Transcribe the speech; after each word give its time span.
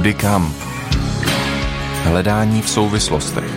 Kudy 0.00 0.14
kam? 0.14 0.54
Hledání 2.04 2.62
v 2.62 2.68
souvislostech. 2.68 3.50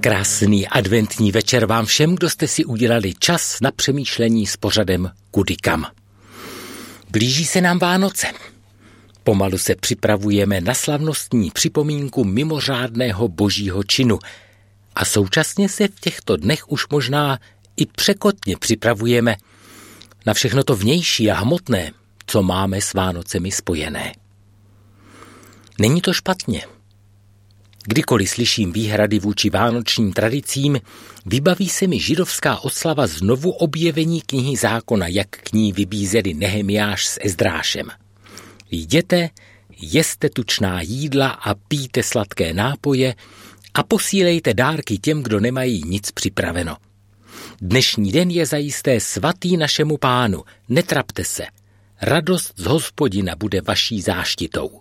Krásný 0.00 0.68
adventní 0.68 1.32
večer 1.32 1.66
vám 1.66 1.86
všem, 1.86 2.14
kdo 2.14 2.30
jste 2.30 2.48
si 2.48 2.64
udělali 2.64 3.14
čas 3.18 3.58
na 3.60 3.70
přemýšlení 3.70 4.46
s 4.46 4.56
pořadem 4.56 5.10
Kudy 5.30 5.56
kam. 5.56 5.86
Blíží 7.10 7.44
se 7.44 7.60
nám 7.60 7.78
Vánoce. 7.78 8.26
Pomalu 9.24 9.58
se 9.58 9.74
připravujeme 9.74 10.60
na 10.60 10.74
slavnostní 10.74 11.50
připomínku 11.50 12.24
mimořádného 12.24 13.28
božího 13.28 13.82
činu 13.82 14.18
a 14.94 15.04
současně 15.04 15.68
se 15.68 15.88
v 15.88 16.00
těchto 16.00 16.36
dnech 16.36 16.70
už 16.70 16.88
možná 16.88 17.38
i 17.76 17.86
překotně 17.86 18.56
připravujeme 18.56 19.36
na 20.26 20.34
všechno 20.34 20.64
to 20.64 20.76
vnější 20.76 21.30
a 21.30 21.34
hmotné, 21.34 21.92
co 22.26 22.42
máme 22.42 22.80
s 22.80 22.94
Vánocemi 22.94 23.50
spojené. 23.50 24.12
Není 25.78 26.00
to 26.00 26.12
špatně. 26.12 26.62
Kdykoliv 27.84 28.30
slyším 28.30 28.72
výhrady 28.72 29.18
vůči 29.18 29.50
vánočním 29.50 30.12
tradicím, 30.12 30.80
vybaví 31.26 31.68
se 31.68 31.86
mi 31.86 32.00
židovská 32.00 32.58
oslava 32.58 33.06
znovu 33.06 33.50
objevení 33.50 34.22
knihy 34.22 34.56
zákona, 34.56 35.06
jak 35.06 35.28
k 35.28 35.52
ní 35.52 35.72
vybízeli 35.72 36.34
Nehemiáš 36.34 37.06
s 37.06 37.18
Ezdrášem. 37.22 37.86
Jděte, 38.70 39.30
jeste 39.80 40.30
tučná 40.30 40.80
jídla 40.80 41.28
a 41.28 41.54
píte 41.54 42.02
sladké 42.02 42.54
nápoje 42.54 43.14
a 43.74 43.82
posílejte 43.82 44.54
dárky 44.54 44.98
těm, 44.98 45.22
kdo 45.22 45.40
nemají 45.40 45.82
nic 45.86 46.10
připraveno. 46.10 46.76
Dnešní 47.60 48.12
den 48.12 48.30
je 48.30 48.46
zajisté 48.46 49.00
svatý 49.00 49.56
našemu 49.56 49.98
pánu, 49.98 50.44
netrapte 50.68 51.24
se. 51.24 51.44
Radost 52.02 52.52
z 52.56 52.64
hospodina 52.64 53.36
bude 53.36 53.60
vaší 53.60 54.00
záštitou. 54.00 54.80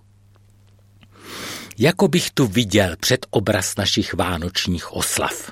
Jako 1.78 2.08
bych 2.08 2.32
tu 2.32 2.48
viděl 2.48 2.96
před 3.00 3.26
obraz 3.30 3.76
našich 3.76 4.14
vánočních 4.14 4.94
oslav. 4.94 5.52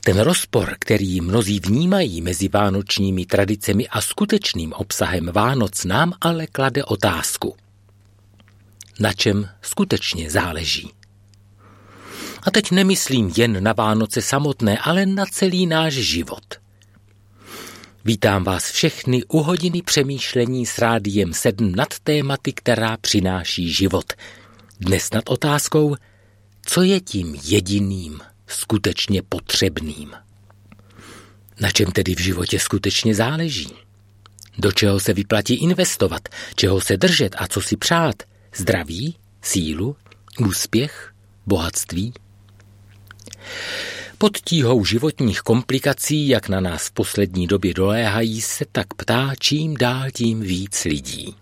Ten 0.00 0.20
rozpor, 0.20 0.76
který 0.78 1.20
mnozí 1.20 1.60
vnímají 1.60 2.22
mezi 2.22 2.48
vánočními 2.48 3.26
tradicemi 3.26 3.88
a 3.88 4.00
skutečným 4.00 4.72
obsahem 4.72 5.30
Vánoc, 5.32 5.84
nám 5.84 6.12
ale 6.20 6.46
klade 6.46 6.84
otázku. 6.84 7.56
Na 9.00 9.12
čem 9.12 9.48
skutečně 9.62 10.30
záleží? 10.30 10.90
A 12.46 12.50
teď 12.50 12.70
nemyslím 12.70 13.32
jen 13.36 13.62
na 13.62 13.72
Vánoce 13.72 14.22
samotné, 14.22 14.78
ale 14.78 15.06
na 15.06 15.26
celý 15.26 15.66
náš 15.66 15.94
život. 15.94 16.44
Vítám 18.04 18.44
vás 18.44 18.70
všechny 18.70 19.24
u 19.24 19.42
hodiny 19.42 19.82
přemýšlení 19.82 20.66
s 20.66 20.78
rádiem 20.78 21.34
7 21.34 21.74
nad 21.74 21.98
tématy, 21.98 22.52
která 22.52 22.96
přináší 22.96 23.72
život. 23.72 24.12
Dnes 24.80 25.10
nad 25.10 25.28
otázkou, 25.28 25.96
co 26.66 26.82
je 26.82 27.00
tím 27.00 27.40
jediným 27.44 28.20
skutečně 28.46 29.22
potřebným. 29.22 30.12
Na 31.60 31.70
čem 31.70 31.92
tedy 31.92 32.14
v 32.14 32.20
životě 32.20 32.58
skutečně 32.58 33.14
záleží? 33.14 33.72
Do 34.58 34.72
čeho 34.72 35.00
se 35.00 35.12
vyplatí 35.12 35.54
investovat, 35.54 36.28
čeho 36.54 36.80
se 36.80 36.96
držet 36.96 37.34
a 37.38 37.46
co 37.46 37.60
si 37.60 37.76
přát? 37.76 38.22
Zdraví, 38.56 39.16
sílu, 39.42 39.96
úspěch, 40.38 41.12
bohatství? 41.46 42.12
Pod 44.18 44.38
tíhou 44.38 44.84
životních 44.84 45.40
komplikací, 45.40 46.28
jak 46.28 46.48
na 46.48 46.60
nás 46.60 46.86
v 46.86 46.92
poslední 46.92 47.46
době 47.46 47.74
doléhají, 47.74 48.40
se 48.40 48.64
tak 48.72 48.94
ptá 48.94 49.32
čím 49.38 49.76
dál 49.76 50.10
tím 50.12 50.40
víc 50.40 50.84
lidí. 50.84 51.34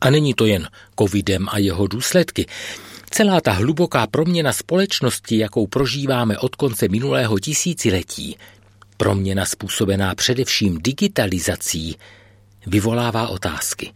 A 0.00 0.10
není 0.10 0.34
to 0.34 0.46
jen 0.46 0.68
covidem 0.98 1.46
a 1.50 1.58
jeho 1.58 1.86
důsledky. 1.86 2.46
Celá 3.10 3.40
ta 3.40 3.52
hluboká 3.52 4.06
proměna 4.06 4.52
společnosti, 4.52 5.38
jakou 5.38 5.66
prožíváme 5.66 6.38
od 6.38 6.56
konce 6.56 6.88
minulého 6.88 7.38
tisíciletí, 7.38 8.36
proměna 8.96 9.44
způsobená 9.44 10.14
především 10.14 10.78
digitalizací, 10.82 11.96
vyvolává 12.66 13.28
otázky. 13.28 13.92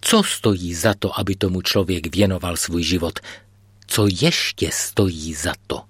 Co 0.00 0.22
stojí 0.22 0.74
za 0.74 0.94
to, 0.94 1.18
aby 1.18 1.36
tomu 1.36 1.62
člověk 1.62 2.16
věnoval 2.16 2.56
svůj 2.56 2.82
život? 2.82 3.20
Co 3.90 4.06
ještě 4.22 4.70
stojí 4.72 5.34
za 5.34 5.52
to? 5.66 5.82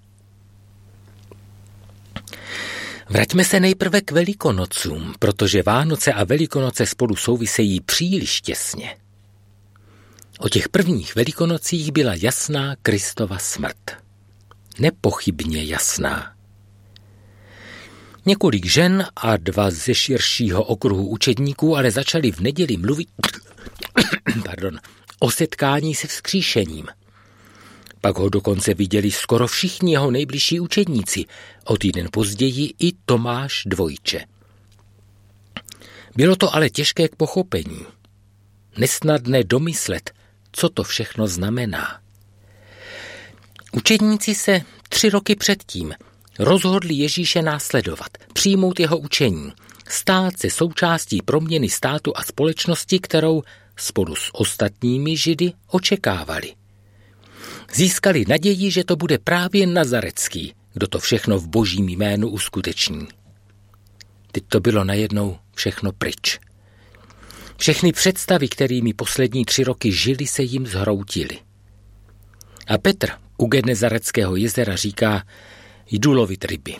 Vraťme 3.09 3.45
se 3.45 3.59
nejprve 3.59 4.01
k 4.01 4.11
Velikonocům, 4.11 5.13
protože 5.19 5.63
Vánoce 5.63 6.13
a 6.13 6.23
Velikonoce 6.23 6.85
spolu 6.85 7.15
souvisejí 7.15 7.81
příliš 7.81 8.41
těsně. 8.41 8.97
O 10.39 10.49
těch 10.49 10.69
prvních 10.69 11.15
velikonocích 11.15 11.91
byla 11.91 12.13
jasná 12.15 12.75
Kristova 12.81 13.37
smrt. 13.37 13.91
Nepochybně 14.79 15.63
jasná. 15.63 16.35
Několik 18.25 18.65
žen 18.65 19.07
a 19.15 19.37
dva 19.37 19.71
ze 19.71 19.95
širšího 19.95 20.63
okruhu 20.63 21.07
učedníků 21.07 21.77
ale 21.77 21.91
začali 21.91 22.31
v 22.31 22.39
neděli 22.39 22.77
mluvit 22.77 23.09
pardon, 24.45 24.79
o 25.19 25.31
setkání 25.31 25.95
se 25.95 26.07
vzkříšením. 26.07 26.87
Pak 28.01 28.17
ho 28.17 28.29
dokonce 28.29 28.73
viděli 28.73 29.11
skoro 29.11 29.47
všichni 29.47 29.91
jeho 29.91 30.11
nejbližší 30.11 30.59
učedníci, 30.59 31.25
o 31.65 31.77
týden 31.77 32.07
později 32.11 32.73
i 32.79 32.91
Tomáš 33.05 33.63
Dvojče. 33.65 34.25
Bylo 36.15 36.35
to 36.35 36.55
ale 36.55 36.69
těžké 36.69 37.07
k 37.07 37.15
pochopení. 37.15 37.85
Nesnadné 38.77 39.43
domyslet, 39.43 40.11
co 40.51 40.69
to 40.69 40.83
všechno 40.83 41.27
znamená. 41.27 42.01
Učedníci 43.71 44.35
se 44.35 44.61
tři 44.89 45.09
roky 45.09 45.35
předtím 45.35 45.93
rozhodli 46.39 46.93
Ježíše 46.93 47.41
následovat, 47.41 48.09
přijmout 48.33 48.79
jeho 48.79 48.97
učení, 48.97 49.53
stát 49.87 50.39
se 50.39 50.49
součástí 50.49 51.21
proměny 51.21 51.69
státu 51.69 52.17
a 52.17 52.23
společnosti, 52.23 52.99
kterou 52.99 53.43
spolu 53.75 54.15
s 54.15 54.29
ostatními 54.33 55.17
židy 55.17 55.53
očekávali. 55.67 56.53
Získali 57.73 58.25
naději, 58.27 58.71
že 58.71 58.83
to 58.83 58.95
bude 58.95 59.17
právě 59.17 59.67
Nazarecký, 59.67 60.53
kdo 60.73 60.87
to 60.87 60.99
všechno 60.99 61.39
v 61.39 61.47
božím 61.47 61.89
jménu 61.89 62.29
uskuteční. 62.29 63.07
Teď 64.31 64.43
to 64.47 64.59
bylo 64.59 64.83
najednou 64.83 65.37
všechno 65.55 65.91
pryč. 65.91 66.39
Všechny 67.57 67.91
představy, 67.91 68.47
kterými 68.47 68.93
poslední 68.93 69.45
tři 69.45 69.63
roky 69.63 69.91
žili, 69.91 70.27
se 70.27 70.43
jim 70.43 70.67
zhroutily. 70.67 71.39
A 72.67 72.77
Petr 72.77 73.09
u 73.37 73.45
Genezareckého 73.45 74.35
jezera 74.35 74.75
říká, 74.75 75.23
jdu 75.91 76.13
lovit 76.13 76.45
ryby. 76.45 76.75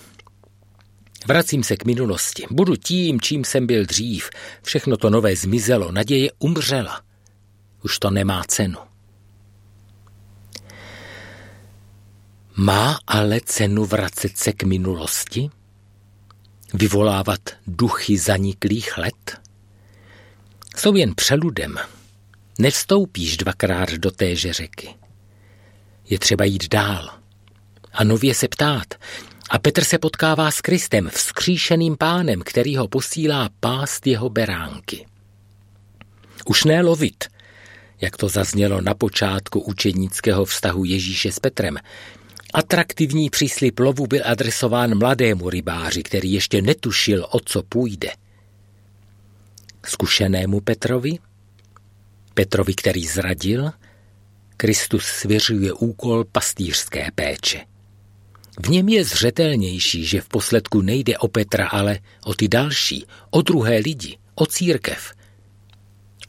Vracím 1.27 1.63
se 1.63 1.77
k 1.77 1.85
minulosti. 1.85 2.45
Budu 2.51 2.75
tím, 2.75 3.21
čím 3.21 3.45
jsem 3.45 3.67
byl 3.67 3.85
dřív. 3.85 4.29
Všechno 4.63 4.97
to 4.97 5.09
nové 5.09 5.35
zmizelo, 5.35 5.91
naděje 5.91 6.31
umřela. 6.39 7.01
Už 7.83 7.99
to 7.99 8.09
nemá 8.09 8.43
cenu. 8.43 8.90
Má 12.55 12.99
ale 13.07 13.41
cenu 13.45 13.85
vracet 13.85 14.37
se 14.37 14.53
k 14.53 14.63
minulosti? 14.63 15.49
Vyvolávat 16.73 17.39
duchy 17.67 18.17
zaniklých 18.17 18.97
let? 18.97 19.41
jsou 20.77 20.95
jen 20.95 21.15
přeludem. 21.15 21.75
Nevstoupíš 22.59 23.37
dvakrát 23.37 23.89
do 23.91 24.11
téže 24.11 24.53
řeky. 24.53 24.89
Je 26.09 26.19
třeba 26.19 26.45
jít 26.45 26.67
dál 26.67 27.09
a 27.93 28.03
nově 28.03 28.35
se 28.35 28.47
ptát. 28.47 28.93
A 29.49 29.59
Petr 29.59 29.83
se 29.83 29.97
potkává 29.97 30.51
s 30.51 30.61
Kristem, 30.61 31.09
vzkříšeným 31.09 31.97
pánem, 31.97 32.41
který 32.45 32.77
ho 32.77 32.87
posílá 32.87 33.49
pást 33.59 34.07
jeho 34.07 34.29
beránky. 34.29 35.05
Už 36.45 36.63
ne 36.63 36.81
lovit, 36.81 37.23
jak 38.01 38.17
to 38.17 38.29
zaznělo 38.29 38.81
na 38.81 38.93
počátku 38.93 39.59
učednického 39.59 40.45
vztahu 40.45 40.85
Ježíše 40.85 41.31
s 41.31 41.39
Petrem. 41.39 41.77
Atraktivní 42.53 43.29
příslip 43.29 43.79
lovu 43.79 44.07
byl 44.07 44.21
adresován 44.25 44.97
mladému 44.97 45.49
rybáři, 45.49 46.03
který 46.03 46.33
ještě 46.33 46.61
netušil, 46.61 47.27
o 47.31 47.39
co 47.39 47.63
půjde– 47.63 48.09
zkušenému 49.85 50.61
Petrovi, 50.61 51.19
Petrovi, 52.33 52.73
který 52.73 53.07
zradil, 53.07 53.71
Kristus 54.57 55.05
svěřuje 55.05 55.73
úkol 55.73 56.25
pastýřské 56.25 57.07
péče. 57.15 57.65
V 58.65 58.69
něm 58.69 58.89
je 58.89 59.03
zřetelnější, 59.03 60.05
že 60.05 60.21
v 60.21 60.27
posledku 60.27 60.81
nejde 60.81 61.17
o 61.17 61.27
Petra, 61.27 61.67
ale 61.67 61.99
o 62.25 62.33
ty 62.33 62.47
další, 62.47 63.05
o 63.29 63.41
druhé 63.41 63.77
lidi, 63.77 64.17
o 64.35 64.45
církev. 64.45 65.13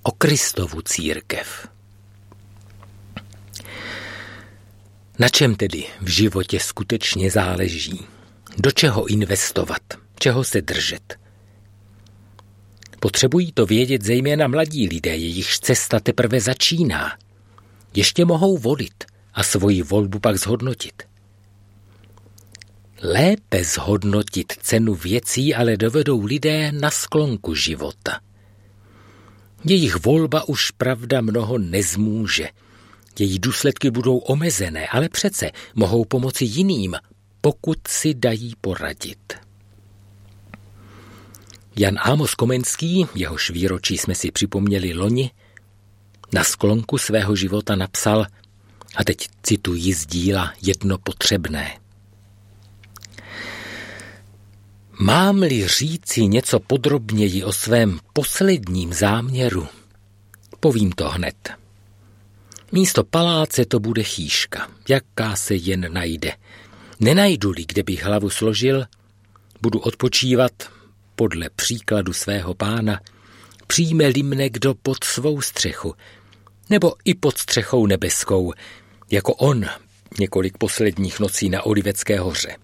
O 0.03 0.13
Kristovu 0.13 0.83
církev. 0.83 1.69
Na 5.19 5.29
čem 5.29 5.55
tedy 5.55 5.85
v 6.01 6.09
životě 6.09 6.61
skutečně 6.61 7.31
záleží? 7.31 8.01
Do 8.59 8.71
čeho 8.71 9.07
investovat? 9.07 9.83
Čeho 10.19 10.45
se 10.45 10.63
držet? 10.63 11.19
Potřebují 13.01 13.53
to 13.53 13.67
vědět 13.67 14.03
zejména 14.03 14.49
mladí 14.49 14.89
lidé, 14.89 15.17
jejichž 15.17 15.59
cesta 15.59 16.01
teprve 16.01 16.41
začíná. 16.41 17.19
Ještě 17.95 18.25
mohou 18.25 18.59
volit 18.59 19.05
a 19.35 19.43
svoji 19.43 19.83
volbu 19.83 20.19
pak 20.19 20.37
zhodnotit. 20.37 21.03
Lépe 23.03 23.65
zhodnotit 23.65 24.53
cenu 24.63 24.95
věcí 24.95 25.55
ale 25.55 25.77
dovedou 25.77 26.25
lidé 26.25 26.73
na 26.73 26.91
sklonku 26.91 27.55
života. 27.55 28.21
Jejich 29.65 29.97
volba 29.97 30.49
už 30.49 30.71
pravda 30.71 31.21
mnoho 31.21 31.59
nezmůže. 31.59 32.49
Její 33.19 33.39
důsledky 33.39 33.91
budou 33.91 34.19
omezené, 34.19 34.87
ale 34.87 35.09
přece 35.09 35.51
mohou 35.75 36.05
pomoci 36.05 36.45
jiným, 36.45 36.97
pokud 37.41 37.79
si 37.89 38.15
dají 38.15 38.55
poradit. 38.61 39.35
Jan 41.77 41.99
Amos 42.03 42.35
Komenský, 42.35 43.07
jehož 43.15 43.51
výročí 43.51 43.99
jsme 43.99 44.15
si 44.15 44.31
připomněli 44.31 44.95
loni, 44.95 45.31
na 46.33 46.45
sklonku 46.45 46.99
svého 46.99 47.37
života 47.37 47.77
napsal, 47.77 48.27
a 48.97 49.05
teď 49.05 49.29
cituji 49.43 49.95
z 49.95 50.07
díla 50.07 50.53
jedno 50.63 50.99
potřebné. 50.99 51.79
Mám-li 55.01 55.69
říci 55.69 56.27
něco 56.27 56.61
podrobněji 56.61 57.45
o 57.45 57.53
svém 57.53 57.99
posledním 58.13 58.93
záměru, 58.93 59.69
povím 60.61 60.93
to 60.93 61.09
hned. 61.09 61.62
Místo 62.73 63.05
paláce 63.05 63.65
to 63.65 63.81
bude 63.81 64.03
chýška, 64.03 64.71
jaká 64.89 65.37
se 65.37 65.55
jen 65.55 65.93
najde. 65.93 66.33
Nenajdu-li, 67.01 67.65
kde 67.67 67.83
bych 67.83 68.05
hlavu 68.05 68.31
složil, 68.31 68.85
budu 69.63 69.79
odpočívat 69.79 70.53
podle 71.17 71.51
příkladu 71.57 72.13
svého 72.13 72.55
pána, 72.55 73.01
přijme-li 73.67 74.23
mne 74.23 74.51
kdo 74.51 74.75
pod 74.75 75.05
svou 75.05 75.41
střechu, 75.41 75.95
nebo 76.71 76.95
i 77.05 77.15
pod 77.15 77.39
střechou 77.39 77.87
nebeskou, 77.87 78.53
jako 79.11 79.35
on 79.35 79.65
několik 80.19 80.59
posledních 80.59 81.21
nocí 81.21 81.49
na 81.49 81.63
Olivecké 81.63 82.21
hoře 82.21 82.57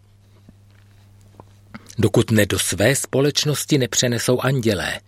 dokud 1.98 2.30
ne 2.30 2.46
do 2.46 2.58
své 2.58 2.96
společnosti 2.96 3.78
nepřenesou 3.78 4.40
andělé, 4.40 5.00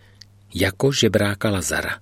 jako 0.54 0.92
žebráka 0.92 1.50
Lazara. 1.50 1.98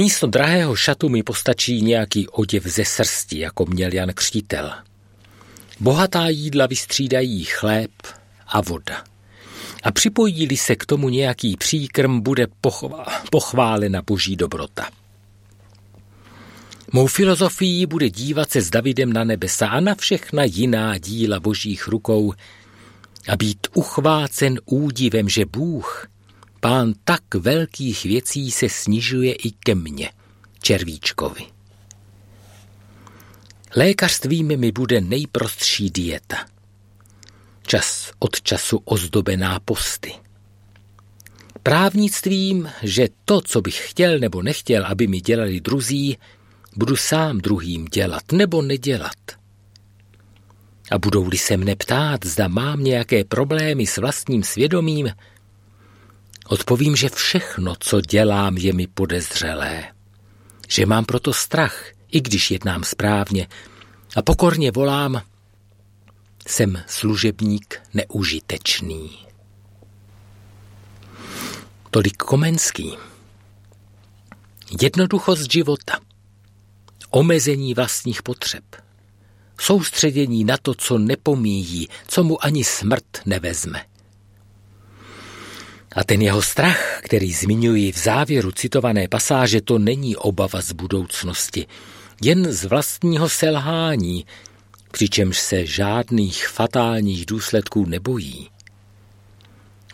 Místo 0.00 0.26
drahého 0.26 0.76
šatu 0.76 1.08
mi 1.08 1.22
postačí 1.22 1.82
nějaký 1.82 2.28
oděv 2.28 2.64
ze 2.64 2.84
srsti, 2.84 3.38
jako 3.38 3.66
měl 3.66 3.94
Jan 3.94 4.12
Křtítel. 4.14 4.72
Bohatá 5.80 6.28
jídla 6.28 6.66
vystřídají 6.66 7.44
chléb 7.44 7.90
a 8.46 8.60
voda. 8.60 9.04
A 9.82 9.92
připojí 9.92 10.56
se 10.56 10.76
k 10.76 10.86
tomu 10.86 11.08
nějaký 11.08 11.56
příkrm, 11.56 12.20
bude 12.20 12.46
pochválena 13.30 14.02
boží 14.02 14.36
dobrota. 14.36 14.90
Mou 16.92 17.06
filozofií 17.06 17.86
bude 17.86 18.10
dívat 18.10 18.50
se 18.50 18.62
s 18.62 18.70
Davidem 18.70 19.12
na 19.12 19.24
nebesa 19.24 19.66
a 19.66 19.80
na 19.80 19.94
všechna 19.94 20.44
jiná 20.44 20.98
díla 20.98 21.40
božích 21.40 21.88
rukou, 21.88 22.34
a 23.28 23.36
být 23.36 23.66
uchvácen 23.74 24.60
údivem, 24.64 25.28
že 25.28 25.44
Bůh, 25.44 26.06
pán 26.60 26.94
tak 27.04 27.34
velkých 27.34 28.04
věcí 28.04 28.50
se 28.50 28.68
snižuje 28.68 29.32
i 29.32 29.50
ke 29.50 29.74
mně, 29.74 30.10
červíčkovi. 30.62 31.42
Lékařstvím 33.76 34.56
mi 34.60 34.72
bude 34.72 35.00
nejprostší 35.00 35.90
dieta. 35.90 36.36
Čas 37.66 38.12
od 38.18 38.42
času 38.42 38.82
ozdobená 38.84 39.60
posty. 39.60 40.12
Právnictvím, 41.62 42.70
že 42.82 43.08
to, 43.24 43.40
co 43.40 43.60
bych 43.60 43.90
chtěl 43.90 44.18
nebo 44.18 44.42
nechtěl, 44.42 44.86
aby 44.86 45.06
mi 45.06 45.20
dělali 45.20 45.60
druzí, 45.60 46.18
budu 46.76 46.96
sám 46.96 47.38
druhým 47.38 47.84
dělat 47.84 48.32
nebo 48.32 48.62
nedělat– 48.62 49.16
a 50.90 50.98
budou-li 50.98 51.38
se 51.38 51.56
mne 51.56 51.76
ptát, 51.76 52.26
zda 52.26 52.48
mám 52.48 52.84
nějaké 52.84 53.24
problémy 53.24 53.86
s 53.86 53.96
vlastním 53.96 54.42
svědomím, 54.42 55.10
odpovím, 56.48 56.96
že 56.96 57.08
všechno, 57.08 57.74
co 57.80 58.00
dělám, 58.00 58.56
je 58.56 58.72
mi 58.72 58.86
podezřelé. 58.86 59.84
Že 60.68 60.86
mám 60.86 61.04
proto 61.04 61.32
strach, 61.32 61.84
i 62.12 62.20
když 62.20 62.50
jednám 62.50 62.84
správně, 62.84 63.48
a 64.16 64.22
pokorně 64.22 64.70
volám, 64.70 65.22
jsem 66.48 66.82
služebník 66.86 67.80
neužitečný. 67.94 69.10
Tolik 71.90 72.16
Komenský. 72.16 72.96
Jednoduchost 74.82 75.52
života. 75.52 76.00
Omezení 77.10 77.74
vlastních 77.74 78.22
potřeb– 78.22 78.64
soustředění 79.60 80.44
na 80.44 80.56
to, 80.62 80.74
co 80.74 80.98
nepomíjí, 80.98 81.88
co 82.08 82.24
mu 82.24 82.44
ani 82.44 82.64
smrt 82.64 83.04
nevezme. 83.26 83.84
A 85.92 86.04
ten 86.04 86.22
jeho 86.22 86.42
strach, 86.42 87.00
který 87.02 87.32
zmiňuji 87.32 87.92
v 87.92 87.98
závěru 87.98 88.52
citované 88.52 89.08
pasáže, 89.08 89.60
to 89.60 89.78
není 89.78 90.16
obava 90.16 90.60
z 90.60 90.72
budoucnosti, 90.72 91.66
jen 92.22 92.52
z 92.52 92.64
vlastního 92.64 93.28
selhání, 93.28 94.26
přičemž 94.92 95.38
se 95.38 95.66
žádných 95.66 96.48
fatálních 96.48 97.26
důsledků 97.26 97.86
nebojí. 97.86 98.50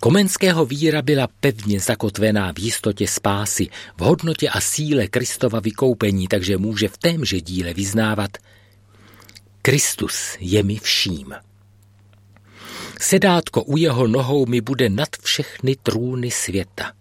Komenského 0.01 0.67
víra 0.67 1.03
byla 1.03 1.29
pevně 1.41 1.81
zakotvená 1.81 2.53
v 2.53 2.59
jistotě 2.59 3.09
spásy, 3.09 3.69
v 3.99 4.01
hodnotě 4.01 4.49
a 4.49 4.61
síle 4.61 5.07
Kristova 5.07 5.61
vykoupení, 5.61 6.29
takže 6.29 6.59
může 6.59 6.89
v 6.89 6.99
témže 6.99 7.41
díle 7.41 7.75
vyznávat– 7.75 8.31
Kristus 9.67 10.37
je 10.41 10.63
mi 10.63 10.79
vším. 10.79 11.35
Sedátko 13.01 13.63
u 13.63 13.77
jeho 13.77 14.07
nohou 14.07 14.47
mi 14.47 14.61
bude 14.61 14.89
nad 14.89 15.09
všechny 15.23 15.77
trůny 15.83 16.31
světa. 16.31 16.93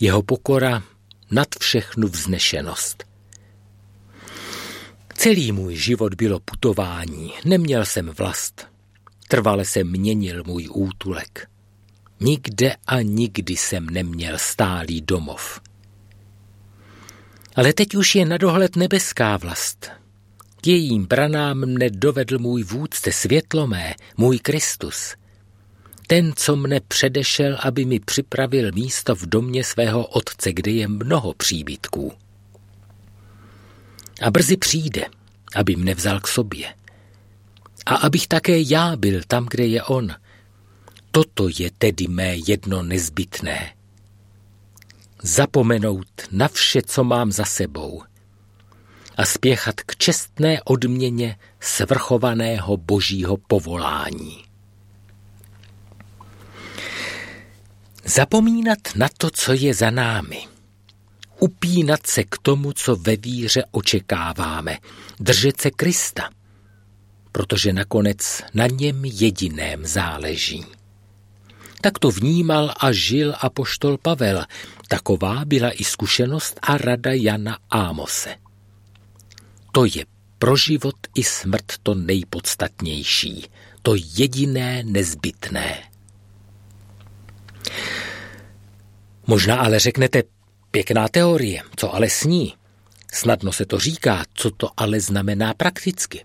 Jeho 0.00 0.22
pokora 0.22 0.82
nad 1.30 1.48
všechnu 1.60 2.08
vznešenost. 2.08 3.04
Celý 5.14 5.52
můj 5.52 5.76
život 5.76 6.14
bylo 6.14 6.40
putování, 6.40 7.32
neměl 7.44 7.84
jsem 7.84 8.08
vlast. 8.08 8.66
Trvale 9.28 9.64
se 9.64 9.84
měnil 9.84 10.42
můj 10.46 10.68
útulek. 10.70 11.48
Nikde 12.20 12.76
a 12.86 13.00
nikdy 13.02 13.56
jsem 13.56 13.90
neměl 13.90 14.38
stálý 14.38 15.00
domov. 15.00 15.60
Ale 17.56 17.72
teď 17.72 17.94
už 17.94 18.14
je 18.14 18.24
na 18.24 18.36
dohled 18.36 18.76
nebeská 18.76 19.36
vlast, 19.36 19.90
k 20.60 20.66
jejím 20.66 21.06
branám 21.06 21.58
mne 21.58 21.90
dovedl 21.90 22.38
můj 22.38 22.62
vůdce 22.62 23.12
světlomé, 23.12 23.94
můj 24.16 24.38
Kristus. 24.38 25.14
Ten, 26.06 26.32
co 26.36 26.56
mne 26.56 26.80
předešel, 26.80 27.58
aby 27.62 27.84
mi 27.84 28.00
připravil 28.00 28.72
místo 28.72 29.14
v 29.14 29.26
domě 29.26 29.64
svého 29.64 30.06
otce, 30.06 30.52
kde 30.52 30.70
je 30.70 30.88
mnoho 30.88 31.34
příbytků. 31.34 32.12
A 34.22 34.30
brzy 34.30 34.56
přijde, 34.56 35.06
aby 35.54 35.76
mne 35.76 35.94
vzal 35.94 36.20
k 36.20 36.28
sobě. 36.28 36.74
A 37.86 37.94
abych 37.94 38.26
také 38.26 38.60
já 38.60 38.96
byl 38.96 39.20
tam, 39.26 39.46
kde 39.50 39.66
je 39.66 39.82
on. 39.82 40.14
Toto 41.10 41.48
je 41.58 41.70
tedy 41.78 42.08
mé 42.08 42.36
jedno 42.46 42.82
nezbytné. 42.82 43.74
Zapomenout 45.22 46.08
na 46.30 46.48
vše, 46.48 46.82
co 46.82 47.04
mám 47.04 47.32
za 47.32 47.44
sebou– 47.44 48.02
a 49.18 49.24
spěchat 49.24 49.80
k 49.80 49.96
čestné 49.96 50.62
odměně 50.62 51.36
svrchovaného 51.60 52.76
božího 52.76 53.36
povolání. 53.36 54.44
Zapomínat 58.04 58.78
na 58.96 59.08
to, 59.18 59.30
co 59.30 59.52
je 59.52 59.74
za 59.74 59.90
námi. 59.90 60.46
Upínat 61.38 62.06
se 62.06 62.24
k 62.24 62.38
tomu, 62.42 62.72
co 62.72 62.96
ve 62.96 63.16
víře 63.16 63.64
očekáváme. 63.70 64.78
Držet 65.20 65.60
se 65.60 65.70
Krista, 65.70 66.30
protože 67.32 67.72
nakonec 67.72 68.42
na 68.54 68.66
něm 68.66 69.04
jediném 69.04 69.86
záleží. 69.86 70.64
Tak 71.80 71.98
to 71.98 72.10
vnímal 72.10 72.74
a 72.80 72.92
žil 72.92 73.34
apoštol 73.40 73.98
Pavel. 73.98 74.44
Taková 74.88 75.44
byla 75.44 75.70
i 75.70 75.84
zkušenost 75.84 76.58
a 76.62 76.78
rada 76.78 77.12
Jana 77.12 77.58
Ámose. 77.70 78.47
To 79.72 79.84
je 79.84 80.06
pro 80.38 80.56
život 80.56 80.96
i 81.14 81.24
smrt 81.24 81.72
to 81.82 81.94
nejpodstatnější, 81.94 83.46
to 83.82 83.94
jediné 83.94 84.82
nezbytné. 84.82 85.82
Možná 89.26 89.56
ale 89.60 89.78
řeknete, 89.78 90.22
pěkná 90.70 91.08
teorie, 91.08 91.62
co 91.76 91.94
ale 91.94 92.10
sní? 92.10 92.54
Snadno 93.12 93.52
se 93.52 93.66
to 93.66 93.78
říká, 93.78 94.24
co 94.34 94.50
to 94.50 94.70
ale 94.76 95.00
znamená 95.00 95.54
prakticky. 95.54 96.24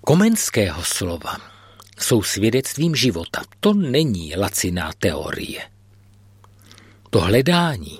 Komenského 0.00 0.84
slova 0.84 1.36
jsou 1.98 2.22
svědectvím 2.22 2.94
života. 2.94 3.42
To 3.60 3.74
není 3.74 4.36
laciná 4.36 4.92
teorie. 4.98 5.70
To 7.10 7.20
hledání, 7.20 7.98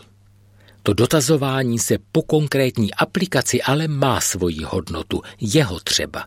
to 0.82 0.92
dotazování 0.92 1.78
se 1.78 1.98
po 2.12 2.22
konkrétní 2.22 2.94
aplikaci 2.94 3.62
ale 3.62 3.88
má 3.88 4.20
svoji 4.20 4.64
hodnotu, 4.64 5.22
jeho 5.40 5.80
třeba. 5.80 6.26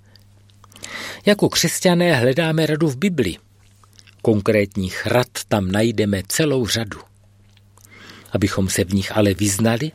Jako 1.26 1.50
křesťané 1.50 2.16
hledáme 2.16 2.66
radu 2.66 2.90
v 2.90 2.98
Bibli. 2.98 3.38
Konkrétních 4.22 5.06
rad 5.06 5.28
tam 5.48 5.72
najdeme 5.72 6.22
celou 6.28 6.68
řadu. 6.68 7.00
Abychom 8.32 8.70
se 8.70 8.84
v 8.84 8.94
nich 8.94 9.18
ale 9.18 9.34
vyznali, 9.34 9.92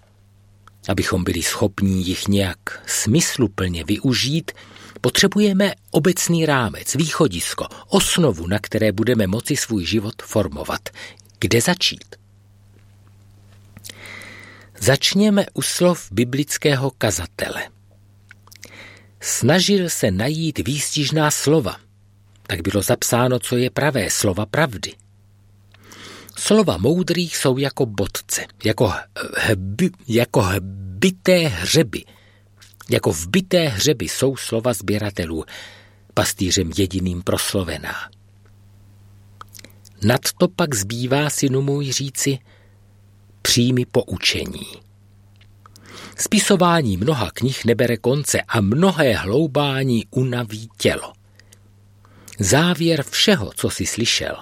abychom 0.89 1.25
byli 1.25 1.43
schopni 1.43 2.03
jich 2.03 2.29
nějak 2.29 2.83
smysluplně 2.87 3.85
využít, 3.85 4.53
potřebujeme 5.01 5.73
obecný 5.91 6.47
rámec, 6.47 6.95
východisko, 6.95 7.67
osnovu, 7.89 8.47
na 8.47 8.59
které 8.59 8.93
budeme 8.93 9.27
moci 9.27 9.57
svůj 9.57 9.85
život 9.85 10.23
formovat. 10.23 10.89
Kde 11.39 11.61
začít? 11.61 12.05
Začněme 14.81 15.47
u 15.55 15.63
slov 15.63 16.09
biblického 16.13 16.91
kazatele. 16.91 17.69
Snažil 19.21 19.91
se 19.91 20.11
najít 20.11 20.59
výstižná 20.59 21.31
slova. 21.31 21.77
Tak 22.47 22.61
bylo 22.61 22.83
zapsáno, 22.83 23.39
co 23.39 23.57
je 23.57 23.71
pravé, 23.71 24.11
slova 24.11 24.47
pravdy. 24.47 24.93
Slova 26.37 26.77
moudrých 26.77 27.37
jsou 27.37 27.59
jako 27.59 27.87
bodce, 27.87 28.47
jako, 28.65 28.93
hby, 29.37 29.91
jako 30.09 30.41
hbité 30.41 31.39
hřeby. 31.39 32.05
Jako 32.91 33.13
vbité 33.13 33.69
hřeby 33.69 34.09
jsou 34.09 34.37
slova 34.37 34.73
sběratelů, 34.73 35.45
pastýřem 36.15 36.71
jediným 36.77 37.23
proslovená. 37.23 37.95
Nad 40.03 40.21
to 40.39 40.49
pak 40.49 40.75
zbývá 40.75 41.31
synu 41.31 41.63
můj 41.63 41.93
říci– 41.93 42.39
příjmy 43.49 43.87
poučení. 43.87 44.67
Spisování 46.17 46.97
mnoha 46.97 47.31
knih 47.31 47.65
nebere 47.65 47.97
konce 47.97 48.41
a 48.41 48.61
mnohé 48.61 49.13
hloubání 49.15 50.07
unaví 50.11 50.69
tělo. 50.77 51.13
Závěr 52.39 53.03
všeho, 53.03 53.53
co 53.57 53.71
si 53.71 53.87
slyšel. 53.87 54.37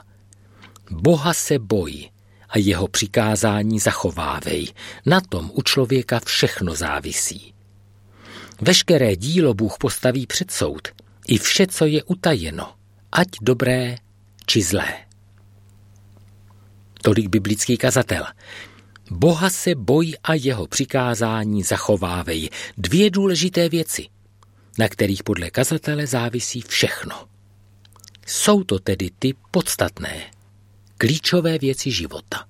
Boha 0.90 1.34
se 1.34 1.58
boj 1.58 2.10
a 2.48 2.58
jeho 2.58 2.88
přikázání 2.88 3.78
zachovávej. 3.78 4.68
Na 5.06 5.20
tom 5.20 5.50
u 5.54 5.62
člověka 5.62 6.20
všechno 6.20 6.74
závisí. 6.74 7.54
Veškeré 8.60 9.16
dílo 9.16 9.54
Bůh 9.54 9.78
postaví 9.78 10.26
před 10.26 10.50
soud, 10.50 10.88
i 11.28 11.38
vše, 11.38 11.66
co 11.66 11.84
je 11.84 12.04
utajeno, 12.04 12.74
ať 13.12 13.28
dobré 13.42 13.96
či 14.46 14.62
zlé. 14.62 14.94
Tolik 17.02 17.28
biblický 17.28 17.76
kazatel. 17.76 18.24
Boha 19.10 19.50
se 19.50 19.74
boj 19.74 20.14
a 20.24 20.34
jeho 20.34 20.66
přikázání 20.66 21.62
zachovávej. 21.62 22.50
Dvě 22.78 23.10
důležité 23.10 23.68
věci, 23.68 24.06
na 24.78 24.88
kterých 24.88 25.22
podle 25.22 25.50
kazatele 25.50 26.06
závisí 26.06 26.60
všechno. 26.60 27.26
Jsou 28.26 28.64
to 28.64 28.78
tedy 28.78 29.10
ty 29.18 29.34
podstatné, 29.50 30.30
klíčové 30.98 31.58
věci 31.58 31.90
života. 31.90 32.44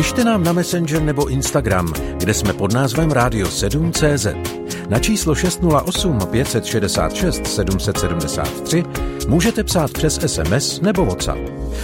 Pište 0.00 0.24
nám 0.24 0.44
na 0.44 0.52
Messenger 0.52 1.02
nebo 1.02 1.28
Instagram, 1.28 1.92
kde 2.16 2.34
jsme 2.34 2.52
pod 2.52 2.72
názvem 2.72 3.10
Radio 3.10 3.46
7CZ. 3.46 4.42
Na 4.88 4.98
číslo 4.98 5.34
608 5.34 6.18
566 6.30 7.46
773 7.46 8.82
můžete 9.28 9.64
psát 9.64 9.92
přes 9.92 10.18
SMS 10.26 10.80
nebo 10.80 11.04
WhatsApp. 11.04 11.40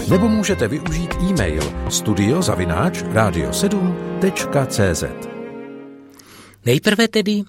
Nebo 0.09 0.29
můžete 0.29 0.69
využít 0.69 1.15
e-mail 1.15 1.73
studiozavináč 1.91 3.03
radio7.cz 3.03 5.05
Nejprve 6.65 7.09
tedy 7.09 7.43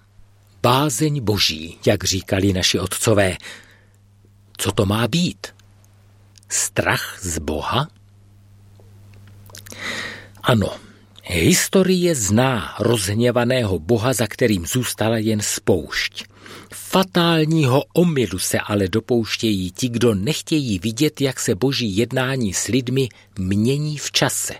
bázeň 0.63 1.23
boží, 1.23 1.79
jak 1.85 2.03
říkali 2.03 2.53
naši 2.53 2.79
otcové. 2.79 3.37
Co 4.57 4.71
to 4.71 4.85
má 4.85 5.07
být? 5.07 5.47
Strach 6.49 7.19
z 7.21 7.39
Boha? 7.39 7.87
Ano, 10.47 10.71
historie 11.23 12.15
zná 12.15 12.75
rozhněvaného 12.79 13.79
boha, 13.79 14.13
za 14.13 14.27
kterým 14.27 14.65
zůstala 14.65 15.17
jen 15.17 15.41
spoušť. 15.41 16.25
Fatálního 16.73 17.83
omylu 17.93 18.39
se 18.39 18.59
ale 18.59 18.87
dopouštějí 18.87 19.71
ti, 19.71 19.89
kdo 19.89 20.15
nechtějí 20.15 20.79
vidět, 20.79 21.21
jak 21.21 21.39
se 21.39 21.55
boží 21.55 21.97
jednání 21.97 22.53
s 22.53 22.67
lidmi 22.67 23.09
mění 23.39 23.97
v 23.97 24.11
čase. 24.11 24.53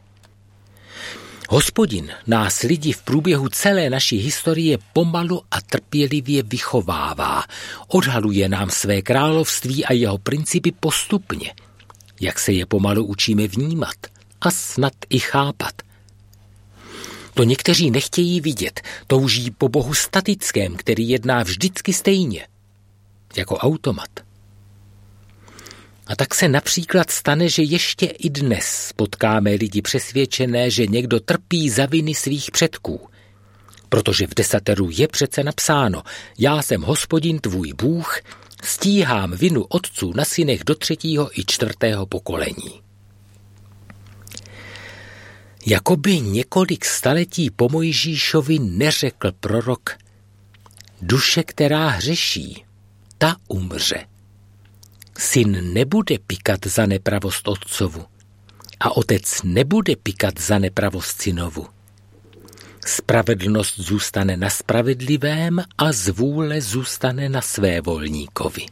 Hospodin 1.50 2.12
nás 2.27 2.62
lidi 2.62 2.91
v 2.91 3.01
průběhu 3.01 3.50
celé 3.50 3.89
naší 3.89 4.17
historie 4.17 4.77
pomalu 4.94 5.41
a 5.51 5.62
trpělivě 5.62 6.44
vychovává. 6.44 7.44
Odhaluje 7.88 8.50
nám 8.50 8.70
své 8.70 9.01
království 9.01 9.86
a 9.86 9.94
jeho 9.94 10.17
principy 10.17 10.72
postupně, 10.72 11.53
jak 12.22 12.39
se 12.39 12.51
je 12.51 12.65
pomalu 12.65 13.06
učíme 13.06 13.48
vnímat 13.48 14.16
a 14.41 14.51
snad 14.51 14.94
i 15.10 15.20
chápat. 15.20 15.74
To 17.34 17.44
někteří 17.44 17.91
nechtějí 17.91 18.41
vidět, 18.41 18.82
touží 19.08 19.51
po 19.51 19.70
bohu 19.70 19.94
statickém, 19.94 20.75
který 20.75 21.10
jedná 21.10 21.44
vždycky 21.44 21.94
stejně, 21.94 22.48
jako 23.36 23.58
automat. 23.58 24.10
A 26.08 26.15
tak 26.15 26.36
se 26.36 26.48
například 26.48 27.10
stane, 27.12 27.50
že 27.50 27.63
ještě 27.63 28.06
i 28.06 28.29
dnes 28.29 28.91
potkáme 28.96 29.51
lidi 29.51 29.82
přesvědčené, 29.82 30.70
že 30.70 30.88
někdo 30.88 31.20
trpí 31.20 31.70
za 31.70 31.86
viny 31.86 32.15
svých 32.15 32.51
předků. 32.51 33.10
Protože 33.89 34.27
v 34.27 34.36
desateru 34.36 34.89
je 34.91 35.08
přece 35.08 35.44
napsáno, 35.44 36.03
já 36.39 36.62
jsem 36.62 36.82
hospodin 36.82 37.39
tvůj 37.39 37.74
Bůh, 37.74 38.20
stíhám 38.63 39.32
vinu 39.32 39.63
otců 39.63 40.13
na 40.15 40.25
synech 40.25 40.63
do 40.63 40.75
třetího 40.75 41.39
i 41.39 41.46
čtvrtého 41.46 42.06
pokolení. 42.06 42.87
Jakoby 45.69 46.19
několik 46.19 46.86
staletí 46.86 47.50
po 47.50 47.69
Mojžíšovi 47.69 48.59
neřekl 48.59 49.31
prorok, 49.31 49.97
duše, 51.01 51.43
která 51.43 51.88
hřeší, 51.88 52.65
ta 53.17 53.36
umře. 53.47 54.05
Syn 55.17 55.74
nebude 55.74 56.19
pikat 56.19 56.59
za 56.65 56.86
nepravost 56.86 57.47
otcovu 57.47 58.05
a 58.79 58.97
otec 58.97 59.41
nebude 59.43 59.95
pikat 59.95 60.39
za 60.39 60.59
nepravost 60.59 61.21
synovu. 61.21 61.67
Spravedlnost 62.86 63.79
zůstane 63.79 64.38
na 64.38 64.50
spravedlivém 64.50 65.63
a 65.77 65.91
zvůle 65.91 66.62
zůstane 66.62 67.29
na 67.29 67.41
své 67.41 67.81
volníkovi. 67.81 68.65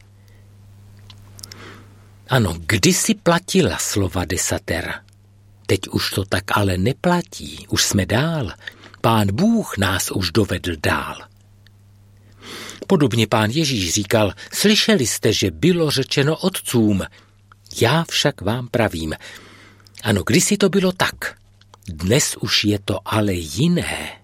Ano, 2.30 2.56
kdysi 2.66 3.16
platila 3.16 3.78
slova 3.78 4.26
desatera. 4.26 5.05
Teď 5.66 5.88
už 5.88 6.12
to 6.12 6.26
tak 6.26 6.44
ale 6.58 6.78
neplatí, 6.78 7.66
už 7.70 7.84
jsme 7.84 8.06
dál. 8.06 8.52
Pán 9.02 9.28
Bůh 9.32 9.78
nás 9.78 10.12
už 10.12 10.32
dovedl 10.32 10.72
dál. 10.84 11.16
Podobně 12.88 13.28
pán 13.28 13.50
Ježíš 13.50 13.94
říkal, 13.94 14.34
slyšeli 14.54 15.08
jste, 15.08 15.34
že 15.34 15.52
bylo 15.52 15.92
řečeno 15.92 16.38
otcům, 16.38 17.04
já 17.82 18.04
však 18.10 18.42
vám 18.42 18.68
pravím. 18.68 19.14
Ano, 20.04 20.24
kdysi 20.24 20.58
to 20.58 20.70
bylo 20.70 20.92
tak, 20.92 21.38
dnes 21.88 22.38
už 22.38 22.64
je 22.64 22.80
to 22.86 23.00
ale 23.06 23.34
jiné. 23.34 24.22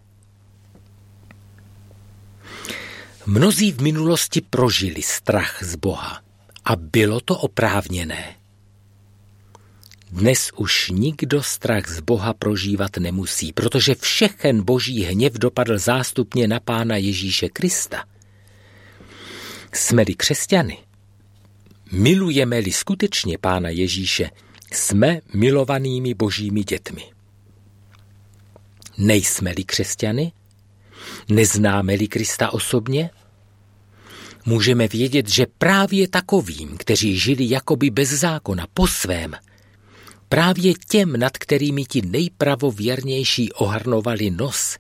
Mnozí 3.25 3.71
v 3.71 3.81
minulosti 3.81 4.41
prožili 4.41 5.01
strach 5.01 5.63
z 5.63 5.75
Boha 5.75 6.21
a 6.65 6.75
bylo 6.75 7.19
to 7.19 7.37
oprávněné. 7.37 8.40
Dnes 10.11 10.51
už 10.57 10.89
nikdo 10.89 11.43
strach 11.43 11.87
z 11.87 11.99
Boha 11.99 12.33
prožívat 12.33 12.97
nemusí, 12.97 13.53
protože 13.53 13.95
všechen 13.95 14.63
boží 14.63 15.03
hněv 15.03 15.33
dopadl 15.33 15.77
zástupně 15.77 16.47
na 16.47 16.59
pána 16.59 16.95
Ježíše 16.97 17.49
Krista. 17.49 18.03
Jsme-li 19.73 20.15
křesťany, 20.15 20.77
milujeme-li 21.91 22.71
skutečně 22.71 23.37
pána 23.37 23.69
Ježíše, 23.69 24.29
jsme 24.71 25.19
milovanými 25.33 26.13
božími 26.13 26.63
dětmi. 26.63 27.03
Nejsme-li 28.97 29.63
křesťany, 29.63 30.31
neznáme-li 31.29 32.07
Krista 32.07 32.53
osobně, 32.53 33.09
můžeme 34.45 34.87
vědět, 34.87 35.29
že 35.29 35.45
právě 35.57 36.07
takovým, 36.07 36.77
kteří 36.77 37.19
žili 37.19 37.49
jakoby 37.49 37.89
bez 37.89 38.09
zákona 38.09 38.67
po 38.73 38.87
svém, 38.87 39.35
právě 40.31 40.73
těm, 40.87 41.19
nad 41.19 41.37
kterými 41.37 41.85
ti 41.85 42.01
nejpravověrnější 42.01 43.51
ohrnovali 43.51 44.31
nos 44.31 44.77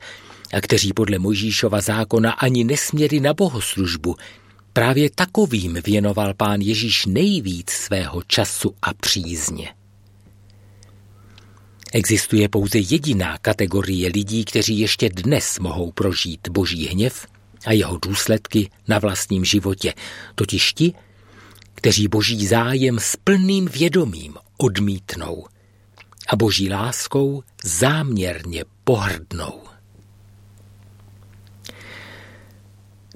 a 0.53 0.61
kteří 0.61 0.93
podle 0.93 1.19
Mojžíšova 1.19 1.81
zákona 1.81 2.31
ani 2.31 2.63
nesměli 2.63 3.19
na 3.19 3.33
bohoslužbu, 3.33 4.15
právě 4.73 5.09
takovým 5.09 5.79
věnoval 5.85 6.33
pán 6.33 6.61
Ježíš 6.61 7.05
nejvíc 7.05 7.69
svého 7.69 8.21
času 8.27 8.75
a 8.81 8.93
přízně. 8.93 9.69
Existuje 11.93 12.49
pouze 12.49 12.79
jediná 12.79 13.37
kategorie 13.37 14.09
lidí, 14.09 14.45
kteří 14.45 14.79
ještě 14.79 15.09
dnes 15.09 15.59
mohou 15.59 15.91
prožít 15.91 16.47
boží 16.49 16.87
hněv 16.87 17.27
a 17.65 17.71
jeho 17.71 17.97
důsledky 17.97 18.69
na 18.87 18.99
vlastním 18.99 19.45
životě, 19.45 19.93
totiž 20.35 20.73
ti, 20.73 20.93
kteří 21.75 22.07
boží 22.07 22.47
zájem 22.47 22.99
s 22.99 23.15
plným 23.15 23.65
vědomím 23.65 24.35
odmítnou 24.57 25.47
a 26.27 26.35
boží 26.35 26.69
láskou 26.69 27.43
záměrně 27.63 28.65
pohrdnou. 28.83 29.63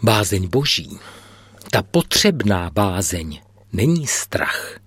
Bázeň 0.04 0.48
boží, 0.48 1.00
ta 1.72 1.84
potřebná 1.84 2.70
bázeň, 2.70 3.42
není 3.74 4.08
strach, 4.08 4.80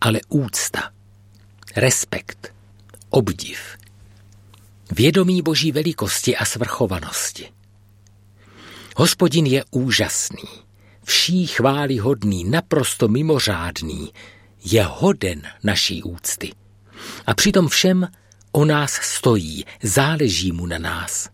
ale 0.00 0.20
úcta, 0.28 0.90
respekt, 1.76 2.54
obdiv, 3.10 3.76
vědomí 4.90 5.42
boží 5.42 5.72
velikosti 5.72 6.36
a 6.36 6.44
svrchovanosti. 6.44 7.52
Hospodin 8.96 9.46
je 9.46 9.64
úžasný, 9.70 10.65
vší 11.06 11.46
chvály 11.46 11.98
hodný, 11.98 12.44
naprosto 12.44 13.08
mimořádný, 13.08 14.12
je 14.64 14.84
hoden 14.84 15.42
naší 15.62 16.02
úcty. 16.02 16.52
A 17.26 17.34
přitom 17.34 17.68
všem 17.68 18.08
o 18.52 18.64
nás 18.64 18.92
stojí, 18.92 19.64
záleží 19.82 20.52
mu 20.52 20.66
na 20.66 20.78
nás. 20.78 21.28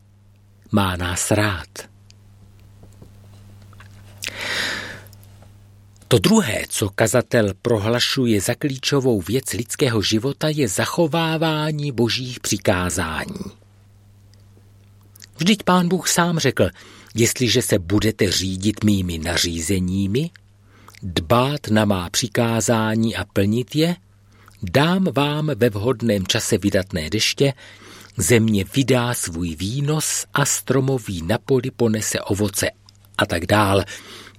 Má 0.72 0.96
nás 0.96 1.30
rád. 1.30 1.68
To 6.08 6.18
druhé, 6.18 6.62
co 6.68 6.88
kazatel 6.88 7.52
prohlašuje 7.62 8.40
za 8.40 8.54
klíčovou 8.54 9.20
věc 9.20 9.52
lidského 9.52 10.02
života, 10.02 10.48
je 10.48 10.68
zachovávání 10.68 11.92
božích 11.92 12.40
přikázání. 12.40 13.44
Vždyť 15.36 15.62
pán 15.62 15.88
Bůh 15.88 16.08
sám 16.08 16.38
řekl, 16.38 16.68
jestliže 17.14 17.62
se 17.62 17.78
budete 17.78 18.30
řídit 18.30 18.84
mými 18.84 19.18
nařízeními, 19.18 20.30
dbát 21.02 21.68
na 21.68 21.84
má 21.84 22.10
přikázání 22.10 23.16
a 23.16 23.24
plnit 23.24 23.76
je, 23.76 23.96
dám 24.62 25.04
vám 25.04 25.50
ve 25.54 25.70
vhodném 25.70 26.26
čase 26.26 26.58
vydatné 26.58 27.10
deště, 27.10 27.52
země 28.16 28.64
vydá 28.74 29.14
svůj 29.14 29.56
výnos 29.56 30.26
a 30.34 30.44
stromový 30.44 31.22
na 31.22 31.38
poli 31.38 31.70
ponese 31.70 32.20
ovoce 32.20 32.70
a 33.18 33.26
tak 33.26 33.46
dál 33.46 33.84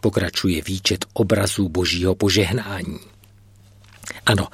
pokračuje 0.02 0.62
výčet 0.62 1.06
obrazů 1.14 1.70
božího 1.70 2.16
požehnání. 2.16 3.00
Ano, 4.26 4.48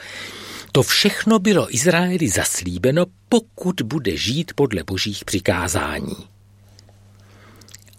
to 0.72 0.84
všechno 0.84 1.40
bylo 1.40 1.76
Izraeli 1.76 2.30
zaslíbeno, 2.30 3.06
pokud 3.30 3.82
bude 3.82 4.18
žít 4.18 4.52
podle 4.56 4.84
božích 4.84 5.26
přikázání. 5.26 6.16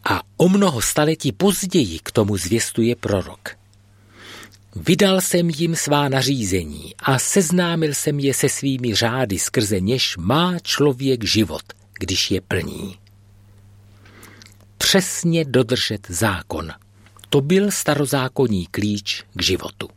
A 0.04 0.23
o 0.37 0.49
mnoho 0.49 0.80
staletí 0.80 1.33
později 1.33 1.99
k 1.99 2.12
tomu 2.12 2.37
zvěstuje 2.37 2.97
prorok. 2.97 3.49
Vydal 4.76 5.21
jsem 5.21 5.50
jim 5.50 5.76
svá 5.76 6.09
nařízení 6.09 6.95
a 6.99 7.19
seznámil 7.19 7.95
jsem 7.95 8.21
je 8.21 8.35
se 8.35 8.49
svými 8.49 8.95
řády, 8.95 9.38
skrze 9.38 9.80
něž 9.80 10.16
má 10.16 10.59
člověk 10.59 11.25
život, 11.25 11.62
když 11.98 12.31
je 12.31 12.40
plní. 12.40 12.96
Přesně 14.79 15.44
dodržet 15.44 16.07
zákon– 16.09 16.72
to 17.31 17.40
byl 17.40 17.70
starozákonní 17.70 18.66
klíč 18.66 19.25
k 19.35 19.42
životu. 19.42 19.88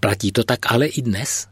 Platí 0.00 0.32
to 0.32 0.44
tak 0.44 0.72
ale 0.72 0.86
i 0.86 1.02
dnes? 1.02 1.48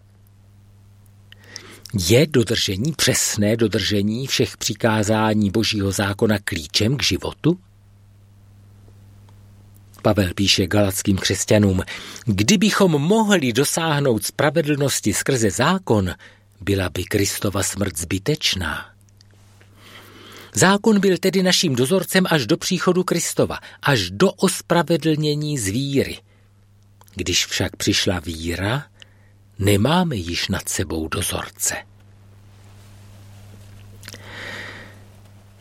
Je 1.94 2.26
dodržení, 2.26 2.92
přesné 2.92 3.56
dodržení 3.56 4.26
všech 4.26 4.56
přikázání 4.56 5.50
Božího 5.50 5.92
zákona 5.92 6.38
klíčem 6.44 6.96
k 6.96 7.02
životu? 7.02 7.58
Pavel 10.02 10.34
píše 10.34 10.66
galackým 10.66 11.16
křesťanům, 11.16 11.82
kdybychom 12.24 12.92
mohli 12.92 13.52
dosáhnout 13.52 14.24
spravedlnosti 14.24 15.12
skrze 15.12 15.50
zákon, 15.50 16.14
byla 16.60 16.88
by 16.88 17.04
Kristova 17.04 17.62
smrt 17.62 17.98
zbytečná. 17.98 18.90
Zákon 20.54 21.00
byl 21.00 21.18
tedy 21.18 21.42
naším 21.42 21.76
dozorcem 21.76 22.24
až 22.30 22.46
do 22.46 22.56
příchodu 22.56 23.04
Kristova, 23.04 23.58
až 23.82 24.10
do 24.10 24.32
ospravedlnění 24.32 25.58
z 25.58 25.68
víry. 25.68 26.18
Když 27.14 27.46
však 27.46 27.76
přišla 27.76 28.20
víra, 28.20 28.84
nemáme 29.58 30.16
již 30.16 30.48
nad 30.48 30.68
sebou 30.68 31.08
dozorce. 31.08 31.74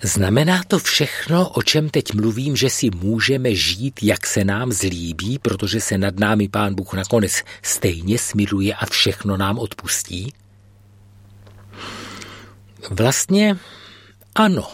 Znamená 0.02 0.64
to 0.68 0.80
všechno, 0.80 1.50
o 1.50 1.64
čem 1.64 1.90
teď 1.90 2.14
mluvím, 2.14 2.56
že 2.56 2.70
si 2.70 2.90
můžeme 2.90 3.56
žít, 3.56 4.04
jak 4.04 4.28
se 4.28 4.44
nám 4.44 4.72
zlíbí, 4.72 5.40
protože 5.40 5.82
se 5.82 5.98
nad 5.98 6.20
námi 6.20 6.50
Pán 6.50 6.76
Bůh 6.76 6.94
nakonec 6.94 7.44
stejně 7.62 8.18
smiluje 8.18 8.74
a 8.74 8.86
všechno 8.86 9.38
nám 9.38 9.60
odpustí? 9.60 10.34
Vlastně 12.90 13.58
ano. 14.36 14.68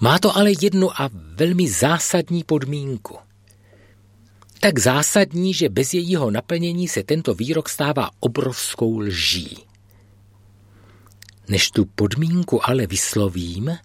Má 0.00 0.18
to 0.18 0.36
ale 0.36 0.52
jednu 0.60 1.00
a 1.00 1.10
velmi 1.12 1.68
zásadní 1.68 2.44
podmínku. 2.44 3.23
Tak 4.60 4.78
zásadní, 4.78 5.54
že 5.54 5.68
bez 5.68 5.94
jejího 5.94 6.30
naplnění 6.30 6.88
se 6.88 7.02
tento 7.02 7.34
výrok 7.34 7.68
stává 7.68 8.10
obrovskou 8.20 8.98
lží. 8.98 9.58
Než 11.48 11.70
tu 11.70 11.84
podmínku 11.84 12.68
ale 12.68 12.86
vyslovím, 12.86 13.76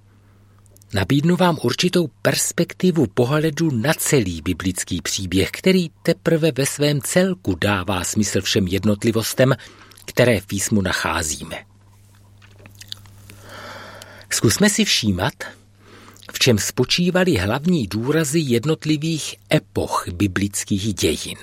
nabídnu 0.93 1.35
vám 1.35 1.57
určitou 1.63 2.09
perspektivu 2.21 3.07
pohledu 3.07 3.71
na 3.71 3.93
celý 3.93 4.41
biblický 4.41 5.01
příběh, 5.01 5.51
který 5.51 5.89
teprve 6.03 6.51
ve 6.51 6.65
svém 6.65 7.01
celku 7.01 7.55
dává 7.55 8.03
smysl 8.03 8.41
všem 8.41 8.67
jednotlivostem, 8.67 9.55
které 10.05 10.41
v 10.41 10.45
písmu 10.45 10.81
nacházíme. 10.81 11.55
Zkusme 14.29 14.69
si 14.69 14.85
všímat, 14.85 15.33
v 16.39 16.41
čem 16.41 16.57
spočívaly 16.57 17.35
hlavní 17.35 17.87
důrazy 17.87 18.39
jednotlivých 18.39 19.35
epoch 19.53 20.07
biblických 20.13 20.93
dějin. 20.93 21.37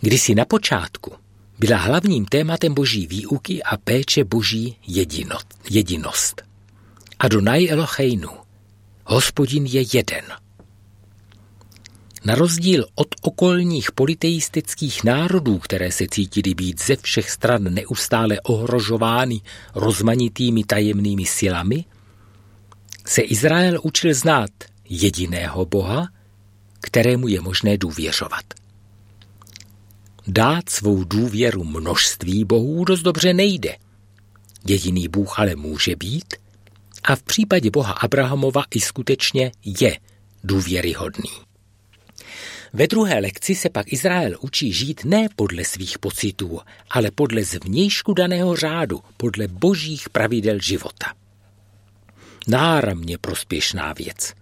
Kdysi 0.00 0.34
na 0.34 0.44
počátku 0.44 1.12
byla 1.58 1.76
hlavním 1.76 2.24
tématem 2.24 2.74
boží 2.74 3.06
výuky 3.06 3.62
a 3.62 3.76
péče 3.76 4.24
boží 4.24 4.76
jedinost. 5.70 6.42
Adonai 7.18 7.68
Eloheinu, 7.70 8.30
hospodin 9.04 9.66
je 9.66 9.84
jeden– 9.92 10.24
na 12.24 12.34
rozdíl 12.34 12.86
od 12.94 13.08
okolních 13.22 13.92
politeistických 13.92 15.04
národů, 15.04 15.58
které 15.58 15.92
se 15.92 16.06
cítili 16.10 16.54
být 16.54 16.82
ze 16.82 16.96
všech 16.96 17.30
stran 17.30 17.74
neustále 17.74 18.40
ohrožovány 18.40 19.40
rozmanitými 19.74 20.64
tajemnými 20.64 21.26
silami, 21.26 21.84
se 23.06 23.22
Izrael 23.22 23.80
učil 23.82 24.14
znát 24.14 24.50
jediného 24.88 25.64
Boha, 25.64 26.08
kterému 26.80 27.28
je 27.28 27.40
možné 27.40 27.78
důvěřovat. 27.78 28.44
Dát 30.26 30.68
svou 30.68 31.04
důvěru 31.04 31.64
množství 31.64 32.44
bohů 32.44 32.84
dost 32.84 33.02
dobře 33.02 33.34
nejde. 33.34 33.76
Jediný 34.66 35.08
Bůh 35.08 35.38
ale 35.38 35.56
může 35.56 35.96
být 35.96 36.34
a 37.04 37.16
v 37.16 37.22
případě 37.22 37.70
Boha 37.70 37.92
Abrahamova 37.92 38.64
i 38.74 38.80
skutečně 38.80 39.52
je 39.64 39.98
důvěryhodný. 40.44 41.30
Ve 42.72 42.86
druhé 42.86 43.18
lekci 43.18 43.54
se 43.54 43.70
pak 43.70 43.92
Izrael 43.92 44.36
učí 44.40 44.72
žít 44.72 45.04
ne 45.04 45.26
podle 45.36 45.64
svých 45.64 45.98
pocitů, 45.98 46.60
ale 46.90 47.10
podle 47.10 47.44
zvnějšku 47.44 48.14
daného 48.14 48.56
řádu, 48.56 49.00
podle 49.16 49.48
božích 49.48 50.08
pravidel 50.08 50.58
života. 50.60 51.06
Náramně 52.48 53.18
prospěšná 53.18 53.92
věc. 53.92 54.34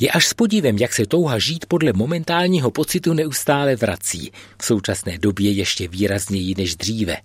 Je 0.00 0.10
až 0.10 0.26
s 0.26 0.34
podívem, 0.34 0.78
jak 0.78 0.92
se 0.92 1.06
touha 1.06 1.38
žít 1.38 1.66
podle 1.66 1.92
momentálního 1.92 2.70
pocitu 2.70 3.14
neustále 3.14 3.76
vrací, 3.76 4.32
v 4.62 4.64
současné 4.64 5.18
době 5.18 5.50
ještě 5.52 5.88
výrazněji 5.88 6.54
než 6.58 6.76
dříve. 6.76 7.16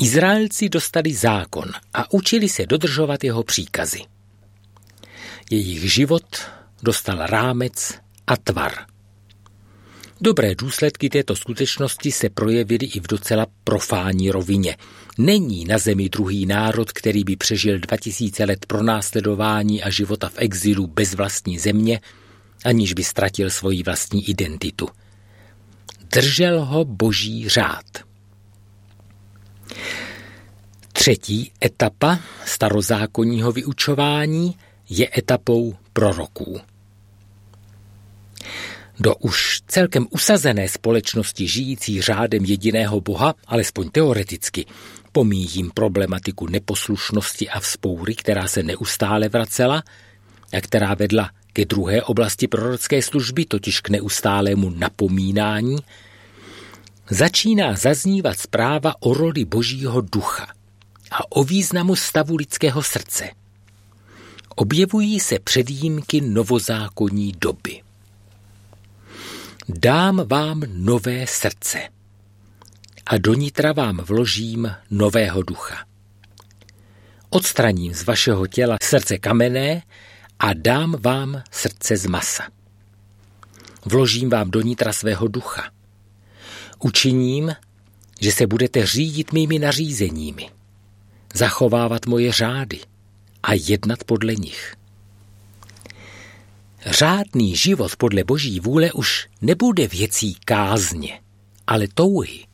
Izraelci 0.00 0.68
dostali 0.68 1.14
zákon 1.14 1.70
a 1.94 2.12
učili 2.12 2.48
se 2.48 2.66
dodržovat 2.66 3.24
jeho 3.24 3.42
příkazy. 3.42 4.00
Jejich 5.50 5.92
život 5.92 6.26
dostal 6.82 7.26
rámec 7.26 7.94
a 8.26 8.36
tvar– 8.36 8.72
Dobré 10.20 10.54
důsledky 10.54 11.08
této 11.08 11.36
skutečnosti 11.36 12.12
se 12.12 12.30
projevily 12.30 12.86
i 12.86 13.00
v 13.00 13.06
docela 13.06 13.46
profání 13.64 14.30
rovině. 14.30 14.76
Není 15.18 15.64
na 15.64 15.78
zemi 15.78 16.08
druhý 16.08 16.46
národ, 16.46 16.92
který 16.92 17.24
by 17.24 17.36
přežil 17.36 17.78
2000 17.78 18.44
let 18.44 18.66
pronásledování 18.66 19.82
a 19.82 19.90
života 19.90 20.28
v 20.28 20.34
exilu 20.36 20.86
bez 20.86 21.14
vlastní 21.14 21.58
země, 21.58 22.00
aniž 22.64 22.92
by 22.92 23.04
ztratil 23.04 23.50
svoji 23.50 23.82
vlastní 23.82 24.28
identitu. 24.30 24.88
Držel 26.12 26.64
ho 26.64 26.84
boží 26.84 27.48
řád. 27.48 27.84
Třetí 30.92 31.52
etapa 31.64 32.20
starozákonního 32.44 33.52
vyučování 33.52 34.56
je 34.88 35.08
etapou 35.18 35.76
proroků. 35.92 36.60
Do 39.00 39.14
už 39.14 39.60
celkem 39.66 40.06
usazené 40.10 40.68
společnosti 40.68 41.48
žijící 41.48 42.02
řádem 42.02 42.44
jediného 42.44 43.00
boha, 43.00 43.34
alespoň 43.46 43.90
teoreticky, 43.90 44.66
pomíjím 45.12 45.70
problematiku 45.74 46.46
neposlušnosti 46.46 47.48
a 47.48 47.60
vzpoury, 47.60 48.14
která 48.14 48.48
se 48.48 48.62
neustále 48.62 49.28
vracela 49.28 49.82
a 50.52 50.60
která 50.60 50.94
vedla 50.94 51.30
ke 51.52 51.64
druhé 51.64 52.02
oblasti 52.02 52.48
prorocké 52.48 53.02
služby, 53.02 53.44
totiž 53.44 53.80
k 53.80 53.88
neustálému 53.88 54.70
napomínání, 54.70 55.76
začíná 57.10 57.76
zaznívat 57.76 58.38
zpráva 58.38 58.94
o 59.00 59.14
roli 59.14 59.44
božího 59.44 60.00
ducha 60.00 60.46
a 61.10 61.32
o 61.32 61.44
významu 61.44 61.96
stavu 61.96 62.36
lidského 62.36 62.82
srdce. 62.82 63.30
Objevují 64.56 65.20
se 65.20 65.38
předjímky 65.38 66.20
novozákonní 66.20 67.32
doby. 67.40 67.85
Dám 69.68 70.28
vám 70.28 70.62
nové 70.66 71.26
srdce 71.26 71.78
a 73.06 73.18
do 73.18 73.34
nitra 73.34 73.72
vám 73.72 73.96
vložím 73.96 74.74
nového 74.90 75.42
ducha. 75.42 75.86
Odstraním 77.30 77.94
z 77.94 78.04
vašeho 78.04 78.46
těla 78.46 78.76
srdce 78.82 79.18
kamenné 79.18 79.82
a 80.38 80.52
dám 80.52 80.96
vám 81.00 81.42
srdce 81.50 81.96
z 81.96 82.06
masa. 82.06 82.42
Vložím 83.84 84.30
vám 84.30 84.50
do 84.50 84.60
nitra 84.60 84.92
svého 84.92 85.28
ducha. 85.28 85.70
Učiním, 86.78 87.54
že 88.20 88.32
se 88.32 88.46
budete 88.46 88.86
řídit 88.86 89.32
mými 89.32 89.58
nařízeními, 89.58 90.50
zachovávat 91.34 92.06
moje 92.06 92.32
řády 92.32 92.80
a 93.42 93.52
jednat 93.52 94.04
podle 94.04 94.34
nich. 94.34 94.74
Řádný 96.86 97.56
život 97.56 97.96
podle 97.96 98.24
boží 98.24 98.60
vůle 98.60 98.92
už 98.92 99.28
nebude 99.42 99.88
věcí 99.88 100.36
kázně, 100.44 101.20
ale 101.66 101.86
touhy. 101.94 102.46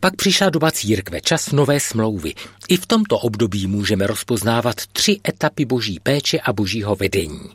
Pak 0.00 0.16
přišla 0.16 0.50
doba 0.50 0.70
církve, 0.70 1.20
čas 1.20 1.52
nové 1.52 1.80
smlouvy. 1.80 2.34
I 2.68 2.76
v 2.76 2.86
tomto 2.86 3.18
období 3.18 3.66
můžeme 3.66 4.06
rozpoznávat 4.06 4.86
tři 4.86 5.20
etapy 5.28 5.64
boží 5.64 6.00
péče 6.02 6.40
a 6.40 6.52
božího 6.52 6.96
vedení. 6.96 7.50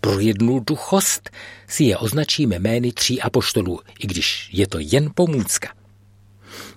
Pro 0.00 0.20
jednu 0.20 0.60
duchost 0.60 1.30
si 1.68 1.84
je 1.84 1.96
označíme 1.98 2.58
jmény 2.58 2.92
tří 2.92 3.20
apoštolů, 3.20 3.80
i 3.98 4.06
když 4.06 4.50
je 4.52 4.66
to 4.66 4.78
jen 4.80 5.10
pomůcka. 5.14 5.74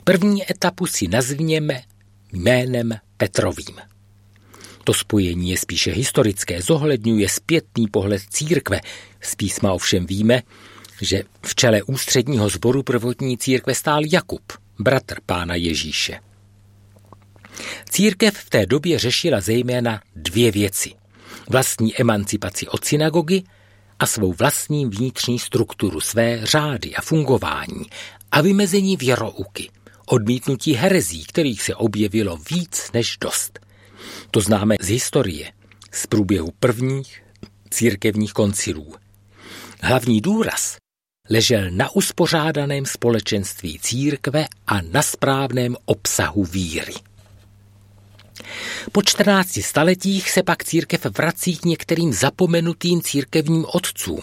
První 0.03 0.51
etapu 0.51 0.85
si 0.85 1.07
nazvněme 1.07 1.81
jménem 2.33 2.93
Petrovým. 3.17 3.92
To 4.83 4.93
spojení 4.93 5.49
je 5.49 5.57
spíše 5.57 5.91
historické, 5.91 6.61
zohledňuje 6.61 7.29
zpětný 7.29 7.87
pohled 7.87 8.21
církve. 8.29 8.81
Z 9.21 9.35
písma 9.35 9.73
ovšem 9.73 10.05
víme, 10.05 10.41
že 11.01 11.23
v 11.45 11.55
čele 11.55 11.83
ústředního 11.83 12.49
sboru 12.49 12.83
prvotní 12.83 13.37
církve 13.37 13.75
stál 13.75 14.01
Jakub, 14.11 14.41
bratr 14.79 15.17
pána 15.25 15.55
Ježíše. 15.55 16.19
Církev 17.89 18.37
v 18.37 18.49
té 18.49 18.65
době 18.65 18.99
řešila 18.99 19.41
zejména 19.41 20.01
dvě 20.15 20.51
věci. 20.51 20.91
Vlastní 21.49 22.01
emancipaci 22.01 22.67
od 22.67 22.85
synagogy 22.85 23.43
a 23.99 24.05
svou 24.05 24.33
vlastní 24.33 24.85
vnitřní 24.85 25.39
strukturu, 25.39 26.01
své 26.01 26.45
řády 26.45 26.95
a 26.95 27.01
fungování 27.01 27.85
a 28.31 28.41
vymezení 28.41 28.97
věrouky, 28.97 29.69
odmítnutí 30.05 30.73
herezí, 30.73 31.23
kterých 31.23 31.61
se 31.61 31.75
objevilo 31.75 32.37
víc 32.51 32.91
než 32.93 33.17
dost. 33.21 33.62
To 34.31 34.41
známe 34.41 34.75
z 34.81 34.87
historie, 34.89 35.51
z 35.91 36.07
průběhu 36.07 36.51
prvních 36.59 37.23
církevních 37.69 38.33
koncilů. 38.33 38.95
Hlavní 39.81 40.21
důraz 40.21 40.77
ležel 41.29 41.71
na 41.71 41.95
uspořádaném 41.95 42.85
společenství 42.85 43.79
církve 43.79 44.45
a 44.67 44.81
na 44.81 45.01
správném 45.01 45.75
obsahu 45.85 46.43
víry. 46.43 46.93
Po 48.91 49.01
14 49.01 49.59
staletích 49.61 50.31
se 50.31 50.43
pak 50.43 50.63
církev 50.63 51.05
vrací 51.05 51.57
k 51.57 51.65
některým 51.65 52.13
zapomenutým 52.13 53.01
církevním 53.01 53.65
otcům. 53.73 54.21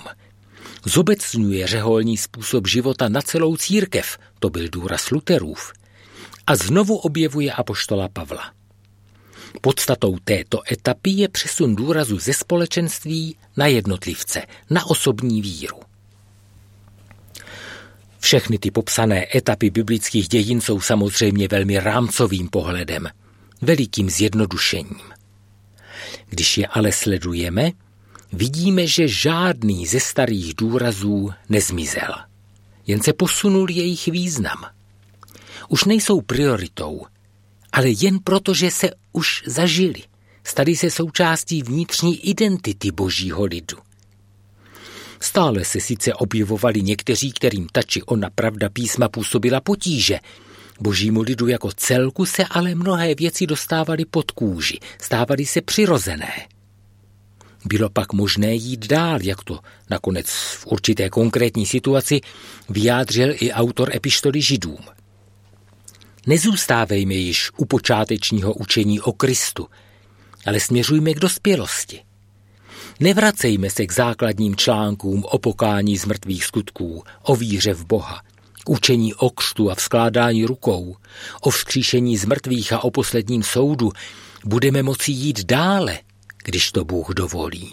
Zobecňuje 0.84 1.66
řeholní 1.66 2.16
způsob 2.16 2.66
života 2.66 3.08
na 3.08 3.22
celou 3.22 3.56
církev, 3.56 4.18
to 4.38 4.50
byl 4.50 4.68
důraz 4.68 5.10
Luterův, 5.10 5.72
a 6.46 6.56
znovu 6.56 6.96
objevuje 6.96 7.52
apoštola 7.52 8.08
Pavla. 8.08 8.59
Podstatou 9.60 10.16
této 10.24 10.60
etapy 10.72 11.10
je 11.10 11.28
přesun 11.28 11.76
důrazu 11.76 12.18
ze 12.18 12.32
společenství 12.32 13.36
na 13.56 13.66
jednotlivce, 13.66 14.42
na 14.70 14.86
osobní 14.86 15.42
víru. 15.42 15.76
Všechny 18.18 18.58
ty 18.58 18.70
popsané 18.70 19.26
etapy 19.34 19.70
biblických 19.70 20.28
dějin 20.28 20.60
jsou 20.60 20.80
samozřejmě 20.80 21.48
velmi 21.48 21.78
rámcovým 21.78 22.48
pohledem, 22.48 23.08
velikým 23.62 24.10
zjednodušením. 24.10 25.10
Když 26.28 26.58
je 26.58 26.66
ale 26.66 26.92
sledujeme, 26.92 27.70
vidíme, 28.32 28.86
že 28.86 29.08
žádný 29.08 29.86
ze 29.86 30.00
starých 30.00 30.54
důrazů 30.54 31.30
nezmizel. 31.48 32.14
Jen 32.86 33.02
se 33.02 33.12
posunul 33.12 33.70
jejich 33.70 34.06
význam. 34.06 34.64
Už 35.68 35.84
nejsou 35.84 36.20
prioritou, 36.20 37.06
ale 37.72 37.88
jen 37.90 38.18
proto, 38.18 38.54
že 38.54 38.70
se 38.70 38.90
už 39.12 39.42
zažili. 39.46 40.02
Stali 40.44 40.76
se 40.76 40.90
součástí 40.90 41.62
vnitřní 41.62 42.28
identity 42.28 42.90
božího 42.90 43.44
lidu. 43.44 43.76
Stále 45.20 45.64
se 45.64 45.80
sice 45.80 46.14
objevovali 46.14 46.82
někteří, 46.82 47.32
kterým 47.32 47.66
ta 47.72 47.82
či 47.82 48.02
ona 48.02 48.30
pravda 48.30 48.68
písma 48.68 49.08
působila 49.08 49.60
potíže. 49.60 50.18
Božímu 50.80 51.20
lidu 51.20 51.48
jako 51.48 51.70
celku 51.76 52.26
se 52.26 52.44
ale 52.44 52.74
mnohé 52.74 53.14
věci 53.14 53.46
dostávaly 53.46 54.04
pod 54.04 54.30
kůži, 54.30 54.78
stávaly 55.00 55.46
se 55.46 55.60
přirozené. 55.60 56.32
Bylo 57.64 57.90
pak 57.90 58.12
možné 58.12 58.54
jít 58.54 58.86
dál, 58.86 59.18
jak 59.22 59.44
to 59.44 59.58
nakonec 59.90 60.26
v 60.30 60.66
určité 60.66 61.10
konkrétní 61.10 61.66
situaci 61.66 62.20
vyjádřil 62.68 63.34
i 63.40 63.52
autor 63.52 63.96
epištoly 63.96 64.42
židům– 64.42 64.78
Nezůstávejme 66.26 67.14
již 67.14 67.50
u 67.56 67.64
počátečního 67.64 68.54
učení 68.54 69.00
o 69.00 69.12
Kristu, 69.12 69.68
ale 70.46 70.60
směřujme 70.60 71.14
k 71.14 71.18
dospělosti. 71.18 72.02
Nevracejme 73.00 73.70
se 73.70 73.86
k 73.86 73.92
základním 73.92 74.56
článkům 74.56 75.24
o 75.24 75.38
pokání 75.38 75.98
z 75.98 76.04
mrtvých 76.04 76.44
skutků, 76.44 77.04
o 77.22 77.36
víře 77.36 77.74
v 77.74 77.84
Boha, 77.86 78.22
k 78.64 78.68
učení 78.68 79.14
o 79.14 79.30
křtu 79.30 79.70
a 79.70 79.74
vzkládání 79.74 80.44
rukou, 80.44 80.96
o 81.40 81.50
vzkříšení 81.50 82.16
z 82.16 82.24
mrtvých 82.24 82.72
a 82.72 82.84
o 82.84 82.90
posledním 82.90 83.42
soudu. 83.42 83.92
Budeme 84.44 84.82
moci 84.82 85.12
jít 85.12 85.44
dále, 85.44 85.98
když 86.44 86.72
to 86.72 86.84
Bůh 86.84 87.08
dovolí. 87.08 87.72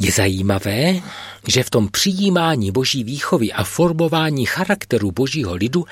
Je 0.00 0.12
zajímavé, 0.12 1.00
že 1.48 1.62
v 1.62 1.70
tom 1.70 1.88
přijímání 1.88 2.70
boží 2.70 3.04
výchovy 3.04 3.52
a 3.52 3.64
formování 3.64 4.46
charakteru 4.46 5.12
božího 5.12 5.54
lidu 5.54 5.84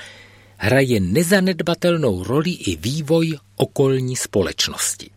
hraje 0.57 0.99
nezanedbatelnou 0.99 2.23
roli 2.23 2.51
i 2.51 2.75
vývoj 2.75 3.37
okolní 3.55 4.15
společnosti. 4.15 5.09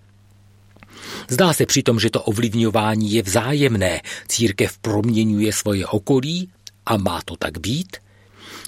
Zdá 1.29 1.53
se 1.53 1.67
přitom, 1.67 2.01
že 2.01 2.11
to 2.11 2.23
ovlivňování 2.23 3.13
je 3.13 3.23
vzájemné, 3.23 4.01
církev 4.29 4.79
proměňuje 4.79 5.53
svoje 5.53 5.87
okolí 5.87 6.51
a 6.87 6.97
má 6.97 7.21
to 7.25 7.37
tak 7.37 7.59
být. 7.59 7.97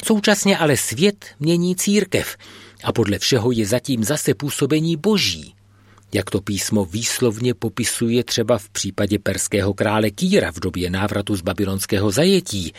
Současně 0.05 0.59
ale 0.59 0.77
svět 0.77 1.27
mění 1.41 1.77
církev 1.77 2.37
a 2.85 2.93
podle 2.93 3.19
všeho 3.19 3.53
je 3.53 3.67
zatím 3.67 4.05
zase 4.05 4.35
působení 4.35 4.97
boží, 4.97 5.55
jak 6.13 6.31
to 6.31 6.41
písmo 6.41 6.85
výslovně 6.85 7.55
popisuje 7.55 8.25
třeba 8.25 8.59
v 8.59 8.69
případě 8.69 9.19
perského 9.19 9.75
krále 9.75 10.11
Kýra 10.11 10.53
v 10.53 10.61
době 10.61 10.91
návratu 10.91 11.37
z 11.37 11.41
babylonského 11.41 12.11
zajetí. 12.11 12.73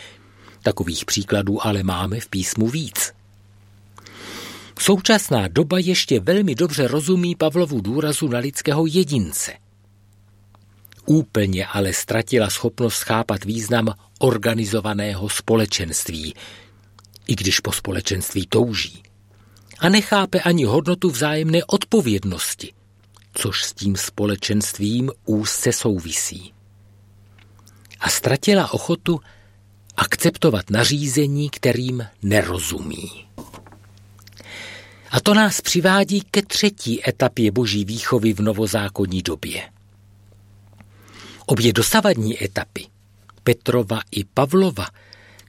Takových 0.62 1.04
příkladů 1.04 1.66
ale 1.66 1.82
máme 1.82 2.20
v 2.20 2.28
písmu 2.28 2.68
víc. 2.68 3.12
Současná 4.78 5.48
doba 5.48 5.78
ještě 5.78 6.20
velmi 6.20 6.54
dobře 6.54 6.88
rozumí 6.88 7.34
Pavlovu 7.34 7.80
důrazu 7.80 8.28
na 8.28 8.38
lidského 8.38 8.86
jedince. 8.86 9.52
Úplně 11.06 11.66
ale 11.66 11.92
ztratila 11.92 12.50
schopnost 12.50 13.02
chápat 13.02 13.44
význam 13.44 13.94
organizovaného 14.18 15.28
společenství, 15.28 16.34
i 17.26 17.36
když 17.36 17.60
po 17.60 17.72
společenství 17.72 18.46
touží. 18.46 19.02
A 19.78 19.88
nechápe 19.88 20.40
ani 20.40 20.64
hodnotu 20.64 21.10
vzájemné 21.10 21.64
odpovědnosti, 21.64 22.72
což 23.34 23.64
s 23.64 23.72
tím 23.72 23.96
společenstvím 23.96 25.10
úzce 25.24 25.72
souvisí. 25.72 26.52
A 28.00 28.08
ztratila 28.08 28.72
ochotu 28.72 29.20
akceptovat 29.96 30.70
nařízení, 30.70 31.50
kterým 31.50 32.06
nerozumí. 32.22 33.26
A 35.10 35.20
to 35.20 35.34
nás 35.34 35.60
přivádí 35.60 36.20
ke 36.20 36.42
třetí 36.42 37.08
etapě 37.08 37.50
boží 37.50 37.84
výchovy 37.84 38.32
v 38.32 38.40
novozákonní 38.40 39.22
době. 39.22 39.70
Obě 41.46 41.72
dosavadní 41.72 42.44
etapy, 42.44 42.86
Petrova 43.42 44.00
i 44.10 44.24
Pavlova, 44.24 44.86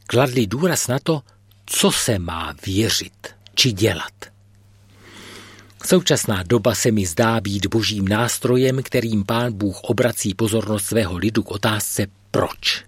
kladly 0.08 0.48
důraz 0.48 0.88
na 0.88 1.00
to, 1.00 1.22
co 1.66 1.92
se 1.92 2.20
má 2.20 2.56
věřit 2.66 3.28
či 3.56 3.72
dělat. 3.72 4.14
Současná 5.86 6.44
doba 6.44 6.76
se 6.76 6.92
mi 6.92 7.06
zdá 7.06 7.42
být 7.42 7.66
božím 7.66 8.08
nástrojem, 8.08 8.84
kterým 8.84 9.26
pán 9.26 9.54
Bůh 9.54 9.80
obrací 9.82 10.34
pozornost 10.34 10.86
svého 10.86 11.18
lidu 11.18 11.44
k 11.44 11.52
otázce 11.52 12.08
proč. 12.32 12.86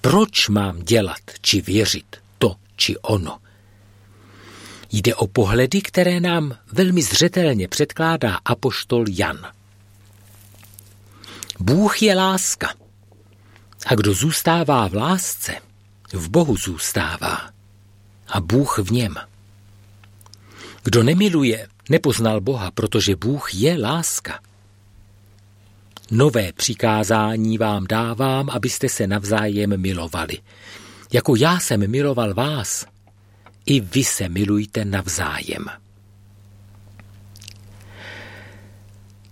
Proč 0.00 0.48
mám 0.48 0.82
dělat 0.82 1.20
či 1.40 1.60
věřit 1.60 2.16
to 2.38 2.56
či 2.76 2.96
ono? 2.96 3.38
Jde 4.92 5.14
o 5.14 5.26
pohledy, 5.26 5.82
které 5.82 6.20
nám 6.20 6.56
velmi 6.72 7.02
zřetelně 7.02 7.68
předkládá 7.68 8.38
apoštol 8.44 9.04
Jan. 9.08 9.38
Bůh 11.60 12.02
je 12.02 12.14
láska. 12.14 12.74
A 13.86 13.94
kdo 13.94 14.14
zůstává 14.14 14.88
v 14.88 14.94
lásce, 14.94 15.52
v 16.12 16.28
Bohu 16.28 16.56
zůstává. 16.56 17.50
A 18.28 18.40
Bůh 18.40 18.78
v 18.78 18.92
něm. 18.92 19.14
Kdo 20.82 21.02
nemiluje, 21.02 21.68
nepoznal 21.88 22.40
Boha, 22.40 22.70
protože 22.70 23.16
Bůh 23.16 23.54
je 23.54 23.78
láska. 23.78 24.40
Nové 26.10 26.52
přikázání 26.52 27.58
vám 27.58 27.86
dávám, 27.86 28.50
abyste 28.50 28.88
se 28.88 29.06
navzájem 29.06 29.80
milovali. 29.80 30.38
Jako 31.12 31.36
já 31.36 31.60
jsem 31.60 31.90
miloval 31.90 32.34
vás, 32.34 32.86
i 33.66 33.80
vy 33.80 34.04
se 34.04 34.28
milujte 34.28 34.84
navzájem. 34.84 35.64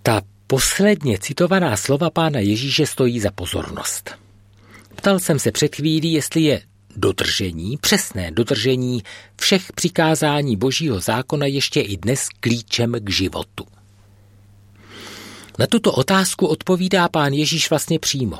Ta 0.03 0.21
posledně 0.47 1.17
citovaná 1.19 1.77
slova 1.77 2.09
pána 2.09 2.39
Ježíše 2.39 2.85
stojí 2.85 3.19
za 3.19 3.31
pozornost. 3.31 4.11
Ptal 4.95 5.19
jsem 5.19 5.39
se 5.39 5.51
před 5.51 5.75
chvílí, 5.75 6.13
jestli 6.13 6.41
je 6.41 6.61
dodržení, 6.95 7.77
přesné 7.77 8.31
dodržení 8.31 9.03
všech 9.39 9.71
přikázání 9.73 10.55
božího 10.55 10.99
zákona 10.99 11.45
ještě 11.45 11.81
i 11.81 11.97
dnes 11.97 12.27
klíčem 12.39 12.95
k 12.99 13.09
životu. 13.09 13.65
Na 15.59 15.67
tuto 15.67 15.91
otázku 15.91 16.47
odpovídá 16.47 17.09
pán 17.09 17.33
Ježíš 17.33 17.69
vlastně 17.69 17.99
přímo. 17.99 18.37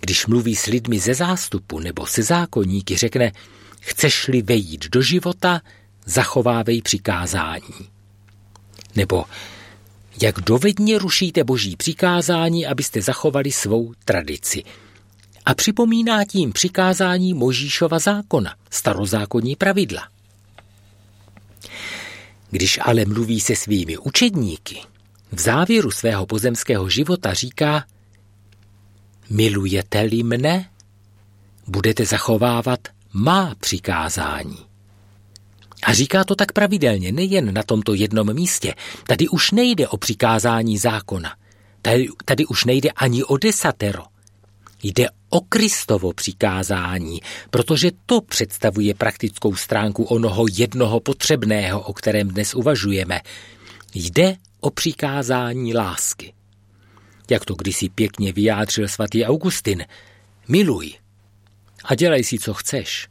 Když 0.00 0.26
mluví 0.26 0.56
s 0.56 0.66
lidmi 0.66 0.98
ze 0.98 1.14
zástupu 1.14 1.78
nebo 1.78 2.06
se 2.06 2.22
zákonníky, 2.22 2.96
řekne, 2.96 3.32
chceš-li 3.80 4.42
vejít 4.42 4.88
do 4.88 5.02
života, 5.02 5.60
zachovávej 6.04 6.82
přikázání. 6.82 7.88
Nebo 8.96 9.24
jak 10.22 10.40
dovedně 10.40 10.98
rušíte 10.98 11.44
boží 11.44 11.76
přikázání, 11.76 12.66
abyste 12.66 13.02
zachovali 13.02 13.52
svou 13.52 13.92
tradici. 14.04 14.62
A 15.46 15.54
připomíná 15.54 16.24
tím 16.24 16.52
přikázání 16.52 17.34
Možíšova 17.34 17.98
zákona, 17.98 18.54
starozákonní 18.70 19.56
pravidla. 19.56 20.08
Když 22.50 22.78
ale 22.82 23.04
mluví 23.04 23.40
se 23.40 23.56
svými 23.56 23.98
učedníky, 23.98 24.80
v 25.32 25.40
závěru 25.40 25.90
svého 25.90 26.26
pozemského 26.26 26.88
života 26.88 27.34
říká, 27.34 27.84
milujete-li 29.30 30.22
mne, 30.22 30.70
budete 31.66 32.06
zachovávat 32.06 32.88
má 33.12 33.54
přikázání. 33.60 34.58
A 35.82 35.92
říká 35.92 36.24
to 36.24 36.34
tak 36.34 36.52
pravidelně, 36.52 37.12
nejen 37.12 37.54
na 37.54 37.62
tomto 37.62 37.94
jednom 37.94 38.34
místě. 38.34 38.74
Tady 39.06 39.28
už 39.28 39.50
nejde 39.50 39.88
o 39.88 39.96
přikázání 39.96 40.78
zákona. 40.78 41.36
Tady, 41.82 42.08
tady 42.24 42.46
už 42.46 42.64
nejde 42.64 42.90
ani 42.90 43.24
o 43.24 43.36
desatero. 43.36 44.11
Jde 44.82 45.08
o 45.30 45.40
Kristovo 45.40 46.12
přikázání, 46.12 47.20
protože 47.50 47.90
to 48.06 48.20
představuje 48.20 48.94
praktickou 48.94 49.56
stránku 49.56 50.04
onoho 50.04 50.44
jednoho 50.52 51.00
potřebného, 51.00 51.80
o 51.80 51.92
kterém 51.92 52.28
dnes 52.28 52.54
uvažujeme. 52.54 53.20
Jde 53.94 54.36
o 54.60 54.70
přikázání 54.70 55.74
lásky. 55.74 56.32
Jak 57.30 57.44
to 57.44 57.54
kdysi 57.54 57.88
pěkně 57.88 58.32
vyjádřil 58.32 58.88
svatý 58.88 59.24
Augustin. 59.24 59.84
Miluj 60.48 60.92
a 61.84 61.94
dělej 61.94 62.24
si, 62.24 62.38
co 62.38 62.54
chceš. 62.54 63.08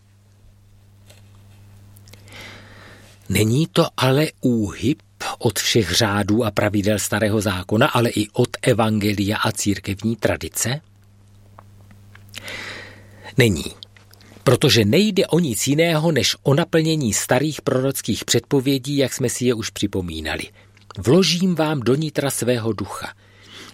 Není 3.30 3.68
to 3.68 3.88
ale 3.98 4.28
úhyb 4.42 5.02
od 5.38 5.60
všech 5.60 5.92
řádů 5.92 6.44
a 6.44 6.52
pravidel 6.52 7.00
starého 7.00 7.42
zákona, 7.42 7.88
ale 7.88 8.10
i 8.10 8.28
od 8.30 8.50
evangelia 8.62 9.38
a 9.38 9.52
církevní 9.52 10.16
tradice? 10.16 10.82
Není. 13.38 13.66
Protože 14.44 14.86
nejde 14.86 15.28
o 15.28 15.40
nic 15.40 15.68
jiného, 15.68 16.12
než 16.12 16.36
o 16.44 16.54
naplnění 16.54 17.14
starých 17.14 17.62
prorockých 17.62 18.26
předpovědí, 18.26 18.98
jak 18.98 19.14
jsme 19.14 19.30
si 19.30 19.46
je 19.46 19.54
už 19.54 19.70
připomínali. 19.70 20.44
Vložím 20.98 21.56
vám 21.56 21.80
do 21.80 21.96
nitra 21.96 22.30
svého 22.32 22.74
ducha. 22.74 23.14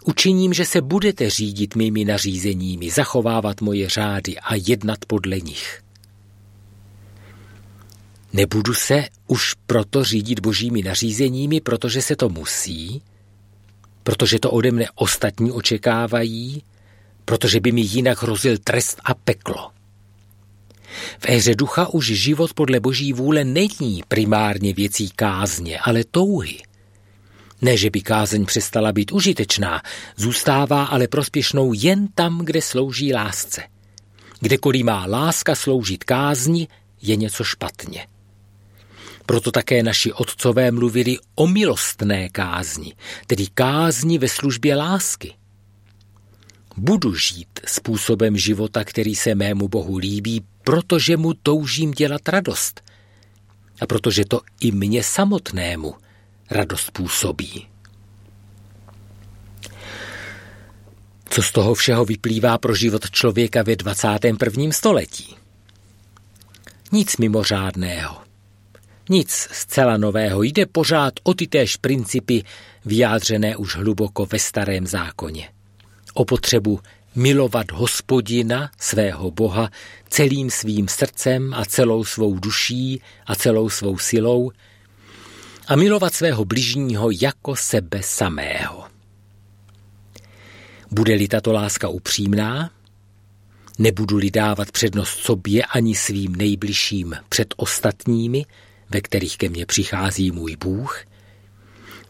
Učiním, 0.06 0.54
že 0.54 0.66
se 0.66 0.82
budete 0.82 1.30
řídit 1.30 1.76
mými 1.76 2.06
nařízeními, 2.06 2.92
zachovávat 2.92 3.62
moje 3.62 3.90
řády 3.90 4.38
a 4.38 4.56
jednat 4.56 5.00
podle 5.08 5.40
nich. 5.40 5.84
Nebudu 8.34 8.74
se 8.74 9.06
už 9.28 9.54
proto 9.66 10.04
řídit 10.04 10.40
božími 10.40 10.82
nařízeními, 10.82 11.62
protože 11.62 12.02
se 12.02 12.16
to 12.16 12.30
musí, 12.30 13.02
protože 14.04 14.40
to 14.40 14.52
ode 14.52 14.72
mne 14.72 14.86
ostatní 14.96 15.52
očekávají, 15.52 16.64
protože 17.28 17.60
by 17.60 17.72
mi 17.72 17.82
jinak 17.82 18.24
hrozil 18.24 18.58
trest 18.58 19.02
a 19.04 19.14
peklo. 19.14 19.72
V 21.20 21.30
éře 21.30 21.56
ducha 21.56 21.88
už 21.88 22.06
život 22.06 22.54
podle 22.54 22.80
boží 22.80 23.14
vůle 23.14 23.44
není 23.44 24.04
primárně 24.08 24.74
věcí 24.74 25.10
kázně, 25.10 25.80
ale 25.80 26.04
touhy. 26.12 26.58
Ne, 27.62 27.78
že 27.78 27.90
by 27.90 28.02
kázeň 28.02 28.46
přestala 28.46 28.92
být 28.92 29.12
užitečná, 29.12 29.82
zůstává 30.16 30.84
ale 30.86 31.08
prospěšnou 31.08 31.74
jen 31.74 32.08
tam, 32.16 32.46
kde 32.46 32.62
slouží 32.62 33.14
lásce. 33.14 33.64
Kdekoliv 34.40 34.84
má 34.86 35.06
láska 35.06 35.56
sloužit 35.56 36.04
kázni, 36.04 36.68
je 37.02 37.16
něco 37.16 37.44
špatně. 37.44 38.08
Proto 39.26 39.52
také 39.52 39.84
naši 39.84 40.14
otcové 40.14 40.72
mluvili 40.72 41.18
o 41.36 41.48
milostné 41.48 42.30
kázni, 42.30 42.94
tedy 43.28 43.48
kázni 43.54 44.18
ve 44.18 44.28
službě 44.28 44.76
lásky. 44.76 45.34
Budu 46.78 47.16
žít 47.16 47.60
způsobem 47.66 48.38
života, 48.38 48.84
který 48.84 49.16
se 49.16 49.36
mému 49.36 49.68
Bohu 49.68 49.98
líbí, 49.98 50.46
protože 50.64 51.18
mu 51.18 51.34
toužím 51.34 51.92
dělat 51.92 52.30
radost. 52.30 52.82
A 53.82 53.86
protože 53.86 54.26
to 54.26 54.42
i 54.60 54.72
mně 54.72 55.04
samotnému 55.04 55.96
radost 56.52 56.92
působí. 56.92 57.68
Co 61.30 61.42
z 61.44 61.52
toho 61.52 61.76
všeho 61.76 62.06
vyplývá 62.06 62.58
pro 62.58 62.76
život 62.76 63.12
člověka 63.12 63.64
ve 63.64 63.76
21. 63.76 64.72
století? 64.72 65.36
Nic 66.92 67.18
mimořádného. 67.18 68.22
Nic 69.10 69.32
zcela 69.52 69.98
nového. 69.98 70.44
Jde 70.44 70.66
pořád 70.66 71.14
o 71.24 71.34
ty 71.34 71.48
též 71.48 71.78
principy 71.78 72.44
vyjádřené 72.86 73.58
už 73.58 73.76
hluboko 73.76 74.26
ve 74.26 74.40
starém 74.40 74.88
zákoně. 74.88 75.50
O 76.18 76.26
potřebu 76.26 76.80
milovat 77.16 77.72
hospodina, 77.72 78.72
svého 78.80 79.32
Boha, 79.32 79.70
celým 80.10 80.50
svým 80.52 80.88
srdcem 80.88 81.54
a 81.54 81.66
celou 81.66 82.04
svou 82.04 82.40
duší 82.40 83.02
a 83.26 83.36
celou 83.36 83.70
svou 83.70 83.98
silou 83.98 84.52
a 85.68 85.76
milovat 85.76 86.14
svého 86.14 86.46
bližního 86.46 87.10
jako 87.22 87.56
sebe 87.56 88.00
samého. 88.04 88.88
Bude-li 90.92 91.28
tato 91.28 91.52
láska 91.52 91.88
upřímná, 91.88 92.72
nebudu-li 93.80 94.32
dávat 94.32 94.72
přednost 94.72 95.20
sobě 95.20 95.66
ani 95.66 95.96
svým 95.96 96.36
nejbližším 96.36 97.16
před 97.30 97.54
ostatními, 97.58 98.46
ve 98.90 99.02
kterých 99.02 99.38
ke 99.38 99.50
mně 99.50 99.66
přichází 99.66 100.32
můj 100.32 100.56
Bůh, 100.56 101.04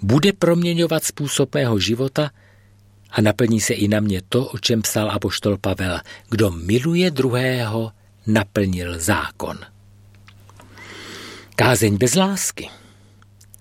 bude 0.02 0.34
proměňovat 0.34 1.04
způsob 1.04 1.56
mého 1.56 1.80
života 1.80 2.32
A 3.18 3.22
naplní 3.22 3.62
se 3.62 3.74
i 3.74 3.88
na 3.88 4.00
mě 4.00 4.22
to, 4.30 4.46
o 4.46 4.58
čem 4.58 4.82
psal 4.82 5.12
apoštol 5.12 5.58
Pavel. 5.58 6.00
Kdo 6.30 6.52
miluje 6.52 7.12
druhého, 7.12 7.92
naplnil 8.28 9.00
zákon. 9.00 9.58
Kázeň 11.56 11.98
bez 11.98 12.16
lásky. 12.16 12.70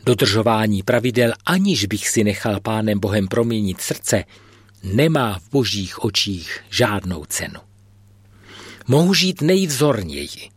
Dodržování 0.04 0.82
pravidel, 0.82 1.32
aniž 1.46 1.84
bych 1.86 2.08
si 2.08 2.24
nechal 2.24 2.60
pánem 2.60 3.00
Bohem 3.00 3.28
proměnit 3.28 3.80
srdce, 3.80 4.24
nemá 4.82 5.38
v 5.38 5.50
božích 5.50 6.04
očích 6.04 6.60
žádnou 6.70 7.24
cenu. 7.24 7.60
Mohu 8.86 9.14
žít 9.14 9.40
nejvzorněji. 9.40 10.50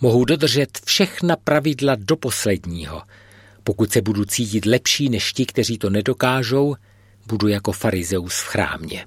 Mohu 0.00 0.24
dodržet 0.24 0.78
všechna 0.84 1.36
pravidla 1.36 1.96
do 1.98 2.16
posledního. 2.16 3.02
Pokud 3.64 3.92
se 3.92 4.02
budu 4.02 4.24
cítit 4.24 4.66
lepší 4.66 5.08
než 5.08 5.32
ti, 5.32 5.46
kteří 5.46 5.78
to 5.78 5.90
nedokážou, 5.90 6.76
budu 7.30 7.48
jako 7.48 7.72
farizeus 7.72 8.40
v 8.40 8.46
chrámě. 8.46 9.06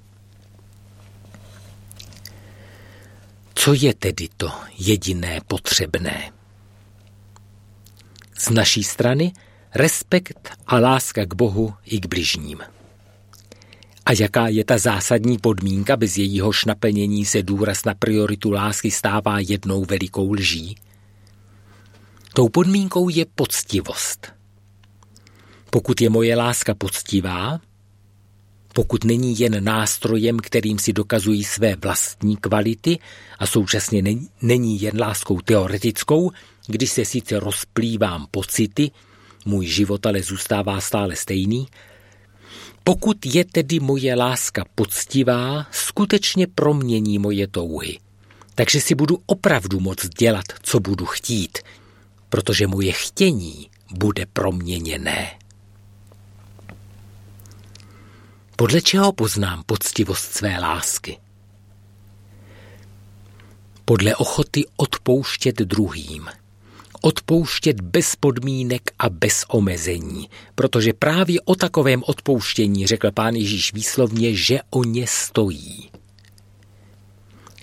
Co 3.53 3.73
je 3.73 3.93
tedy 3.93 4.29
to 4.37 4.51
jediné 4.79 5.41
potřebné? 5.47 6.31
Z 8.37 8.49
naší 8.49 8.83
strany 8.83 9.33
respekt 9.75 10.49
a 10.67 10.79
láska 10.79 11.25
k 11.25 11.33
Bohu 11.33 11.73
i 11.85 11.99
k 11.99 12.05
bližním. 12.05 12.59
A 14.05 14.11
jaká 14.19 14.47
je 14.47 14.65
ta 14.65 14.77
zásadní 14.77 15.37
podmínka, 15.37 15.97
bez 15.97 16.17
jejíhož 16.17 16.65
naplnění 16.65 17.25
se 17.25 17.43
důraz 17.43 17.85
na 17.85 17.93
prioritu 17.93 18.51
lásky 18.51 18.91
stává 18.91 19.39
jednou 19.39 19.85
velikou 19.85 20.33
lží? 20.33 20.75
Tou 22.33 22.49
podmínkou 22.49 23.09
je 23.09 23.25
poctivost. 23.35 24.33
Pokud 25.69 26.01
je 26.01 26.09
moje 26.09 26.35
láska 26.35 26.75
poctivá, 26.75 27.59
pokud 28.73 29.03
není 29.03 29.39
jen 29.39 29.63
nástrojem, 29.63 30.39
kterým 30.39 30.79
si 30.79 30.93
dokazují 30.93 31.43
své 31.43 31.75
vlastní 31.75 32.37
kvality 32.37 32.99
a 33.39 33.47
současně 33.47 34.03
není 34.41 34.81
jen 34.81 34.99
láskou 34.99 35.41
teoretickou, 35.41 36.31
když 36.67 36.91
se 36.91 37.05
sice 37.05 37.39
rozplývám 37.39 38.27
pocity, 38.31 38.91
můj 39.45 39.65
život 39.65 40.05
ale 40.05 40.23
zůstává 40.23 40.81
stále 40.81 41.15
stejný, 41.15 41.67
pokud 42.83 43.25
je 43.25 43.45
tedy 43.45 43.79
moje 43.79 44.15
láska 44.15 44.65
poctivá, 44.75 45.65
skutečně 45.71 46.47
promění 46.47 47.19
moje 47.19 47.47
touhy. 47.47 47.99
Takže 48.55 48.81
si 48.81 48.95
budu 48.95 49.19
opravdu 49.25 49.79
moc 49.79 50.07
dělat, 50.07 50.45
co 50.61 50.79
budu 50.79 51.05
chtít, 51.05 51.57
protože 52.29 52.67
moje 52.67 52.91
chtění 52.91 53.69
bude 53.91 54.25
proměněné. 54.25 55.42
Podle 58.55 58.81
čeho 58.81 59.13
poznám 59.13 59.63
poctivost 59.65 60.33
své 60.33 60.59
lásky? 60.59 61.19
Podle 63.85 64.15
ochoty 64.15 64.65
odpouštět 64.77 65.55
druhým– 65.55 66.29
odpouštět 67.05 67.81
bez 67.81 68.15
podmínek 68.15 68.81
a 68.99 69.09
bez 69.09 69.45
omezení, 69.47 70.29
protože 70.55 70.93
právě 70.93 71.41
o 71.41 71.55
takovém 71.55 72.03
odpouštění 72.05 72.87
řekl 72.87 73.11
pán 73.11 73.35
Ježíš 73.35 73.73
výslovně, 73.73 74.35
že 74.35 74.59
o 74.69 74.83
ně 74.83 75.07
stojí. 75.07 75.91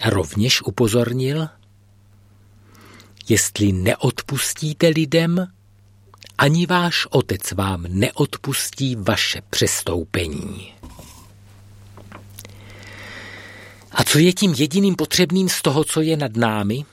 A 0.02 0.10
rovněž 0.10 0.62
upozornil, 0.62 1.48
jestli 3.28 3.72
neodpustíte 3.72 4.88
lidem, 4.88 5.46
ani 6.40 6.66
váš 6.66 7.06
otec 7.10 7.52
vám 7.52 7.84
neodpustí 7.88 8.96
vaše 8.96 9.42
přestoupení. 9.50 10.72
A 13.92 14.04
co 14.04 14.18
je 14.18 14.32
tím 14.32 14.54
jediným 14.58 14.96
potřebným 14.96 15.48
z 15.48 15.62
toho, 15.62 15.84
co 15.84 16.00
je 16.00 16.16
nad 16.16 16.36
námi? 16.36 16.84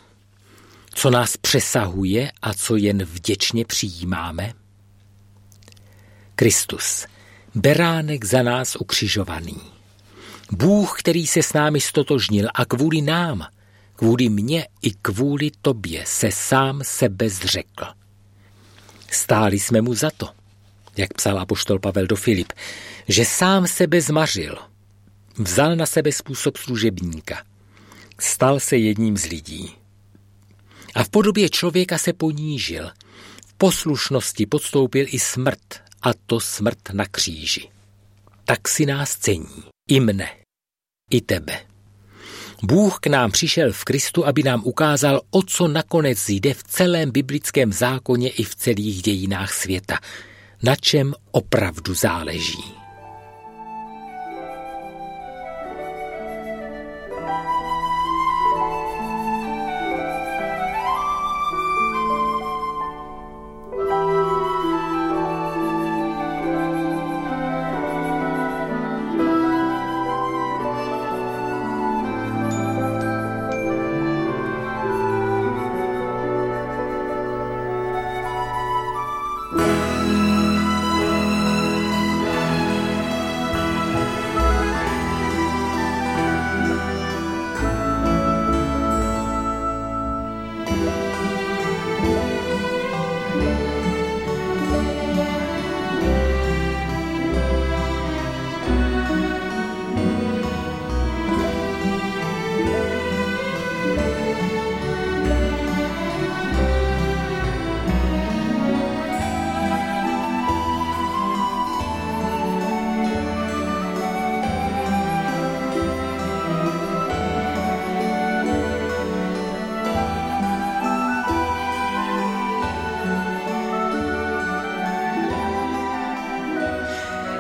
co 0.98 1.10
nás 1.10 1.38
přesahuje 1.38 2.32
a 2.42 2.54
co 2.54 2.76
jen 2.76 3.04
vděčně 3.04 3.66
přijímáme? 3.66 4.54
Kristus, 6.36 7.06
beránek 7.56 8.26
za 8.26 8.44
nás 8.44 8.76
ukřižovaný. 8.76 9.58
Bůh, 10.52 11.00
který 11.00 11.28
se 11.28 11.44
s 11.44 11.54
námi 11.54 11.82
stotožnil 11.82 12.48
a 12.54 12.66
kvůli 12.66 13.02
nám, 13.02 13.46
kvůli 13.96 14.30
mně 14.30 14.68
i 14.82 14.92
kvůli 14.92 15.52
tobě 15.62 16.04
se 16.06 16.32
sám 16.32 16.82
sebe 16.84 17.30
zřekl. 17.30 17.86
Stáli 19.12 19.60
jsme 19.60 19.82
mu 19.82 19.94
za 19.94 20.12
to, 20.12 20.30
jak 20.98 21.14
psal 21.14 21.40
apoštol 21.40 21.80
Pavel 21.80 22.08
do 22.08 22.16
Filip, 22.16 22.54
že 23.08 23.26
sám 23.26 23.68
sebe 23.68 24.02
zmařil, 24.02 24.58
vzal 25.38 25.76
na 25.76 25.86
sebe 25.86 26.12
způsob 26.12 26.58
služebníka, 26.58 27.44
stal 28.20 28.60
se 28.60 28.78
jedním 28.78 29.18
z 29.18 29.26
lidí 29.26 29.76
a 30.98 31.04
v 31.04 31.10
podobě 31.10 31.50
člověka 31.50 31.98
se 31.98 32.14
ponížil. 32.14 32.92
V 33.48 33.54
poslušnosti 33.54 34.46
podstoupil 34.46 35.06
i 35.10 35.20
smrt, 35.20 35.82
a 36.02 36.14
to 36.26 36.40
smrt 36.40 36.90
na 36.94 37.06
kříži. 37.06 37.70
Tak 38.46 38.68
si 38.68 38.86
nás 38.86 39.18
cení, 39.18 39.64
i 39.90 40.00
mne, 40.00 40.30
i 41.12 41.22
tebe. 41.22 41.60
Bůh 42.64 43.00
k 43.00 43.08
nám 43.08 43.32
přišel 43.32 43.74
v 43.74 43.84
Kristu, 43.84 44.28
aby 44.28 44.44
nám 44.44 44.62
ukázal, 44.64 45.22
o 45.32 45.44
co 45.44 45.68
nakonec 45.68 46.30
jde 46.30 46.54
v 46.54 46.64
celém 46.64 47.12
biblickém 47.12 47.74
zákoně 47.74 48.30
i 48.30 48.44
v 48.44 48.56
celých 48.56 49.02
dějinách 49.02 49.54
světa, 49.54 50.00
na 50.64 50.76
čem 50.76 51.14
opravdu 51.32 51.94
záleží. 51.94 52.87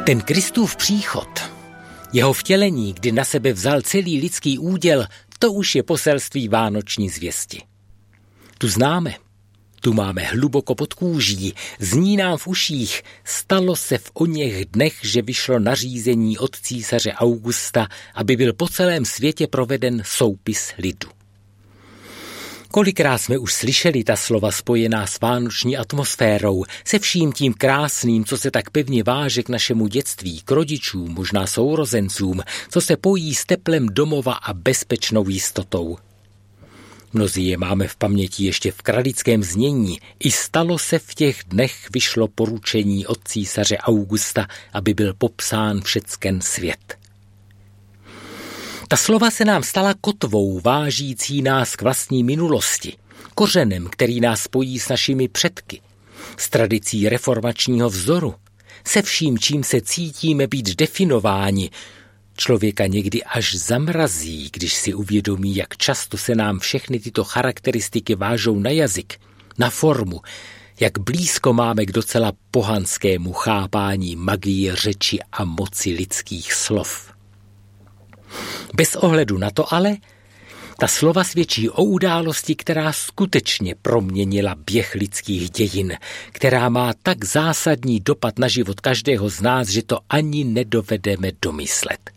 Ten 0.07 0.21
Kristův 0.21 0.75
příchod, 0.75 1.39
jeho 2.13 2.33
vtělení, 2.33 2.93
kdy 2.93 3.11
na 3.11 3.25
sebe 3.25 3.53
vzal 3.53 3.81
celý 3.81 4.19
lidský 4.19 4.59
úděl, 4.59 5.05
to 5.39 5.51
už 5.51 5.75
je 5.75 5.83
poselství 5.83 6.47
vánoční 6.47 7.09
zvěsti. 7.09 7.61
Tu 8.57 8.69
známe, 8.69 9.15
tu 9.81 9.93
máme 9.93 10.23
hluboko 10.23 10.75
pod 10.75 10.93
kůží, 10.93 11.53
zní 11.79 12.17
nám 12.17 12.37
v 12.37 12.47
uších, 12.47 13.01
stalo 13.23 13.75
se 13.75 13.97
v 13.97 14.11
oněch 14.13 14.65
dnech, 14.65 14.93
že 15.01 15.21
vyšlo 15.21 15.59
nařízení 15.59 16.37
od 16.37 16.55
císaře 16.59 17.13
Augusta, 17.13 17.87
aby 18.13 18.35
byl 18.35 18.53
po 18.53 18.67
celém 18.67 19.05
světě 19.05 19.47
proveden 19.47 20.01
soupis 20.05 20.73
lidu. 20.77 21.16
Kolikrát 22.71 23.17
jsme 23.17 23.37
už 23.37 23.53
slyšeli 23.53 24.03
ta 24.03 24.15
slova 24.15 24.51
spojená 24.51 25.07
s 25.07 25.19
vánoční 25.19 25.77
atmosférou, 25.77 26.63
se 26.85 26.99
vším 26.99 27.31
tím 27.31 27.53
krásným, 27.53 28.25
co 28.25 28.37
se 28.37 28.51
tak 28.51 28.69
pevně 28.69 29.03
váže 29.03 29.43
k 29.43 29.49
našemu 29.49 29.87
dětství, 29.87 30.41
k 30.45 30.51
rodičům, 30.51 31.13
možná 31.13 31.47
sourozencům, 31.47 32.41
co 32.69 32.81
se 32.81 32.97
pojí 32.97 33.35
s 33.35 33.45
teplem 33.45 33.87
domova 33.87 34.33
a 34.33 34.53
bezpečnou 34.53 35.29
jistotou. 35.29 35.97
Mnozí 37.13 37.47
je 37.47 37.57
máme 37.57 37.87
v 37.87 37.95
paměti 37.95 38.45
ještě 38.45 38.71
v 38.71 38.81
kralickém 38.81 39.43
znění. 39.43 39.99
I 40.19 40.31
stalo 40.31 40.77
se 40.77 40.99
v 40.99 41.15
těch 41.15 41.43
dnech 41.47 41.87
vyšlo 41.93 42.27
poručení 42.27 43.07
od 43.07 43.19
císaře 43.27 43.77
Augusta, 43.77 44.47
aby 44.73 44.93
byl 44.93 45.13
popsán 45.13 45.81
všecken 45.81 46.41
svět. 46.41 47.06
Ta 48.87 48.97
slova 48.97 49.31
se 49.31 49.45
nám 49.45 49.63
stala 49.63 49.93
kotvou 50.01 50.59
vážící 50.59 51.41
nás 51.41 51.75
k 51.75 51.81
vlastní 51.81 52.23
minulosti, 52.23 52.97
kořenem, 53.35 53.87
který 53.91 54.19
nás 54.19 54.41
spojí 54.41 54.79
s 54.79 54.89
našimi 54.89 55.27
předky, 55.27 55.81
s 56.37 56.49
tradicí 56.49 57.09
reformačního 57.09 57.89
vzoru, 57.89 58.35
se 58.87 59.01
vším, 59.01 59.37
čím 59.37 59.63
se 59.63 59.81
cítíme 59.81 60.47
být 60.47 60.75
definováni, 60.75 61.69
Člověka 62.39 62.87
někdy 62.87 63.23
až 63.23 63.55
zamrazí, 63.55 64.49
když 64.53 64.73
si 64.73 64.93
uvědomí, 64.93 65.55
jak 65.55 65.77
často 65.77 66.17
se 66.17 66.35
nám 66.35 66.59
všechny 66.59 66.99
tyto 66.99 67.23
charakteristiky 67.23 68.15
vážou 68.15 68.59
na 68.59 68.69
jazyk, 68.69 69.19
na 69.57 69.69
formu, 69.69 70.21
jak 70.79 70.99
blízko 70.99 71.53
máme 71.53 71.85
k 71.85 71.91
docela 71.91 72.31
pohanskému 72.51 73.33
chápání 73.33 74.15
magie 74.15 74.75
řeči 74.75 75.19
a 75.31 75.45
moci 75.45 75.89
lidských 75.89 76.53
slov. 76.53 77.06
Bez 78.73 78.95
ohledu 78.95 79.37
na 79.37 79.51
to 79.51 79.73
ale, 79.73 79.97
ta 80.79 80.87
slova 80.87 81.23
svědčí 81.23 81.69
o 81.69 81.83
události, 81.83 82.55
která 82.55 82.93
skutečně 82.93 83.75
proměnila 83.75 84.55
běh 84.55 84.95
lidských 84.95 85.49
dějin, 85.49 85.97
která 86.31 86.69
má 86.69 86.93
tak 87.03 87.25
zásadní 87.25 87.99
dopad 87.99 88.39
na 88.39 88.47
život 88.47 88.79
každého 88.79 89.29
z 89.29 89.41
nás, 89.41 89.69
že 89.69 89.83
to 89.83 89.99
ani 90.09 90.43
nedovedeme 90.43 91.31
domyslet. 91.41 92.11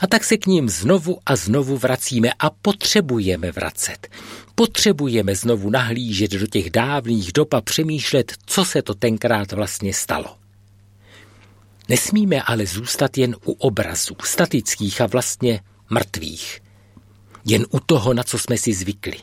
A 0.00 0.06
tak 0.06 0.24
se 0.24 0.36
k 0.36 0.46
ním 0.46 0.68
znovu 0.68 1.18
a 1.26 1.36
znovu 1.36 1.76
vracíme 1.78 2.30
a 2.38 2.50
potřebujeme 2.50 3.52
vracet. 3.52 4.08
Potřebujeme 4.54 5.34
znovu 5.34 5.70
nahlížet 5.70 6.30
do 6.30 6.46
těch 6.46 6.70
dávných 6.70 7.32
dob 7.32 7.54
a 7.54 7.60
přemýšlet, 7.60 8.32
co 8.46 8.64
se 8.64 8.82
to 8.82 8.94
tenkrát 8.94 9.52
vlastně 9.52 9.94
stalo. 9.94 10.43
Nesmíme 11.88 12.42
ale 12.42 12.66
zůstat 12.66 13.18
jen 13.18 13.36
u 13.44 13.52
obrazů, 13.52 14.16
statických 14.24 15.00
a 15.00 15.06
vlastně 15.06 15.60
mrtvých. 15.90 16.60
Jen 17.44 17.66
u 17.70 17.80
toho, 17.80 18.14
na 18.14 18.22
co 18.22 18.38
jsme 18.38 18.58
si 18.58 18.74
zvykli. 18.74 19.18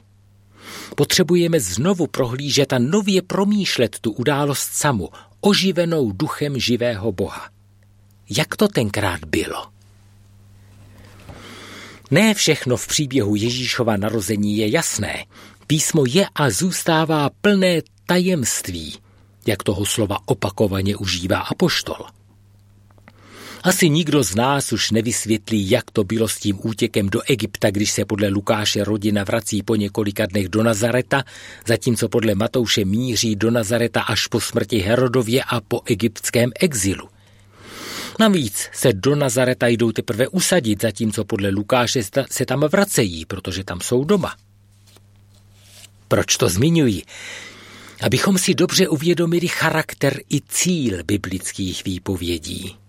Potřebujeme 0.96 1.60
znovu 1.60 2.08
prohlížet 2.08 2.74
a 2.74 2.80
nově 2.80 3.22
promýšlet 3.22 4.00
tu 4.00 4.12
událost 4.12 4.70
samu, 4.74 5.10
oživenou 5.42 6.12
duchem 6.12 6.60
živého 6.60 7.12
Boha. 7.12 7.50
Jak 8.30 8.56
to 8.56 8.68
tenkrát 8.68 9.26
bylo? 9.26 9.68
Ne 12.12 12.34
všechno 12.34 12.78
v 12.78 12.88
příběhu 12.88 13.36
Ježíšova 13.36 13.98
narození 13.98 14.58
je 14.58 14.70
jasné. 14.70 15.26
Písmo 15.68 16.04
je 16.08 16.26
a 16.36 16.50
zůstává 16.50 17.30
plné 17.42 17.82
tajemství, 18.06 18.98
jak 19.48 19.64
toho 19.64 19.86
slova 19.86 20.18
opakovaně 20.26 20.96
užívá 20.96 21.40
apoštol. 21.40 22.06
Asi 23.64 23.90
nikdo 23.90 24.24
z 24.24 24.36
nás 24.36 24.74
už 24.74 24.92
nevysvětlí, 24.92 25.70
jak 25.70 25.92
to 25.92 26.04
bylo 26.04 26.28
s 26.28 26.38
tím 26.38 26.60
útěkem 26.64 27.10
do 27.10 27.22
Egypta, 27.22 27.72
když 27.72 27.92
se 27.92 28.06
podle 28.06 28.28
Lukáše 28.28 28.84
rodina 28.84 29.24
vrací 29.24 29.64
po 29.64 29.76
několika 29.76 30.26
dnech 30.26 30.50
do 30.50 30.64
Nazareta, 30.64 31.24
zatímco 31.68 32.10
podle 32.10 32.36
Matouše 32.36 32.86
míří 32.86 33.36
do 33.36 33.52
Nazareta 33.52 34.02
až 34.02 34.28
po 34.28 34.40
smrti 34.40 34.78
Herodově 34.78 35.44
a 35.44 35.62
po 35.62 35.82
egyptském 35.86 36.52
exilu. 36.60 37.10
Navíc 38.20 38.70
se 38.74 38.94
do 38.94 39.16
Nazareta 39.16 39.68
jdou 39.68 39.92
teprve 39.92 40.28
usadit, 40.28 40.82
zatímco 40.82 41.26
podle 41.26 41.50
Lukáše 41.50 42.02
se 42.32 42.46
tam 42.46 42.60
vracejí, 42.60 43.26
protože 43.26 43.64
tam 43.64 43.82
jsou 43.82 44.04
doma. 44.04 44.36
Proč 46.08 46.38
to 46.38 46.50
zmiňuji? 46.50 47.02
Abychom 48.02 48.38
si 48.38 48.56
dobře 48.56 48.88
uvědomili 48.88 49.48
charakter 49.48 50.20
i 50.30 50.42
cíl 50.50 51.04
biblických 51.04 51.84
výpovědí. 51.84 52.81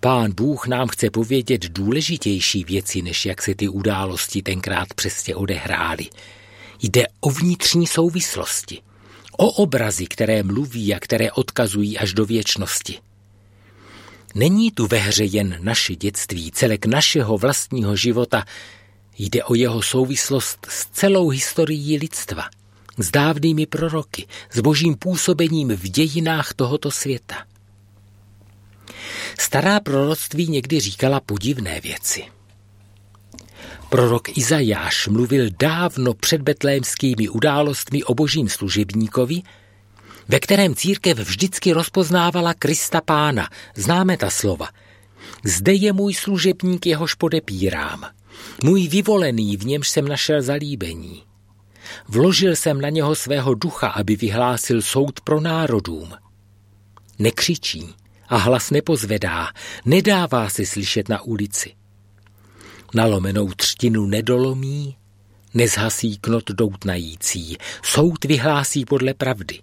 Pán 0.00 0.32
Bůh 0.32 0.66
nám 0.66 0.88
chce 0.88 1.10
povědět 1.10 1.64
důležitější 1.64 2.64
věci, 2.64 3.02
než 3.02 3.26
jak 3.26 3.42
se 3.42 3.54
ty 3.54 3.68
události 3.68 4.42
tenkrát 4.42 4.94
přesně 4.94 5.34
odehrály. 5.34 6.06
Jde 6.82 7.06
o 7.20 7.30
vnitřní 7.30 7.86
souvislosti, 7.86 8.78
o 9.32 9.50
obrazy, 9.50 10.06
které 10.06 10.42
mluví 10.42 10.94
a 10.94 11.00
které 11.00 11.32
odkazují 11.32 11.98
až 11.98 12.14
do 12.14 12.26
věčnosti. 12.26 12.98
Není 14.34 14.70
tu 14.70 14.86
ve 14.86 14.98
hře 14.98 15.24
jen 15.24 15.58
naše 15.60 15.96
dětství, 15.96 16.50
celek 16.50 16.86
našeho 16.86 17.38
vlastního 17.38 17.96
života. 17.96 18.44
Jde 19.18 19.44
o 19.44 19.54
jeho 19.54 19.82
souvislost 19.82 20.66
s 20.70 20.86
celou 20.86 21.28
historií 21.28 21.98
lidstva, 21.98 22.44
s 22.98 23.10
dávnými 23.10 23.66
proroky, 23.66 24.26
s 24.52 24.60
božím 24.60 24.94
působením 24.94 25.68
v 25.68 25.88
dějinách 25.88 26.54
tohoto 26.54 26.90
světa. 26.90 27.44
Stará 29.38 29.80
proroctví 29.80 30.48
někdy 30.48 30.80
říkala 30.80 31.20
podivné 31.20 31.80
věci. 31.80 32.24
Prorok 33.88 34.38
Izajáš 34.38 35.08
mluvil 35.08 35.46
dávno 35.58 36.14
před 36.14 36.42
betlémskými 36.42 37.28
událostmi 37.28 38.04
o 38.04 38.14
božím 38.14 38.48
služebníkovi, 38.48 39.42
ve 40.28 40.40
kterém 40.40 40.74
církev 40.74 41.18
vždycky 41.18 41.72
rozpoznávala 41.72 42.54
Krista 42.54 43.00
pána. 43.00 43.48
Známe 43.76 44.16
ta 44.16 44.30
slova. 44.30 44.68
Zde 45.44 45.72
je 45.72 45.92
můj 45.92 46.14
služebník, 46.14 46.86
jehož 46.86 47.14
podepírám. 47.14 48.04
Můj 48.64 48.88
vyvolený, 48.88 49.56
v 49.56 49.66
němž 49.66 49.88
jsem 49.88 50.08
našel 50.08 50.42
zalíbení. 50.42 51.22
Vložil 52.08 52.56
jsem 52.56 52.80
na 52.80 52.88
něho 52.88 53.14
svého 53.14 53.54
ducha, 53.54 53.88
aby 53.88 54.16
vyhlásil 54.16 54.82
soud 54.82 55.20
pro 55.20 55.40
národům. 55.40 56.12
Nekřičí 57.18 57.94
a 58.28 58.36
hlas 58.36 58.70
nepozvedá, 58.70 59.48
nedává 59.84 60.48
se 60.48 60.66
slyšet 60.66 61.08
na 61.08 61.22
ulici. 61.22 61.74
Nalomenou 62.94 63.48
třtinu 63.48 64.06
nedolomí, 64.06 64.96
nezhasí 65.54 66.18
knot 66.18 66.50
doutnající, 66.50 67.56
soud 67.82 68.24
vyhlásí 68.24 68.84
podle 68.84 69.14
pravdy 69.14 69.60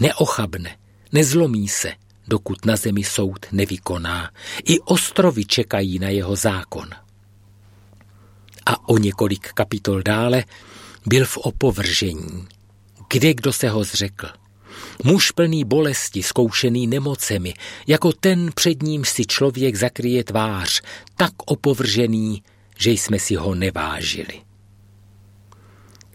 neochabne, 0.00 0.76
nezlomí 1.12 1.68
se, 1.68 1.92
dokud 2.28 2.64
na 2.64 2.76
zemi 2.76 3.04
soud 3.04 3.46
nevykoná. 3.52 4.30
I 4.64 4.80
ostrovy 4.80 5.44
čekají 5.44 5.98
na 5.98 6.08
jeho 6.08 6.36
zákon. 6.36 6.88
A 8.66 8.88
o 8.88 8.98
několik 8.98 9.52
kapitol 9.52 10.02
dále 10.02 10.44
byl 11.06 11.26
v 11.26 11.36
opovržení. 11.36 12.48
Kde 13.10 13.34
kdo 13.34 13.52
se 13.52 13.68
ho 13.68 13.84
zřekl? 13.84 14.26
Muž 15.04 15.30
plný 15.30 15.64
bolesti, 15.64 16.22
zkoušený 16.22 16.86
nemocemi, 16.86 17.54
jako 17.86 18.12
ten 18.12 18.50
před 18.54 18.82
ním 18.82 19.04
si 19.04 19.26
člověk 19.26 19.76
zakryje 19.76 20.24
tvář, 20.24 20.82
tak 21.16 21.32
opovržený, 21.46 22.42
že 22.78 22.90
jsme 22.90 23.18
si 23.18 23.34
ho 23.34 23.54
nevážili. 23.54 24.40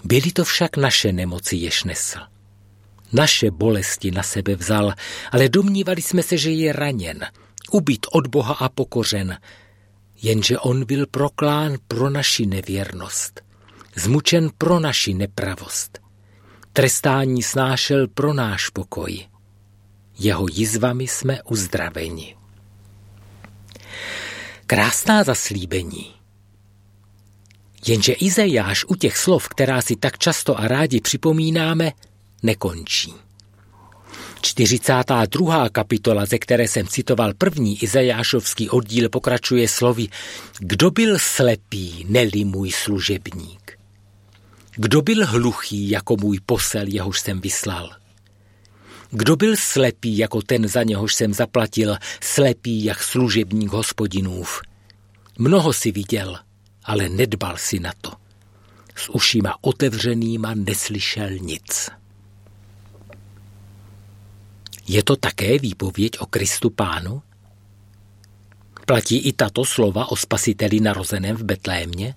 Byly 0.03 0.31
to 0.31 0.43
však 0.43 0.77
naše 0.77 1.11
nemoci, 1.11 1.55
jež 1.55 1.83
nesl 1.83 2.19
naše 3.15 3.51
bolesti 3.51 4.11
na 4.11 4.23
sebe 4.23 4.55
vzal, 4.55 4.93
ale 5.31 5.49
domnívali 5.49 6.01
jsme 6.01 6.23
se, 6.23 6.37
že 6.37 6.51
je 6.51 6.73
raněn, 6.73 7.25
ubit 7.71 8.05
od 8.11 8.27
Boha 8.27 8.53
a 8.53 8.69
pokořen. 8.69 9.37
Jenže 10.21 10.59
on 10.59 10.85
byl 10.85 11.05
proklán 11.07 11.77
pro 11.87 12.09
naši 12.09 12.45
nevěrnost, 12.45 13.41
zmučen 13.95 14.49
pro 14.57 14.79
naši 14.79 15.13
nepravost. 15.13 16.04
Trestání 16.75 17.43
snášel 17.43 18.07
pro 18.07 18.33
náš 18.33 18.69
pokoj. 18.69 19.25
Jeho 20.19 20.45
jizvami 20.51 21.07
jsme 21.07 21.43
uzdraveni. 21.43 22.35
Krásná 24.67 25.23
zaslíbení. 25.23 26.13
Jenže 27.87 28.13
Izajáš 28.13 28.85
u 28.85 28.95
těch 28.95 29.17
slov, 29.17 29.47
která 29.49 29.81
si 29.81 29.95
tak 29.95 30.17
často 30.17 30.59
a 30.59 30.67
rádi 30.67 31.01
připomínáme, 31.01 31.91
nekončí. 32.43 33.13
42. 34.41 35.69
kapitola, 35.69 36.25
ze 36.25 36.37
které 36.37 36.67
jsem 36.67 36.87
citoval 36.87 37.33
první 37.33 37.83
Izajášovský 37.83 38.69
oddíl, 38.69 39.09
pokračuje 39.09 39.67
slovy 39.67 40.07
Kdo 40.59 40.91
byl 40.91 41.19
slepý, 41.19 42.05
neli 42.09 42.45
můj 42.45 42.71
služebník? 42.71 43.64
Kdo 44.75 45.01
byl 45.01 45.25
hluchý, 45.27 45.89
jako 45.89 46.17
můj 46.21 46.39
posel, 46.45 46.87
jehož 46.87 47.19
jsem 47.19 47.41
vyslal? 47.41 47.89
Kdo 49.11 49.35
byl 49.35 49.55
slepý, 49.57 50.17
jako 50.17 50.41
ten, 50.41 50.67
za 50.67 50.83
něhož 50.83 51.15
jsem 51.15 51.33
zaplatil, 51.33 51.97
slepý, 52.21 52.83
jak 52.83 53.03
služebník 53.03 53.71
hospodinův? 53.71 54.61
Mnoho 55.37 55.73
si 55.73 55.91
viděl, 55.91 56.39
ale 56.83 57.09
nedbal 57.09 57.57
si 57.57 57.79
na 57.79 57.93
to. 58.01 58.11
S 58.95 59.09
ušima 59.09 59.57
otevřenýma 59.61 60.53
neslyšel 60.53 61.29
nic. 61.29 61.89
Je 64.87 65.03
to 65.03 65.15
také 65.15 65.59
výpověď 65.59 66.19
o 66.19 66.25
Kristu 66.25 66.69
Pánu? 66.69 67.21
Platí 68.85 69.17
i 69.17 69.33
tato 69.33 69.65
slova 69.65 70.11
o 70.11 70.15
spasiteli 70.15 70.79
narozeném 70.79 71.35
v 71.35 71.43
Betlémě? 71.43 72.13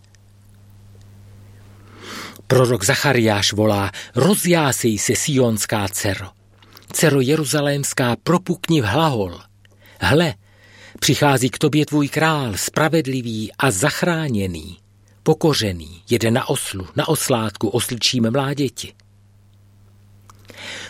Prorok 2.48 2.84
Zachariáš 2.84 3.52
volá, 3.52 3.92
rozjásej 4.16 4.98
se 4.98 5.16
sionská 5.16 5.88
dcero. 5.88 6.28
Dcero 6.92 7.20
jeruzalémská, 7.20 8.16
propukni 8.16 8.80
v 8.80 8.84
hlahol. 8.84 9.40
Hle, 10.00 10.34
přichází 11.00 11.50
k 11.50 11.58
tobě 11.58 11.86
tvůj 11.86 12.08
král, 12.08 12.56
spravedlivý 12.56 13.52
a 13.52 13.70
zachráněný, 13.70 14.78
pokořený, 15.22 16.02
jede 16.10 16.30
na 16.30 16.48
oslu, 16.48 16.86
na 16.96 17.08
oslátku, 17.08 17.68
osličíme 17.68 18.30
mláděti. 18.30 18.92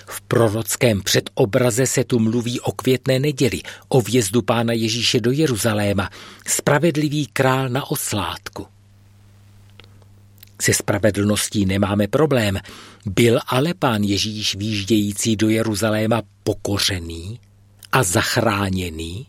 V 0.06 0.20
prorockém 0.20 1.02
předobraze 1.02 1.86
se 1.86 2.04
tu 2.04 2.18
mluví 2.18 2.60
o 2.60 2.72
květné 2.72 3.18
neděli, 3.18 3.60
o 3.88 4.00
vjezdu 4.00 4.42
pána 4.42 4.72
Ježíše 4.72 5.20
do 5.20 5.30
Jeruzaléma, 5.30 6.10
spravedlivý 6.46 7.26
král 7.26 7.68
na 7.68 7.90
oslátku. 7.90 8.66
Se 10.60 10.74
spravedlností 10.74 11.66
nemáme 11.66 12.08
problém. 12.08 12.58
Byl 13.06 13.40
ale 13.46 13.74
pán 13.74 14.02
Ježíš 14.02 14.54
výjíždějící 14.54 15.36
do 15.36 15.48
Jeruzaléma 15.48 16.22
pokořený 16.42 17.40
a 17.92 18.02
zachráněný? 18.02 19.26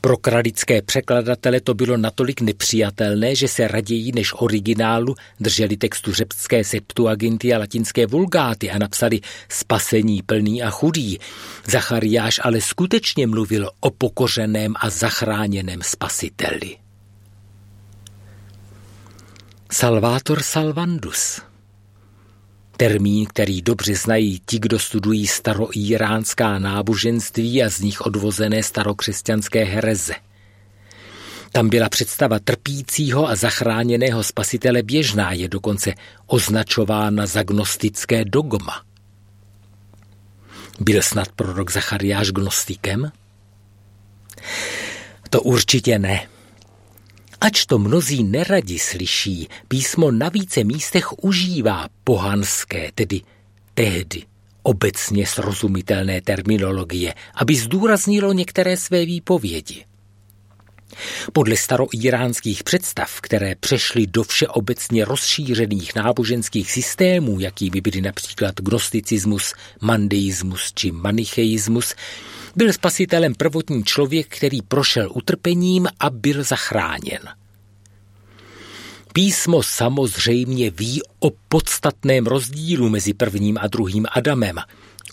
Pro 0.00 0.16
kralické 0.16 0.82
překladatele 0.82 1.60
to 1.60 1.74
bylo 1.74 1.96
natolik 1.96 2.40
nepřijatelné, 2.40 3.34
že 3.34 3.48
se 3.48 3.68
raději 3.68 4.12
než 4.14 4.32
originálu 4.36 5.14
drželi 5.40 5.76
textu 5.76 6.12
řecké 6.12 6.64
septuaginty 6.64 7.54
a 7.54 7.58
latinské 7.58 8.06
vulgáty 8.06 8.70
a 8.70 8.78
napsali 8.78 9.20
spasení 9.48 10.22
plný 10.22 10.62
a 10.62 10.70
chudý. 10.70 11.18
Zachariáš 11.70 12.40
ale 12.42 12.60
skutečně 12.60 13.26
mluvil 13.26 13.70
o 13.80 13.90
pokořeném 13.90 14.74
a 14.80 14.90
zachráněném 14.90 15.82
spasiteli. 15.82 16.81
Salvator 19.72 20.42
Salvandus– 20.42 21.40
Termín, 22.76 23.26
který 23.26 23.62
dobře 23.62 23.94
znají 23.94 24.40
ti, 24.46 24.58
kdo 24.58 24.78
studují 24.78 25.26
staroíránská 25.26 26.58
náboženství 26.58 27.62
a 27.62 27.70
z 27.70 27.80
nich 27.80 28.00
odvozené 28.00 28.62
starokřesťanské 28.62 29.64
hereze. 29.64 30.14
Tam 31.52 31.68
byla 31.68 31.88
představa 31.88 32.38
trpícího 32.38 33.28
a 33.28 33.34
zachráněného 33.36 34.22
spasitele 34.22 34.82
běžná, 34.82 35.32
je 35.32 35.48
dokonce 35.48 35.94
označována 36.26 37.26
za 37.26 37.42
gnostické 37.42 38.24
dogma. 38.24 38.84
Byl 40.80 41.02
snad 41.02 41.28
prorok 41.28 41.70
Zachariáš 41.70 42.30
gnostikem? 42.30 43.12
To 45.30 45.42
určitě 45.42 45.98
ne. 45.98 46.26
Ač 47.42 47.66
to 47.66 47.78
mnozí 47.78 48.22
neradi 48.22 48.78
slyší, 48.78 49.48
písmo 49.68 50.10
na 50.10 50.28
více 50.28 50.64
místech 50.64 51.12
užívá 51.22 51.88
pohanské, 52.04 52.90
tedy 52.94 53.20
tehdy 53.74 54.22
obecně 54.62 55.26
srozumitelné 55.26 56.20
terminologie, 56.20 57.14
aby 57.34 57.54
zdůraznilo 57.54 58.32
některé 58.32 58.76
své 58.76 59.04
výpovědi. 59.04 59.84
Podle 61.32 61.56
staroíránských 61.56 62.62
představ, 62.64 63.20
které 63.20 63.54
přešly 63.54 64.06
do 64.06 64.22
všeobecně 64.22 65.04
rozšířených 65.04 65.94
náboženských 65.94 66.72
systémů, 66.72 67.40
jakými 67.40 67.80
byly 67.80 68.00
například 68.00 68.54
gnosticismus, 68.54 69.54
mandeismus 69.80 70.72
či 70.74 70.92
manicheismus, 70.92 71.94
byl 72.56 72.72
spasitelem 72.72 73.34
prvotní 73.34 73.84
člověk, 73.84 74.36
který 74.36 74.62
prošel 74.62 75.10
utrpením 75.14 75.88
a 76.00 76.10
byl 76.10 76.44
zachráněn. 76.44 77.20
Písmo 79.12 79.62
samozřejmě 79.62 80.70
ví 80.70 81.02
o 81.18 81.30
podstatném 81.48 82.26
rozdílu 82.26 82.88
mezi 82.88 83.14
prvním 83.14 83.58
a 83.60 83.66
druhým 83.66 84.06
Adamem, 84.12 84.56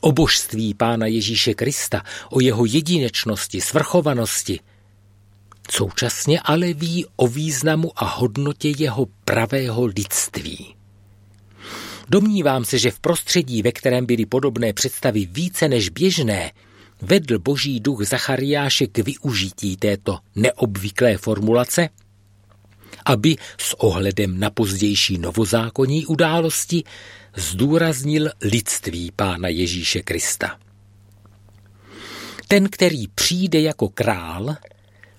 o 0.01 0.11
božství 0.11 0.73
Pána 0.73 1.05
Ježíše 1.05 1.53
Krista, 1.53 2.03
o 2.29 2.39
jeho 2.39 2.65
jedinečnosti, 2.65 3.61
svrchovanosti. 3.61 4.59
Současně 5.71 6.39
ale 6.39 6.73
ví 6.73 7.05
o 7.15 7.27
významu 7.27 7.91
a 7.95 8.05
hodnotě 8.05 8.73
jeho 8.77 9.07
pravého 9.25 9.85
lidství. 9.85 10.75
Domnívám 12.09 12.65
se, 12.65 12.77
že 12.77 12.91
v 12.91 12.99
prostředí, 12.99 13.61
ve 13.61 13.71
kterém 13.71 14.05
byly 14.05 14.25
podobné 14.25 14.73
představy 14.73 15.25
více 15.31 15.67
než 15.67 15.89
běžné, 15.89 16.51
vedl 17.01 17.39
boží 17.39 17.79
duch 17.79 18.07
Zachariáše 18.07 18.87
k 18.87 18.97
využití 18.97 19.77
této 19.77 20.19
neobvyklé 20.35 21.17
formulace, 21.17 21.89
aby 23.05 23.35
s 23.57 23.73
ohledem 23.79 24.39
na 24.39 24.49
pozdější 24.49 25.17
novozákonní 25.17 26.05
události 26.05 26.83
zdůraznil 27.35 28.29
lidství 28.41 29.11
Pána 29.15 29.47
Ježíše 29.47 30.01
Krista. 30.01 30.59
Ten, 32.47 32.69
který 32.69 33.07
přijde 33.07 33.61
jako 33.61 33.89
král, 33.89 34.55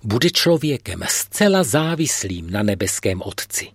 bude 0.05 0.31
člověkem 0.31 1.03
zcela 1.09 1.63
závislým 1.63 2.51
na 2.51 2.63
nebeském 2.63 3.23
Otci. 3.23 3.69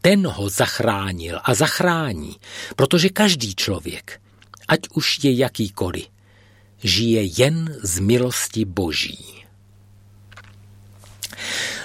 Ten 0.00 0.26
ho 0.26 0.48
zachránil 0.48 1.40
a 1.44 1.54
zachrání, 1.54 2.36
protože 2.76 3.08
každý 3.08 3.54
člověk, 3.54 4.20
ať 4.68 4.80
už 4.94 5.24
je 5.24 5.32
jakýkoliv, 5.32 6.06
žije 6.82 7.22
jen 7.38 7.76
z 7.82 7.98
milosti 7.98 8.64
Boží. 8.64 9.44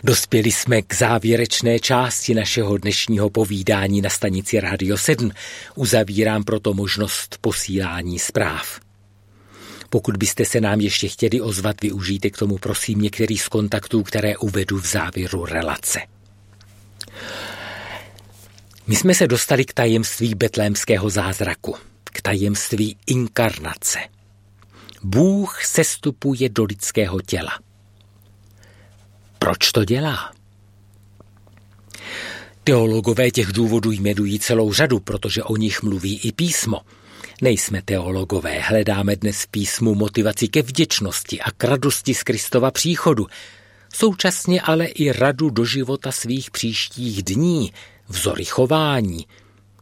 Dospěli 0.04 0.52
jsme 0.52 0.82
k 0.82 0.96
závěrečné 0.96 1.80
části 1.80 2.36
našeho 2.36 2.78
dnešního 2.78 3.30
povídání 3.30 4.02
na 4.02 4.10
stanici 4.10 4.60
Radio 4.60 4.98
7. 4.98 5.32
Uzavírám 5.76 6.44
proto 6.44 6.74
možnost 6.74 7.38
posílání 7.42 8.20
zpráv. 8.20 8.80
Pokud 9.90 10.18
byste 10.18 10.46
se 10.46 10.62
nám 10.62 10.82
ještě 10.82 11.08
chtěli 11.08 11.42
ozvat, 11.42 11.82
využijte 11.82 12.30
k 12.30 12.38
tomu 12.38 12.58
prosím 12.58 13.02
některý 13.02 13.38
z 13.38 13.48
kontaktů, 13.48 14.04
které 14.04 14.38
uvedu 14.38 14.78
v 14.78 14.86
závěru 14.86 15.46
relace. 15.46 16.00
My 18.88 18.96
jsme 18.96 19.16
se 19.16 19.28
dostali 19.28 19.66
k 19.66 19.74
tajemství 19.74 20.36
betlémského 20.36 21.10
zázraku, 21.10 21.76
k 22.04 22.22
tajemství 22.22 22.98
inkarnace– 23.08 24.00
Bůh 25.04 25.66
sestupuje 25.66 26.50
do 26.50 26.64
lidského 26.64 27.22
těla. 27.22 27.60
Proč 29.40 29.72
to 29.72 29.86
dělá? 29.86 30.32
Teologové 32.64 33.32
těch 33.32 33.48
důvodů 33.48 33.92
jmenují 33.92 34.40
celou 34.40 34.74
řadu, 34.74 35.00
protože 35.00 35.44
o 35.44 35.58
nich 35.58 35.84
mluví 35.84 36.20
i 36.20 36.32
písmo. 36.32 36.82
Nejsme 37.42 37.82
teologové, 37.82 38.60
hledáme 38.60 39.16
dnes 39.16 39.42
v 39.42 39.48
písmu 39.48 39.96
motivaci 39.96 40.48
ke 40.48 40.62
vděčnosti 40.62 41.42
a 41.42 41.52
k 41.52 41.64
radosti 41.64 42.14
z 42.14 42.24
Kristova 42.24 42.72
příchodu, 42.72 43.28
současně 43.94 44.62
ale 44.62 44.86
i 44.86 45.12
radu 45.12 45.50
do 45.50 45.66
života 45.66 46.12
svých 46.12 46.52
příštích 46.52 47.24
dní, 47.24 47.74
vzory 48.08 48.46
chování, 48.46 49.26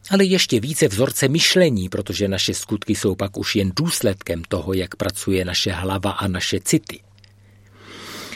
ale 0.09 0.25
ještě 0.25 0.59
více 0.59 0.87
vzorce 0.87 1.27
myšlení, 1.27 1.89
protože 1.89 2.27
naše 2.27 2.53
skutky 2.53 2.95
jsou 2.95 3.15
pak 3.15 3.37
už 3.37 3.55
jen 3.55 3.71
důsledkem 3.75 4.43
toho, 4.43 4.73
jak 4.73 4.95
pracuje 4.95 5.45
naše 5.45 5.71
hlava 5.71 6.11
a 6.11 6.27
naše 6.27 6.59
city. 6.59 6.99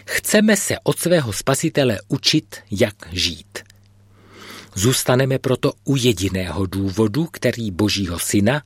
Chceme 0.05 0.57
se 0.57 0.75
od 0.83 0.99
svého 0.99 1.33
spasitele 1.33 1.99
učit, 2.07 2.55
jak 2.71 2.95
žít. 3.11 3.59
Zůstaneme 4.75 5.39
proto 5.39 5.73
u 5.83 5.95
jediného 5.95 6.65
důvodu, 6.65 7.25
který 7.25 7.71
Božího 7.71 8.19
syna, 8.19 8.63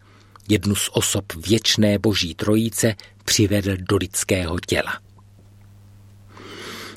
jednu 0.50 0.76
z 0.76 0.90
osob 0.94 1.34
věčné 1.48 2.00
Boží 2.00 2.36
trojice, 2.36 2.96
přivedl 3.26 3.78
do 3.80 3.98
lidského 3.98 4.60
těla. 4.60 5.00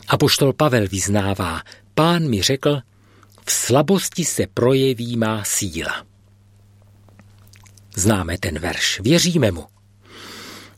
Apoštol 0.09 0.53
Pavel 0.53 0.89
vyznává, 0.89 1.63
pán 1.95 2.29
mi 2.29 2.43
řekl, 2.43 2.81
v 3.47 3.53
slabosti 3.53 4.25
se 4.25 4.47
projeví 4.55 5.17
má 5.17 5.45
síla. 5.45 6.07
Známe 7.97 8.39
ten 8.39 8.59
verš, 8.59 9.01
věříme 9.01 9.51
mu. 9.51 9.67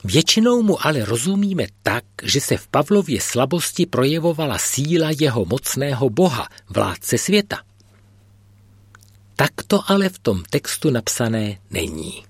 Většinou 0.05 0.63
mu 0.63 0.87
ale 0.87 1.05
rozumíme 1.05 1.67
tak, 1.83 2.05
že 2.23 2.41
se 2.41 2.57
v 2.57 2.69
Pavlově 2.69 3.21
slabosti 3.21 3.87
projevovala 3.87 4.59
síla 4.59 5.11
jeho 5.21 5.45
mocného 5.45 6.11
boha, 6.11 6.49
vládce 6.69 7.19
světa. 7.19 7.63
Tak 9.37 9.51
to 9.67 9.91
ale 9.91 10.09
v 10.09 10.19
tom 10.19 10.43
textu 10.51 10.91
napsané 10.91 11.59
není. 11.71 12.25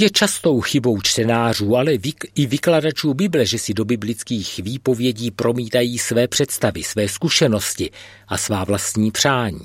Je 0.00 0.10
častou 0.10 0.60
chybou 0.60 1.00
čtenářů, 1.00 1.76
ale 1.76 1.92
i 2.34 2.46
vykladačů 2.46 3.14
Bible, 3.14 3.46
že 3.46 3.58
si 3.58 3.74
do 3.74 3.84
biblických 3.84 4.60
výpovědí 4.62 5.30
promítají 5.30 5.98
své 5.98 6.28
představy, 6.28 6.82
své 6.82 7.08
zkušenosti 7.08 7.90
a 8.28 8.38
svá 8.38 8.64
vlastní 8.64 9.10
přání. 9.10 9.60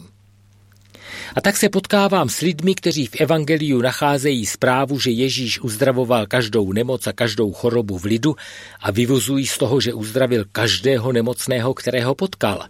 A 1.35 1.41
tak 1.41 1.57
se 1.57 1.69
potkávám 1.69 2.29
s 2.29 2.39
lidmi, 2.39 2.75
kteří 2.75 3.07
v 3.07 3.15
Evangeliu 3.15 3.81
nacházejí 3.81 4.45
zprávu, 4.45 4.99
že 4.99 5.11
Ježíš 5.11 5.59
uzdravoval 5.59 6.27
každou 6.27 6.73
nemoc 6.73 7.07
a 7.07 7.13
každou 7.13 7.53
chorobu 7.53 7.97
v 7.97 8.05
lidu 8.05 8.35
a 8.79 8.91
vyvozují 8.91 9.47
z 9.47 9.57
toho, 9.57 9.81
že 9.81 9.93
uzdravil 9.93 10.45
každého 10.51 11.11
nemocného, 11.11 11.73
kterého 11.73 12.15
potkal. 12.15 12.67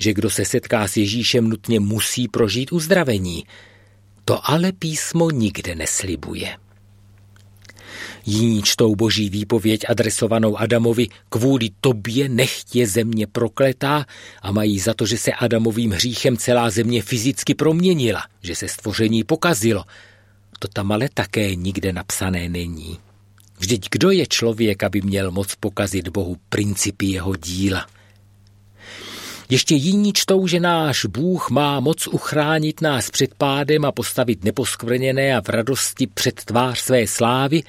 že 0.00 0.14
kdo 0.14 0.30
se 0.30 0.44
setká 0.44 0.88
s 0.88 0.96
Ježíšem 0.96 1.48
nutně 1.48 1.80
musí 1.80 2.28
prožít 2.28 2.72
uzdravení. 2.72 3.44
To 4.24 4.50
ale 4.50 4.72
písmo 4.72 5.30
nikde 5.30 5.74
neslibuje. 5.74 6.67
Jiní 8.26 8.62
čtou 8.62 8.94
boží 8.94 9.30
výpověď 9.30 9.80
adresovanou 9.88 10.56
Adamovi 10.56 11.08
kvůli 11.28 11.70
tobě 11.80 12.28
nechtě 12.28 12.86
země 12.86 13.26
prokletá 13.26 14.06
a 14.42 14.52
mají 14.52 14.78
za 14.78 14.94
to, 14.94 15.06
že 15.06 15.18
se 15.18 15.32
Adamovým 15.32 15.90
hříchem 15.90 16.36
celá 16.36 16.70
země 16.70 17.02
fyzicky 17.02 17.54
proměnila, 17.54 18.22
že 18.42 18.54
se 18.54 18.68
stvoření 18.68 19.24
pokazilo. 19.24 19.84
To 20.58 20.68
tam 20.68 20.92
ale 20.92 21.08
také 21.14 21.54
nikde 21.54 21.92
napsané 21.92 22.48
není. 22.48 22.98
Vždyť 23.58 23.88
kdo 23.90 24.10
je 24.10 24.26
člověk, 24.26 24.82
aby 24.82 25.00
měl 25.02 25.30
moc 25.30 25.54
pokazit 25.54 26.08
Bohu 26.08 26.36
principy 26.48 27.06
jeho 27.06 27.36
díla? 27.36 27.86
Ještě 29.50 29.74
jiní 29.74 30.12
čtou, 30.12 30.46
že 30.46 30.60
náš 30.60 31.04
Bůh 31.04 31.50
má 31.50 31.80
moc 31.80 32.06
uchránit 32.06 32.80
nás 32.80 33.10
před 33.10 33.34
pádem 33.34 33.84
a 33.84 33.92
postavit 33.92 34.44
neposkvrněné 34.44 35.36
a 35.36 35.40
v 35.40 35.48
radosti 35.48 36.06
před 36.06 36.44
tvář 36.44 36.78
své 36.78 37.06
slávy, 37.06 37.62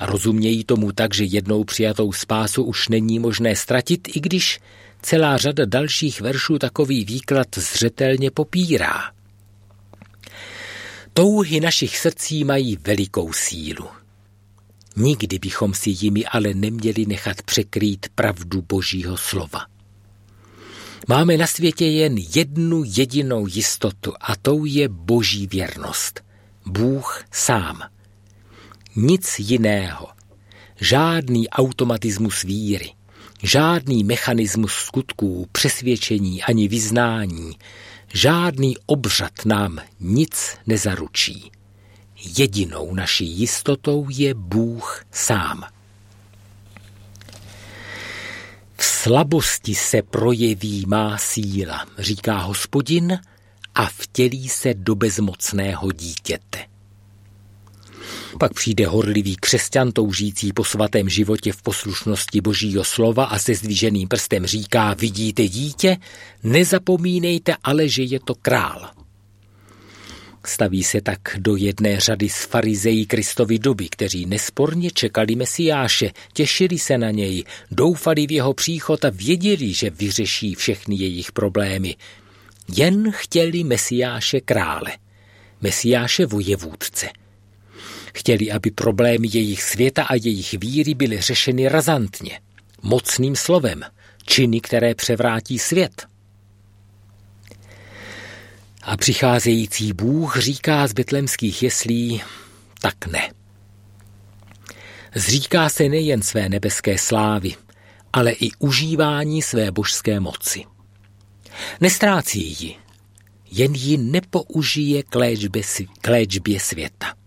rozumějí 0.00 0.64
tomu 0.64 0.92
tak, 0.92 1.14
že 1.14 1.24
jednou 1.24 1.64
přijatou 1.64 2.12
spásu 2.12 2.64
už 2.64 2.88
není 2.88 3.18
možné 3.18 3.56
ztratit, 3.56 4.16
i 4.16 4.20
když 4.20 4.60
celá 5.02 5.36
řada 5.36 5.64
dalších 5.64 6.20
veršů 6.20 6.58
takový 6.58 7.04
výklad 7.04 7.46
zřetelně 7.56 8.30
popírá. 8.30 9.10
Touhy 11.12 11.60
našich 11.60 11.98
srdcí 11.98 12.44
mají 12.44 12.78
velikou 12.86 13.32
sílu. 13.32 13.86
Nikdy 14.96 15.38
bychom 15.38 15.74
si 15.74 15.94
jimi 16.00 16.24
ale 16.24 16.54
neměli 16.54 17.06
nechat 17.06 17.42
překrýt 17.42 18.06
pravdu 18.14 18.62
Božího 18.62 19.16
slova. 19.16 19.66
Máme 21.08 21.36
na 21.36 21.46
světě 21.46 21.86
jen 21.86 22.16
jednu 22.34 22.82
jedinou 22.86 23.46
jistotu 23.46 24.12
a 24.20 24.36
tou 24.36 24.64
je 24.64 24.88
Boží 24.88 25.46
věrnost. 25.46 26.20
Bůh 26.66 27.24
sám– 27.32 27.82
nic 28.96 29.38
jiného. 29.38 30.08
Žádný 30.80 31.48
automatismus 31.48 32.42
víry, 32.42 32.92
žádný 33.42 34.04
mechanismus 34.04 34.72
skutků, 34.72 35.46
přesvědčení 35.52 36.42
ani 36.42 36.68
vyznání, 36.68 37.52
žádný 38.14 38.76
obřad 38.86 39.32
nám 39.44 39.78
nic 40.00 40.56
nezaručí. 40.66 41.50
Jedinou 42.38 42.94
naší 42.94 43.26
jistotou 43.26 44.06
je 44.10 44.34
Bůh 44.34 45.04
sám. 45.12 45.64
V 48.76 48.84
slabosti 48.84 49.74
se 49.74 50.02
projeví 50.02 50.84
má 50.86 51.18
síla, 51.18 51.86
říká 51.98 52.38
hospodin, 52.38 53.18
a 53.74 53.86
vtělí 53.86 54.48
se 54.48 54.74
do 54.74 54.94
bezmocného 54.94 55.92
dítěte. 55.92 56.75
Pak 58.38 58.54
přijde 58.54 58.86
horlivý 58.86 59.36
křesťan 59.36 59.92
toužící 59.92 60.52
po 60.52 60.64
svatém 60.64 61.08
životě 61.08 61.52
v 61.52 61.62
poslušnosti 61.62 62.40
božího 62.40 62.84
slova 62.84 63.24
a 63.24 63.38
se 63.38 63.54
zdvíženým 63.54 64.08
prstem 64.08 64.46
říká, 64.46 64.94
vidíte 64.94 65.48
dítě, 65.48 65.96
nezapomínejte 66.42 67.54
ale, 67.62 67.88
že 67.88 68.02
je 68.02 68.20
to 68.20 68.34
král. 68.34 68.90
Staví 70.44 70.84
se 70.84 71.00
tak 71.00 71.20
do 71.38 71.56
jedné 71.56 72.00
řady 72.00 72.28
s 72.28 72.44
farizejí 72.44 73.06
Kristovi 73.06 73.58
doby, 73.58 73.88
kteří 73.88 74.26
nesporně 74.26 74.90
čekali 74.90 75.34
Mesiáše, 75.34 76.10
těšili 76.32 76.78
se 76.78 76.98
na 76.98 77.10
něj, 77.10 77.44
doufali 77.70 78.26
v 78.26 78.32
jeho 78.32 78.54
příchod 78.54 79.04
a 79.04 79.10
věděli, 79.10 79.72
že 79.72 79.90
vyřeší 79.90 80.54
všechny 80.54 80.96
jejich 80.96 81.32
problémy. 81.32 81.96
Jen 82.76 83.12
chtěli 83.12 83.64
Mesiáše 83.64 84.40
krále, 84.40 84.92
Mesiáše 85.60 86.26
vojevůdce– 86.26 87.08
Chtěli, 88.16 88.52
aby 88.52 88.70
problémy 88.70 89.28
jejich 89.32 89.62
světa 89.62 90.04
a 90.04 90.14
jejich 90.14 90.54
víry 90.54 90.94
byly 90.94 91.20
řešeny 91.20 91.68
razantně, 91.68 92.40
mocným 92.82 93.36
slovem, 93.36 93.82
činy, 94.26 94.60
které 94.60 94.94
převrátí 94.94 95.58
svět. 95.58 96.06
A 98.82 98.96
přicházející 98.96 99.92
Bůh 99.92 100.36
říká 100.36 100.86
z 100.86 100.92
betlemských 100.92 101.62
jeslí, 101.62 102.22
tak 102.80 103.06
ne. 103.06 103.30
Zříká 105.14 105.68
se 105.68 105.88
nejen 105.88 106.22
své 106.22 106.48
nebeské 106.48 106.98
slávy, 106.98 107.54
ale 108.12 108.32
i 108.32 108.50
užívání 108.58 109.42
své 109.42 109.70
božské 109.70 110.20
moci. 110.20 110.64
Nestrácí 111.80 112.64
ji, 112.64 112.74
jen 113.50 113.74
ji 113.74 113.96
nepoužije 113.96 115.02
k 115.02 115.14
léčbě, 115.14 115.62
k 116.00 116.08
léčbě 116.08 116.60
světa 116.60 117.25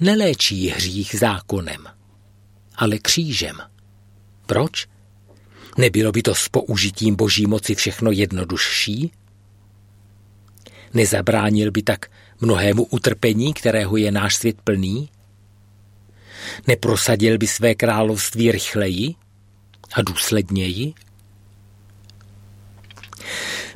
neléčí 0.00 0.68
hřích 0.68 1.14
zákonem, 1.18 1.86
ale 2.76 2.98
křížem. 2.98 3.56
Proč? 4.46 4.86
Nebylo 5.78 6.12
by 6.12 6.22
to 6.22 6.34
s 6.34 6.48
použitím 6.48 7.16
boží 7.16 7.46
moci 7.46 7.74
všechno 7.74 8.10
jednodušší? 8.10 9.12
Nezabránil 10.94 11.70
by 11.70 11.82
tak 11.82 12.10
mnohému 12.40 12.84
utrpení, 12.84 13.54
kterého 13.54 13.96
je 13.96 14.12
náš 14.12 14.36
svět 14.36 14.56
plný? 14.64 15.08
Neprosadil 16.66 17.38
by 17.38 17.46
své 17.46 17.74
království 17.74 18.52
rychleji 18.52 19.14
a 19.92 20.02
důsledněji? 20.02 20.94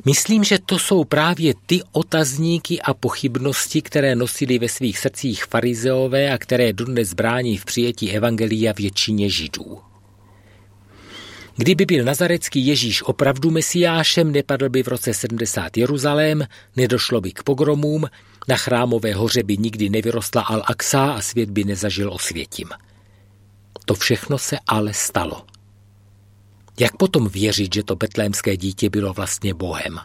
Myslím, 0.05 0.43
že 0.43 0.59
to 0.59 0.79
jsou 0.79 1.03
právě 1.03 1.53
ty 1.65 1.79
otazníky 1.91 2.81
a 2.81 2.93
pochybnosti, 2.93 3.81
které 3.81 4.15
nosili 4.15 4.59
ve 4.59 4.69
svých 4.69 4.97
srdcích 4.97 5.45
farizeové 5.45 6.31
a 6.31 6.37
které 6.37 6.73
dodnes 6.73 7.13
brání 7.13 7.57
v 7.57 7.65
přijetí 7.65 8.11
evangelia 8.11 8.73
většině 8.77 9.29
židů. 9.29 9.79
Kdyby 11.55 11.85
byl 11.85 12.05
nazarecký 12.05 12.67
Ježíš 12.67 13.03
opravdu 13.03 13.51
mesiášem, 13.51 14.31
nepadl 14.31 14.69
by 14.69 14.83
v 14.83 14.87
roce 14.87 15.13
70 15.13 15.77
Jeruzalém, 15.77 16.47
nedošlo 16.75 17.21
by 17.21 17.31
k 17.31 17.43
pogromům, 17.43 18.05
na 18.47 18.57
chrámové 18.57 19.13
hoře 19.13 19.43
by 19.43 19.57
nikdy 19.57 19.89
nevyrostla 19.89 20.43
Al-Aqsa 20.43 21.13
a 21.13 21.21
svět 21.21 21.49
by 21.49 21.63
nezažil 21.63 22.13
osvětím. 22.13 22.69
To 23.85 23.93
všechno 23.93 24.37
se 24.37 24.57
ale 24.67 24.93
stalo. 24.93 25.50
Jak 26.79 26.97
potom 26.97 27.27
věřit, 27.27 27.73
že 27.73 27.83
to 27.83 27.95
betlémské 27.95 28.57
dítě 28.57 28.89
bylo 28.89 29.13
vlastně 29.13 29.53
Bohem? 29.53 29.99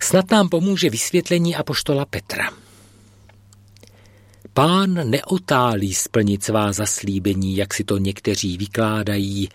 Snad 0.00 0.30
nám 0.30 0.48
pomůže 0.48 0.90
vysvětlení 0.90 1.56
apoštola 1.56 2.04
Petra. 2.04 2.50
Pán 4.54 5.10
neotálí 5.10 5.94
splnit 5.94 6.44
svá 6.44 6.72
zaslíbení, 6.72 7.56
jak 7.56 7.74
si 7.74 7.84
to 7.84 7.98
někteří 7.98 8.56
vykládají, 8.56 9.48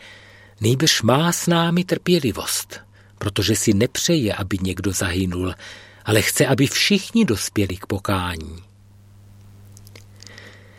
nejbrž 0.62 1.02
má 1.02 1.32
s 1.32 1.48
námi 1.48 1.84
trpělivost, 1.84 2.80
protože 3.18 3.56
si 3.56 3.74
nepřeje, 3.74 4.34
aby 4.34 4.58
někdo 4.62 4.92
zahynul, 4.92 5.54
ale 6.06 6.22
chce, 6.22 6.48
aby 6.48 6.68
všichni 6.68 7.26
dospěli 7.26 7.78
k 7.78 7.86
pokání. 7.86 8.64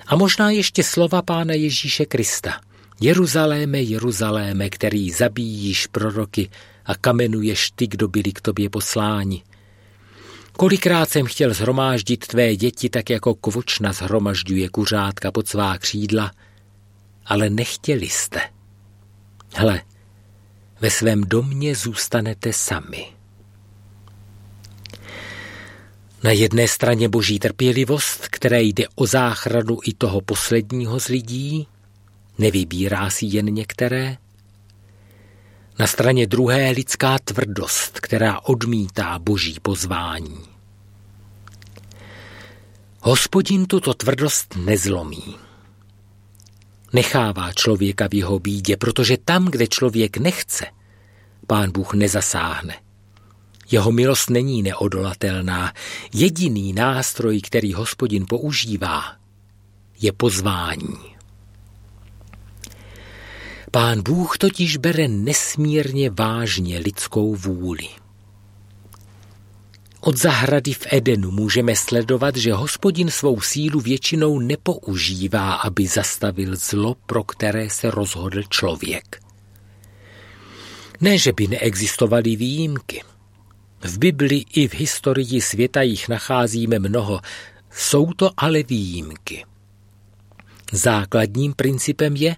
A 0.07 0.17
možná 0.17 0.51
ještě 0.51 0.83
slova 0.83 1.23
Pána 1.23 1.55
Ježíše 1.55 2.07
Krista– 2.07 2.61
Jeruzaléme, 3.01 3.83
Jeruzaléme, 3.83 4.71
který 4.71 5.11
zabíjíš 5.11 5.87
proroky 5.87 6.51
a 6.85 6.95
kamenuješ 6.95 7.71
ty, 7.71 7.87
kdo 7.87 8.09
byli 8.09 8.33
k 8.33 8.41
tobě 8.41 8.71
posláni. 8.71 9.43
Kolikrát 10.53 11.09
jsem 11.09 11.27
chtěl 11.27 11.55
zhromáždit 11.55 12.27
tvé 12.27 12.57
děti, 12.57 12.91
tak 12.91 13.11
jako 13.11 13.35
kvočna 13.35 13.93
zhromažďuje 13.93 14.69
kuřátka 14.69 15.33
pod 15.33 15.49
svá 15.49 15.79
křídla, 15.79 16.33
ale 17.27 17.51
nechtěli 17.51 18.09
jste. 18.09 18.41
Hle, 19.55 19.83
ve 20.81 20.91
svém 20.91 21.21
domě 21.21 21.75
zůstanete 21.75 22.53
sami. 22.53 23.07
Na 26.23 26.31
jedné 26.31 26.69
straně 26.69 27.09
boží 27.09 27.39
trpělivost, 27.39 28.29
které 28.29 28.63
jde 28.63 28.85
o 28.95 29.07
záchranu 29.07 29.79
i 29.85 29.95
toho 29.95 30.21
posledního 30.21 31.01
z 31.01 31.09
lidí, 31.09 31.67
Nevybírá 32.39 33.11
si 33.11 33.27
jen 33.27 33.47
některé? 33.47 34.17
Na 35.79 35.87
straně 35.87 36.27
druhé 36.27 36.71
lidská 36.71 37.19
tvrdost, 37.19 38.01
která 38.01 38.41
odmítá 38.41 39.19
boží 39.19 39.57
pozvání. 39.63 40.39
Hospodin 43.01 43.67
tuto 43.67 43.95
tvrdost 43.95 44.57
nezlomí. 44.57 45.37
Nechává 46.93 47.53
člověka 47.53 48.09
v 48.09 48.15
jeho 48.15 48.39
bídě, 48.39 48.77
protože 48.77 49.17
tam, 49.25 49.45
kde 49.45 49.67
člověk 49.67 50.17
nechce, 50.17 50.67
pán 51.47 51.71
Bůh 51.71 51.95
nezasáhne. 51.95 52.75
Jeho 53.71 53.93
milost 53.93 54.31
není 54.31 54.63
neodolatelná. 54.63 55.73
Jediný 56.15 56.73
nástroj, 56.73 57.41
který 57.41 57.73
hospodin 57.73 58.27
používá, 58.29 59.03
je 60.01 60.13
pozvání. 60.13 61.14
Pán 63.75 64.03
Bůh 64.03 64.39
totiž 64.39 64.77
bere 64.77 65.09
nesmírně 65.09 66.11
vážně 66.11 66.79
lidskou 66.79 67.35
vůli. 67.35 67.89
Od 70.01 70.17
zahrady 70.17 70.73
v 70.73 70.87
Edenu 70.91 71.31
můžeme 71.31 71.77
sledovat, 71.77 72.37
že 72.37 72.53
hospodin 72.53 73.11
svou 73.11 73.41
sílu 73.41 73.81
většinou 73.81 74.39
nepoužívá, 74.39 75.55
aby 75.55 75.87
zastavil 75.87 76.57
zlo, 76.57 76.97
pro 77.07 77.25
které 77.25 77.71
se 77.71 77.91
rozhodl 77.91 78.43
člověk. 78.43 79.21
Ne, 81.01 81.19
že 81.19 81.33
by 81.33 81.47
neexistovaly 81.47 82.37
výjimky. 82.37 83.03
V 83.81 83.99
Bibli 83.99 84.45
i 84.55 84.69
v 84.69 84.75
historii 84.75 85.41
světa 85.41 85.83
jich 85.83 86.09
nacházíme 86.09 86.79
mnoho, 86.79 87.21
jsou 87.71 88.13
to 88.13 88.31
ale 88.37 88.63
výjimky. 88.63 89.45
Základním 90.73 91.53
principem 91.55 92.17
je, 92.17 92.37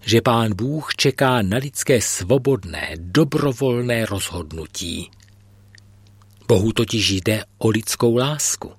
že 0.00 0.20
pán 0.20 0.54
Bůh 0.54 0.94
čeká 0.94 1.42
na 1.42 1.56
lidské 1.56 2.00
svobodné, 2.00 2.94
dobrovolné 2.96 4.06
rozhodnutí. 4.06 5.10
Bohu 6.48 6.72
totiž 6.72 7.10
jde 7.10 7.44
o 7.58 7.68
lidskou 7.68 8.16
lásku. 8.16 8.72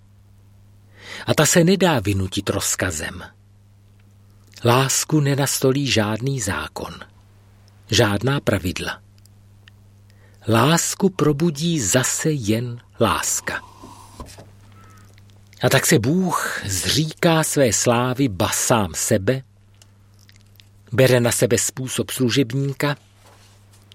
A 1.26 1.34
ta 1.34 1.46
se 1.46 1.64
nedá 1.64 2.00
vynutit 2.00 2.50
rozkazem. 2.50 3.24
Lásku 4.66 5.20
nenastolí 5.20 5.88
žádný 5.88 6.40
zákon, 6.40 6.94
žádná 7.92 8.40
pravidla. 8.40 9.02
Lásku 10.48 11.10
probudí 11.10 11.80
zase 11.80 12.32
jen 12.32 12.82
láska. 13.00 13.62
A 15.62 15.70
tak 15.70 15.86
se 15.86 16.00
Bůh 16.00 16.62
zříká 16.66 17.44
své 17.44 17.74
slávy 17.74 18.28
ba 18.28 18.50
sám 18.50 18.92
sebe, 18.96 19.44
bere 20.92 21.20
na 21.20 21.32
sebe 21.32 21.58
způsob 21.58 22.12
služebníka, 22.12 22.98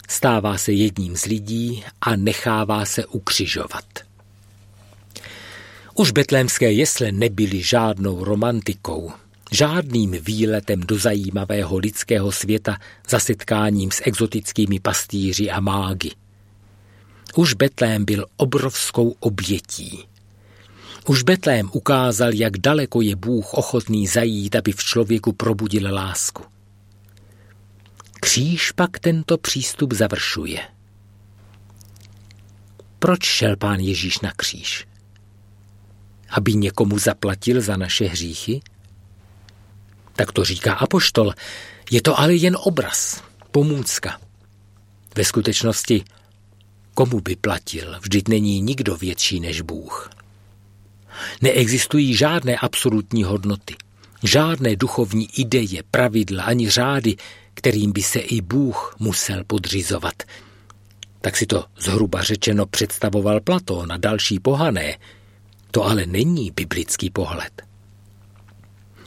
stává 0.09 0.59
se 0.59 0.73
jedním 0.73 1.17
z 1.17 1.25
lidí 1.25 1.85
a 2.01 2.17
nechává 2.17 2.85
se 2.85 3.07
ukřižovat. 3.07 3.85
Už 5.95 6.11
betlémské 6.11 6.73
jesle 6.73 7.13
nebyly 7.13 7.63
žádnou 7.63 8.25
romantikou, 8.25 9.13
žádným 9.53 10.11
výletem 10.11 10.81
do 10.81 10.99
zajímavého 10.99 11.79
lidského 11.79 12.33
světa 12.33 12.79
za 13.09 13.19
setkáním 13.19 13.91
s 13.91 14.03
exotickými 14.05 14.81
pastýři 14.81 15.51
a 15.51 15.61
mágy. 15.61 16.11
Už 17.37 17.55
Betlém 17.55 18.05
byl 18.05 18.27
obrovskou 18.37 19.15
obětí. 19.21 20.05
Už 21.07 21.23
Betlém 21.23 21.71
ukázal, 21.73 22.35
jak 22.35 22.59
daleko 22.59 23.01
je 23.01 23.17
Bůh 23.17 23.55
ochotný 23.55 24.07
zajít, 24.07 24.57
aby 24.57 24.73
v 24.73 24.85
člověku 24.85 25.33
probudil 25.33 25.95
lásku. 25.95 26.56
Kříž 28.27 28.73
pak 28.73 28.99
tento 28.99 29.39
přístup 29.39 29.93
završuje. 29.93 30.61
Proč 32.99 33.25
šel 33.25 33.57
pán 33.57 33.81
Ježíš 33.81 34.21
na 34.21 34.33
kříž? 34.37 34.87
Aby 36.31 36.55
někomu 36.55 36.99
zaplatil 36.99 37.61
za 37.61 37.77
naše 37.77 38.05
hříchy? 38.07 38.61
Tak 40.13 40.33
to 40.33 40.45
říká 40.45 40.75
apoštol. 40.75 41.35
Je 41.91 42.03
to 42.03 42.21
ale 42.21 42.35
jen 42.35 42.57
obraz, 42.61 43.23
pomůcka. 43.51 44.21
Ve 45.15 45.25
skutečnosti, 45.25 46.05
komu 46.95 47.21
by 47.21 47.37
platil? 47.37 47.99
Vždyť 48.01 48.29
není 48.29 48.61
nikdo 48.61 48.97
větší 48.97 49.41
než 49.41 49.61
Bůh. 49.61 50.11
Neexistují 51.43 52.15
žádné 52.15 52.57
absolutní 52.57 53.25
hodnoty, 53.25 53.77
žádné 54.23 54.77
duchovní 54.77 55.41
ideje, 55.41 55.83
pravidla 55.91 56.45
ani 56.45 56.71
řády, 56.71 57.17
kterým 57.57 57.93
by 57.93 58.03
se 58.03 58.19
i 58.19 58.41
Bůh 58.41 58.97
musel 58.99 59.45
podřizovat. 59.47 60.23
Tak 61.21 61.37
si 61.37 61.47
to 61.47 61.65
zhruba 61.79 62.23
řečeno 62.23 62.67
představoval 62.67 63.41
Platón 63.41 63.93
a 63.93 63.97
další 63.97 64.39
pohané. 64.41 64.99
To 65.71 65.85
ale 65.85 66.07
není 66.07 66.51
biblický 66.51 67.11
pohled. 67.11 67.63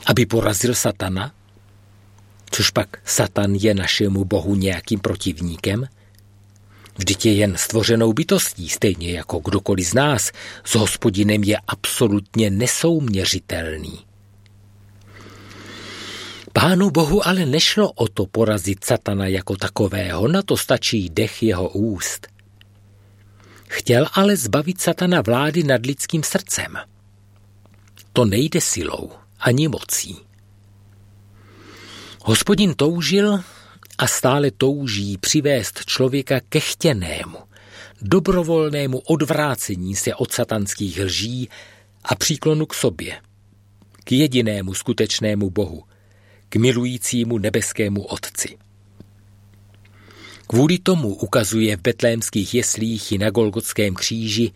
Aby 0.06 0.26
porazil 0.26 0.74
satana, 0.74 1.32
což 2.50 2.70
pak 2.70 2.88
satan 3.04 3.54
je 3.54 3.74
našemu 3.74 4.24
bohu 4.24 4.54
nějakým 4.54 5.00
protivníkem, 5.00 5.86
Vždyť 6.98 7.26
je 7.26 7.34
jen 7.34 7.56
stvořenou 7.56 8.12
bytostí, 8.12 8.68
stejně 8.68 9.12
jako 9.12 9.38
kdokoliv 9.38 9.86
z 9.86 9.94
nás, 9.94 10.32
s 10.64 10.74
hospodinem 10.74 11.44
je 11.44 11.56
absolutně 11.68 12.50
nesouměřitelný. 12.50 14.09
Pánu 16.52 16.90
Bohu 16.90 17.26
ale 17.26 17.46
nešlo 17.46 17.92
o 17.92 18.08
to 18.08 18.26
porazit 18.26 18.84
satana 18.84 19.26
jako 19.26 19.56
takového, 19.56 20.28
na 20.28 20.42
to 20.42 20.56
stačí 20.56 21.10
dech 21.10 21.42
jeho 21.42 21.68
úst. 21.68 22.26
Chtěl 23.68 24.06
ale 24.12 24.36
zbavit 24.36 24.80
satana 24.80 25.20
vlády 25.22 25.62
nad 25.62 25.86
lidským 25.86 26.22
srdcem. 26.22 26.78
To 28.12 28.24
nejde 28.24 28.60
silou 28.60 29.10
ani 29.40 29.68
mocí. 29.68 30.16
Hospodin 32.22 32.74
toužil 32.74 33.40
a 33.98 34.06
stále 34.06 34.50
touží 34.50 35.18
přivést 35.18 35.84
člověka 35.84 36.40
ke 36.48 36.60
chtěnému, 36.60 37.38
dobrovolnému 38.02 38.98
odvrácení 38.98 39.96
se 39.96 40.14
od 40.14 40.32
satanských 40.32 41.00
lží 41.00 41.48
a 42.04 42.14
příklonu 42.14 42.66
k 42.66 42.74
sobě, 42.74 43.20
k 44.04 44.12
jedinému 44.12 44.74
skutečnému 44.74 45.50
Bohu, 45.50 45.84
k 46.50 46.56
milujícímu 46.56 47.38
nebeskému 47.38 48.02
Otci. 48.02 48.58
Kvůli 50.46 50.78
tomu 50.78 51.14
ukazuje 51.14 51.76
v 51.76 51.80
betlémských 51.80 52.54
jeslích 52.54 53.12
i 53.12 53.18
na 53.18 53.30
Golgotském 53.30 53.94
kříži, 53.94 54.52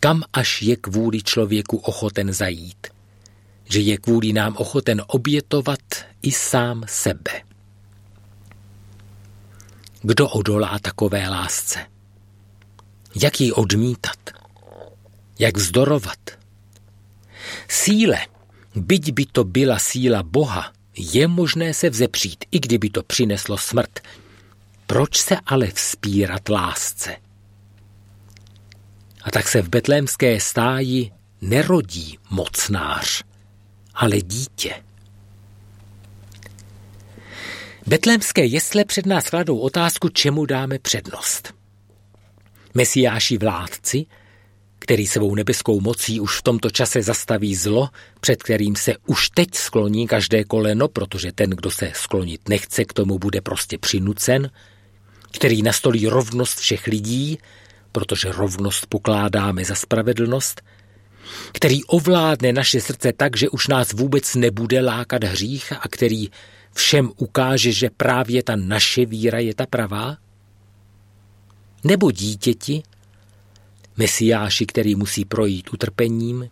kam 0.00 0.22
až 0.32 0.62
je 0.62 0.76
kvůli 0.76 1.22
člověku 1.22 1.76
ochoten 1.76 2.32
zajít. 2.32 2.86
Že 3.64 3.80
je 3.80 3.98
kvůli 3.98 4.32
nám 4.32 4.56
ochoten 4.56 5.02
obětovat 5.06 5.80
i 6.22 6.32
sám 6.32 6.84
sebe. 6.88 7.42
Kdo 10.02 10.28
odolá 10.28 10.78
takové 10.78 11.28
lásce? 11.28 11.86
Jak 13.22 13.40
ji 13.40 13.52
odmítat? 13.52 14.18
Jak 15.38 15.56
vzdorovat? 15.56 16.18
Síle, 17.68 18.18
byť 18.74 19.12
by 19.12 19.26
to 19.26 19.44
byla 19.44 19.78
síla 19.78 20.22
Boha, 20.22 20.72
je 20.96 21.28
možné 21.28 21.74
se 21.74 21.90
vzepřít, 21.90 22.44
i 22.50 22.60
kdyby 22.60 22.90
to 22.90 23.02
přineslo 23.02 23.58
smrt. 23.58 24.00
Proč 24.86 25.16
se 25.16 25.36
ale 25.46 25.66
vzpírat 25.66 26.48
lásce? 26.48 27.16
A 29.22 29.30
tak 29.30 29.48
se 29.48 29.62
v 29.62 29.68
betlémské 29.68 30.40
stáji 30.40 31.12
nerodí 31.40 32.18
mocnář, 32.30 33.22
ale 33.94 34.20
dítě. 34.20 34.74
Betlémské 37.86 38.44
jesle 38.44 38.84
před 38.84 39.06
nás 39.06 39.30
kladou 39.30 39.58
otázku, 39.58 40.08
čemu 40.08 40.46
dáme 40.46 40.78
přednost. 40.78 41.54
Mesiáši 42.74 43.38
vládci, 43.38 44.06
který 44.90 45.06
svou 45.06 45.34
nebeskou 45.34 45.80
mocí 45.80 46.20
už 46.20 46.38
v 46.38 46.42
tomto 46.42 46.70
čase 46.70 47.02
zastaví 47.02 47.54
zlo, 47.54 47.88
před 48.20 48.42
kterým 48.42 48.76
se 48.76 48.94
už 49.06 49.30
teď 49.30 49.54
skloní 49.54 50.06
každé 50.06 50.44
koleno, 50.44 50.88
protože 50.88 51.32
ten, 51.32 51.50
kdo 51.50 51.70
se 51.70 51.92
sklonit 51.94 52.48
nechce, 52.48 52.84
k 52.84 52.92
tomu 52.92 53.18
bude 53.18 53.40
prostě 53.40 53.78
přinucen, 53.78 54.50
který 55.30 55.62
nastolí 55.62 56.08
rovnost 56.08 56.58
všech 56.58 56.86
lidí, 56.86 57.38
protože 57.92 58.32
rovnost 58.32 58.86
pokládáme 58.86 59.64
za 59.64 59.74
spravedlnost, 59.74 60.62
který 61.52 61.84
ovládne 61.84 62.52
naše 62.52 62.80
srdce 62.80 63.12
tak, 63.12 63.36
že 63.36 63.48
už 63.48 63.68
nás 63.68 63.92
vůbec 63.92 64.34
nebude 64.34 64.80
lákat 64.80 65.24
hřích 65.24 65.72
a 65.72 65.88
který 65.88 66.30
všem 66.74 67.10
ukáže, 67.16 67.72
že 67.72 67.90
právě 67.96 68.42
ta 68.42 68.56
naše 68.56 69.06
víra 69.06 69.38
je 69.38 69.54
ta 69.54 69.66
pravá? 69.66 70.16
Nebo 71.84 72.10
dítěti, 72.10 72.82
mesiáši, 74.00 74.66
který 74.66 74.94
musí 74.94 75.24
projít 75.24 75.72
utrpením, 75.72 76.48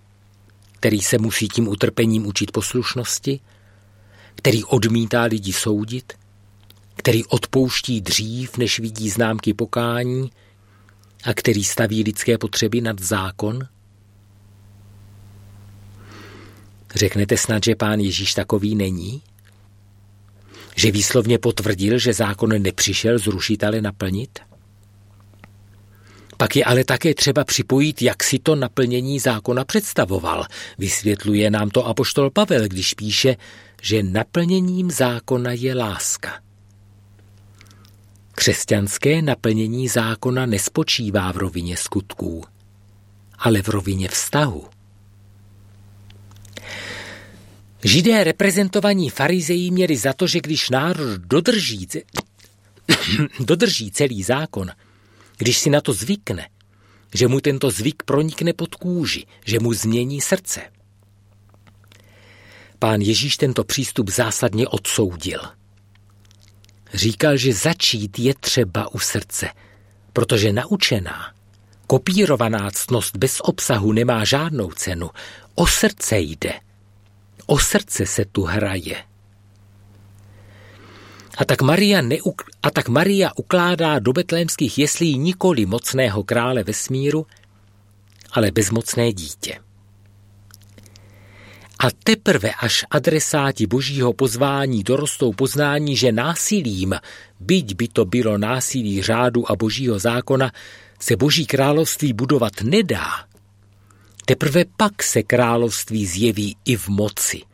který 0.73 1.01
se 1.01 1.19
musí 1.19 1.49
tím 1.49 1.69
utrpením 1.69 2.27
učit 2.27 2.53
poslušnosti, 2.53 3.41
který 4.35 4.65
odmítá 4.65 5.23
lidi 5.23 5.53
soudit, 5.53 6.13
který 6.97 7.25
odpouští 7.25 8.01
dřív, 8.01 8.57
než 8.57 8.79
vidí 8.79 9.11
známky 9.11 9.55
pokání 9.55 10.31
a 11.25 11.35
který 11.35 11.65
staví 11.65 12.03
lidské 12.03 12.39
potřeby 12.39 12.81
nad 12.81 13.01
zákon? 13.01 13.59
Řeknete 16.95 17.37
snad, 17.37 17.65
že 17.65 17.75
pán 17.75 18.01
Ježíš 18.01 18.35
takový 18.35 18.75
není? 18.75 19.23
Že 20.77 20.91
výslovně 20.91 21.39
potvrdil, 21.39 21.99
že 21.99 22.13
zákon 22.13 22.63
nepřišel 22.63 23.19
zrušit, 23.19 23.65
ale 23.65 23.81
naplnit? 23.81 24.48
Pak 26.39 26.57
je 26.57 26.64
ale 26.64 26.84
také 26.84 27.14
třeba 27.14 27.45
připojit, 27.45 28.03
jak 28.03 28.24
si 28.24 28.39
to 28.39 28.57
naplnění 28.57 29.20
zákona 29.20 29.64
představoval. 29.64 30.47
Vysvětluje 30.78 31.51
nám 31.51 31.70
to 31.70 31.86
apoštol 31.86 32.30
Pavel, 32.30 32.68
když 32.68 32.95
píše, 32.95 33.36
že 33.82 34.03
naplněním 34.03 34.91
zákona 34.91 35.53
je 35.53 35.74
láska. 35.74 36.41
Křesťanské 38.32 39.22
naplnění 39.22 39.89
zákona 39.89 40.47
nespočívá 40.47 41.32
v 41.32 41.36
rovině 41.36 41.76
skutků, 41.76 42.45
ale 43.39 43.62
v 43.62 43.68
rovině 43.68 44.09
vztahu. 44.09 44.66
Židé 47.84 48.24
reprezentovaní 48.24 49.11
farizejí 49.11 49.70
měli 49.70 49.97
za 49.97 50.12
to, 50.12 50.26
že 50.26 50.41
když 50.41 50.70
národ 50.70 51.20
dodrží, 51.20 51.89
dodrží 53.41 53.91
celý 53.91 54.22
zákon, 54.22 54.70
když 55.39 55.59
si 55.59 55.70
na 55.70 55.80
to 55.80 55.93
zvykne, 55.93 56.49
že 57.14 57.28
mu 57.28 57.41
tento 57.41 57.70
zvyk 57.70 58.03
pronikne 58.03 58.53
pod 58.53 58.74
kůži, 58.74 59.26
že 59.45 59.61
mu 59.61 59.72
změní 59.72 60.20
srdce. 60.20 60.61
Pán 62.78 63.01
Ježíš 63.01 63.36
tento 63.36 63.64
přístup 63.64 64.09
zásadně 64.09 64.68
odsoudil. 64.68 65.41
Říkal, 66.95 67.36
že 67.36 67.53
začít 67.53 68.18
je 68.18 68.34
třeba 68.34 68.95
u 68.95 68.99
srdce, 68.99 69.49
protože 70.12 70.53
naučená, 70.53 71.34
kopírovaná 71.86 72.70
ctnost 72.70 73.16
bez 73.16 73.41
obsahu 73.41 73.93
nemá 73.93 74.24
žádnou 74.24 74.70
cenu. 74.70 75.11
O 75.55 75.66
srdce 75.66 76.18
jde. 76.18 76.53
O 77.47 77.59
srdce 77.59 78.07
se 78.07 78.24
tu 78.24 78.43
hraje. 78.43 79.05
A 81.39 81.45
tak, 81.45 81.62
Maria 81.62 82.03
neuk- 82.03 82.51
a 82.62 82.70
tak 82.70 82.89
Maria 82.89 83.30
ukládá 83.36 83.99
do 83.99 84.12
betlémských 84.12 84.78
jeslí 84.78 85.18
nikoli 85.18 85.66
mocného 85.66 86.24
krále 86.24 86.64
vesmíru, 86.64 87.26
ale 88.32 88.51
bezmocné 88.51 89.12
dítě. 89.12 89.59
A 91.78 91.86
teprve 92.05 92.51
až 92.51 92.84
adresáti 92.91 93.66
božího 93.66 94.12
pozvání 94.12 94.82
dorostou 94.82 95.32
poznání, 95.32 95.97
že 95.97 96.12
násilím, 96.12 96.95
byť 97.41 97.74
by 97.74 97.89
to 97.89 98.05
bylo 98.05 98.39
násilí 98.39 99.03
řádu 99.03 99.51
a 99.51 99.57
božího 99.57 99.99
zákona, 99.99 100.53
se 101.01 101.16
boží 101.16 101.47
království 101.47 102.12
budovat 102.12 102.53
nedá, 102.62 103.11
teprve 104.26 104.64
pak 104.76 105.03
se 105.03 105.22
království 105.22 106.07
zjeví 106.07 106.57
i 106.64 106.76
v 106.76 106.89
moci– 106.89 107.43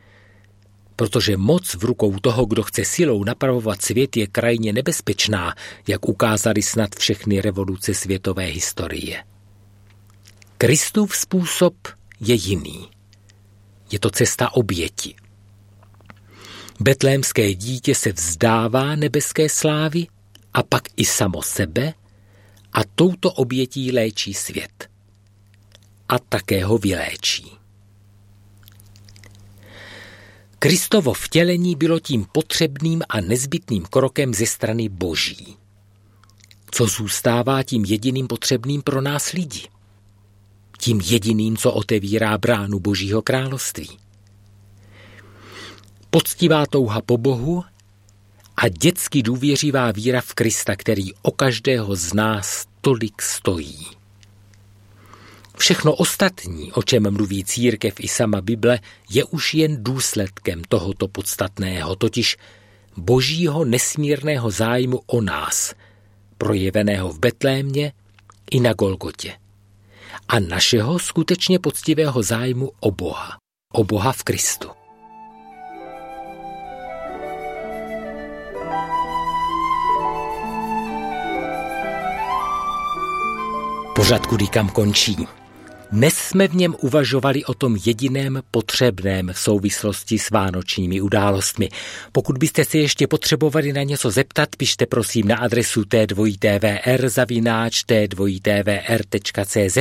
protože 0.96 1.36
moc 1.36 1.74
v 1.74 1.84
rukou 1.84 2.18
toho, 2.18 2.46
kdo 2.46 2.62
chce 2.62 2.84
silou 2.84 3.24
napravovat 3.24 3.82
svět, 3.82 4.16
je 4.16 4.26
krajně 4.26 4.72
nebezpečná, 4.72 5.54
jak 5.88 6.08
ukázali 6.08 6.62
snad 6.62 6.94
všechny 6.96 7.40
revoluce 7.40 7.94
světové 7.94 8.44
historie. 8.44 9.24
Kristův 10.58 11.16
způsob 11.16 11.74
je 12.20 12.34
jiný. 12.34 12.88
Je 13.92 13.98
to 13.98 14.10
cesta 14.10 14.54
oběti. 14.54 15.14
Betlémské 16.80 17.54
dítě 17.54 17.94
se 17.94 18.12
vzdává 18.12 18.96
nebeské 18.96 19.48
slávy 19.48 20.06
a 20.54 20.62
pak 20.62 20.82
i 20.96 21.04
samo 21.04 21.42
sebe 21.42 21.94
a 22.72 22.80
touto 22.94 23.32
obětí 23.32 23.92
léčí 23.92 24.34
svět. 24.34 24.88
A 26.08 26.18
také 26.18 26.64
ho 26.64 26.78
vyléčí. 26.78 27.63
Kristovo 30.64 31.12
vtělení 31.12 31.76
bylo 31.76 32.00
tím 32.00 32.26
potřebným 32.32 33.02
a 33.08 33.20
nezbytným 33.20 33.82
krokem 33.82 34.34
ze 34.34 34.46
strany 34.46 34.88
Boží. 34.88 35.56
Co 36.70 36.86
zůstává 36.86 37.62
tím 37.62 37.84
jediným 37.84 38.26
potřebným 38.26 38.82
pro 38.82 39.00
nás 39.00 39.32
lidi? 39.32 39.68
Tím 40.78 41.00
jediným, 41.00 41.56
co 41.56 41.72
otevírá 41.72 42.38
bránu 42.38 42.78
Božího 42.78 43.22
království. 43.22 43.90
Poctivá 46.10 46.66
touha 46.66 47.00
po 47.00 47.18
Bohu 47.18 47.64
a 48.56 48.68
dětsky 48.68 49.22
důvěřivá 49.22 49.92
víra 49.92 50.20
v 50.20 50.34
Krista, 50.34 50.76
který 50.76 51.14
o 51.22 51.30
každého 51.30 51.96
z 51.96 52.12
nás 52.12 52.66
tolik 52.80 53.22
stojí. 53.22 53.86
Všechno 55.58 55.94
ostatní, 55.94 56.72
o 56.72 56.82
čem 56.82 57.10
mluví 57.10 57.44
církev 57.44 57.94
i 58.00 58.08
sama 58.08 58.40
Bible, 58.40 58.78
je 59.10 59.24
už 59.24 59.54
jen 59.54 59.84
důsledkem 59.84 60.62
tohoto 60.68 61.08
podstatného, 61.08 61.96
totiž 61.96 62.36
božího 62.96 63.64
nesmírného 63.64 64.50
zájmu 64.50 65.00
o 65.06 65.20
nás, 65.20 65.74
projeveného 66.38 67.12
v 67.12 67.18
Betlémě 67.18 67.92
i 68.50 68.60
na 68.60 68.72
Golgotě. 68.72 69.32
A 70.28 70.38
našeho 70.38 70.98
skutečně 70.98 71.58
poctivého 71.58 72.22
zájmu 72.22 72.72
o 72.80 72.90
Boha, 72.90 73.36
o 73.72 73.84
Boha 73.84 74.12
v 74.12 74.22
Kristu. 74.22 74.68
Pořad 83.94 84.26
kudy 84.26 84.46
kam 84.46 84.68
končí. 84.68 85.43
Dnes 85.94 86.14
jsme 86.14 86.48
v 86.48 86.54
něm 86.54 86.74
uvažovali 86.80 87.44
o 87.44 87.54
tom 87.54 87.76
jediném 87.84 88.42
potřebném 88.50 89.30
v 89.32 89.38
souvislosti 89.38 90.18
s 90.18 90.30
vánočními 90.30 91.00
událostmi. 91.00 91.68
Pokud 92.12 92.38
byste 92.38 92.64
se 92.64 92.78
ještě 92.78 93.06
potřebovali 93.06 93.72
na 93.72 93.82
něco 93.82 94.10
zeptat, 94.10 94.48
pište 94.56 94.86
prosím 94.86 95.28
na 95.28 95.36
adresu 95.36 95.82
t2tvr 95.82 97.08
zavináč 97.08 97.84
t2tvr.cz 97.84 99.78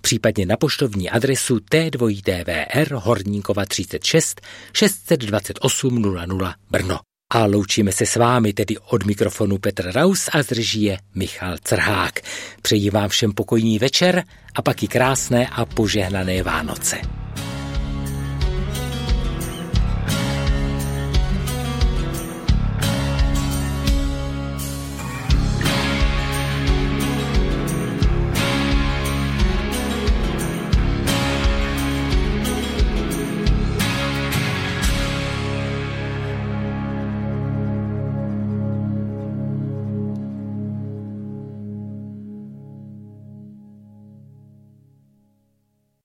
případně 0.00 0.46
na 0.46 0.56
poštovní 0.56 1.10
adresu 1.10 1.56
T2TVR 1.56 2.94
Horníkova 2.94 3.64
36 3.64 4.40
628 4.72 6.02
00 6.02 6.54
Brno. 6.70 6.98
A 7.30 7.46
loučíme 7.46 7.92
se 7.92 8.06
s 8.06 8.16
vámi, 8.16 8.52
tedy 8.52 8.76
od 8.78 9.06
mikrofonu 9.06 9.58
Petr 9.58 9.92
Raus 9.92 10.28
a 10.32 10.42
z 10.42 10.50
režie 10.50 10.98
Michal 11.14 11.56
Crhák. 11.62 12.20
Přeji 12.62 12.90
vám 12.90 13.08
všem 13.08 13.32
pokojný 13.32 13.78
večer 13.78 14.24
a 14.54 14.62
pak 14.62 14.82
i 14.82 14.88
krásné 14.88 15.48
a 15.48 15.64
požehnané 15.64 16.42
Vánoce. 16.42 17.25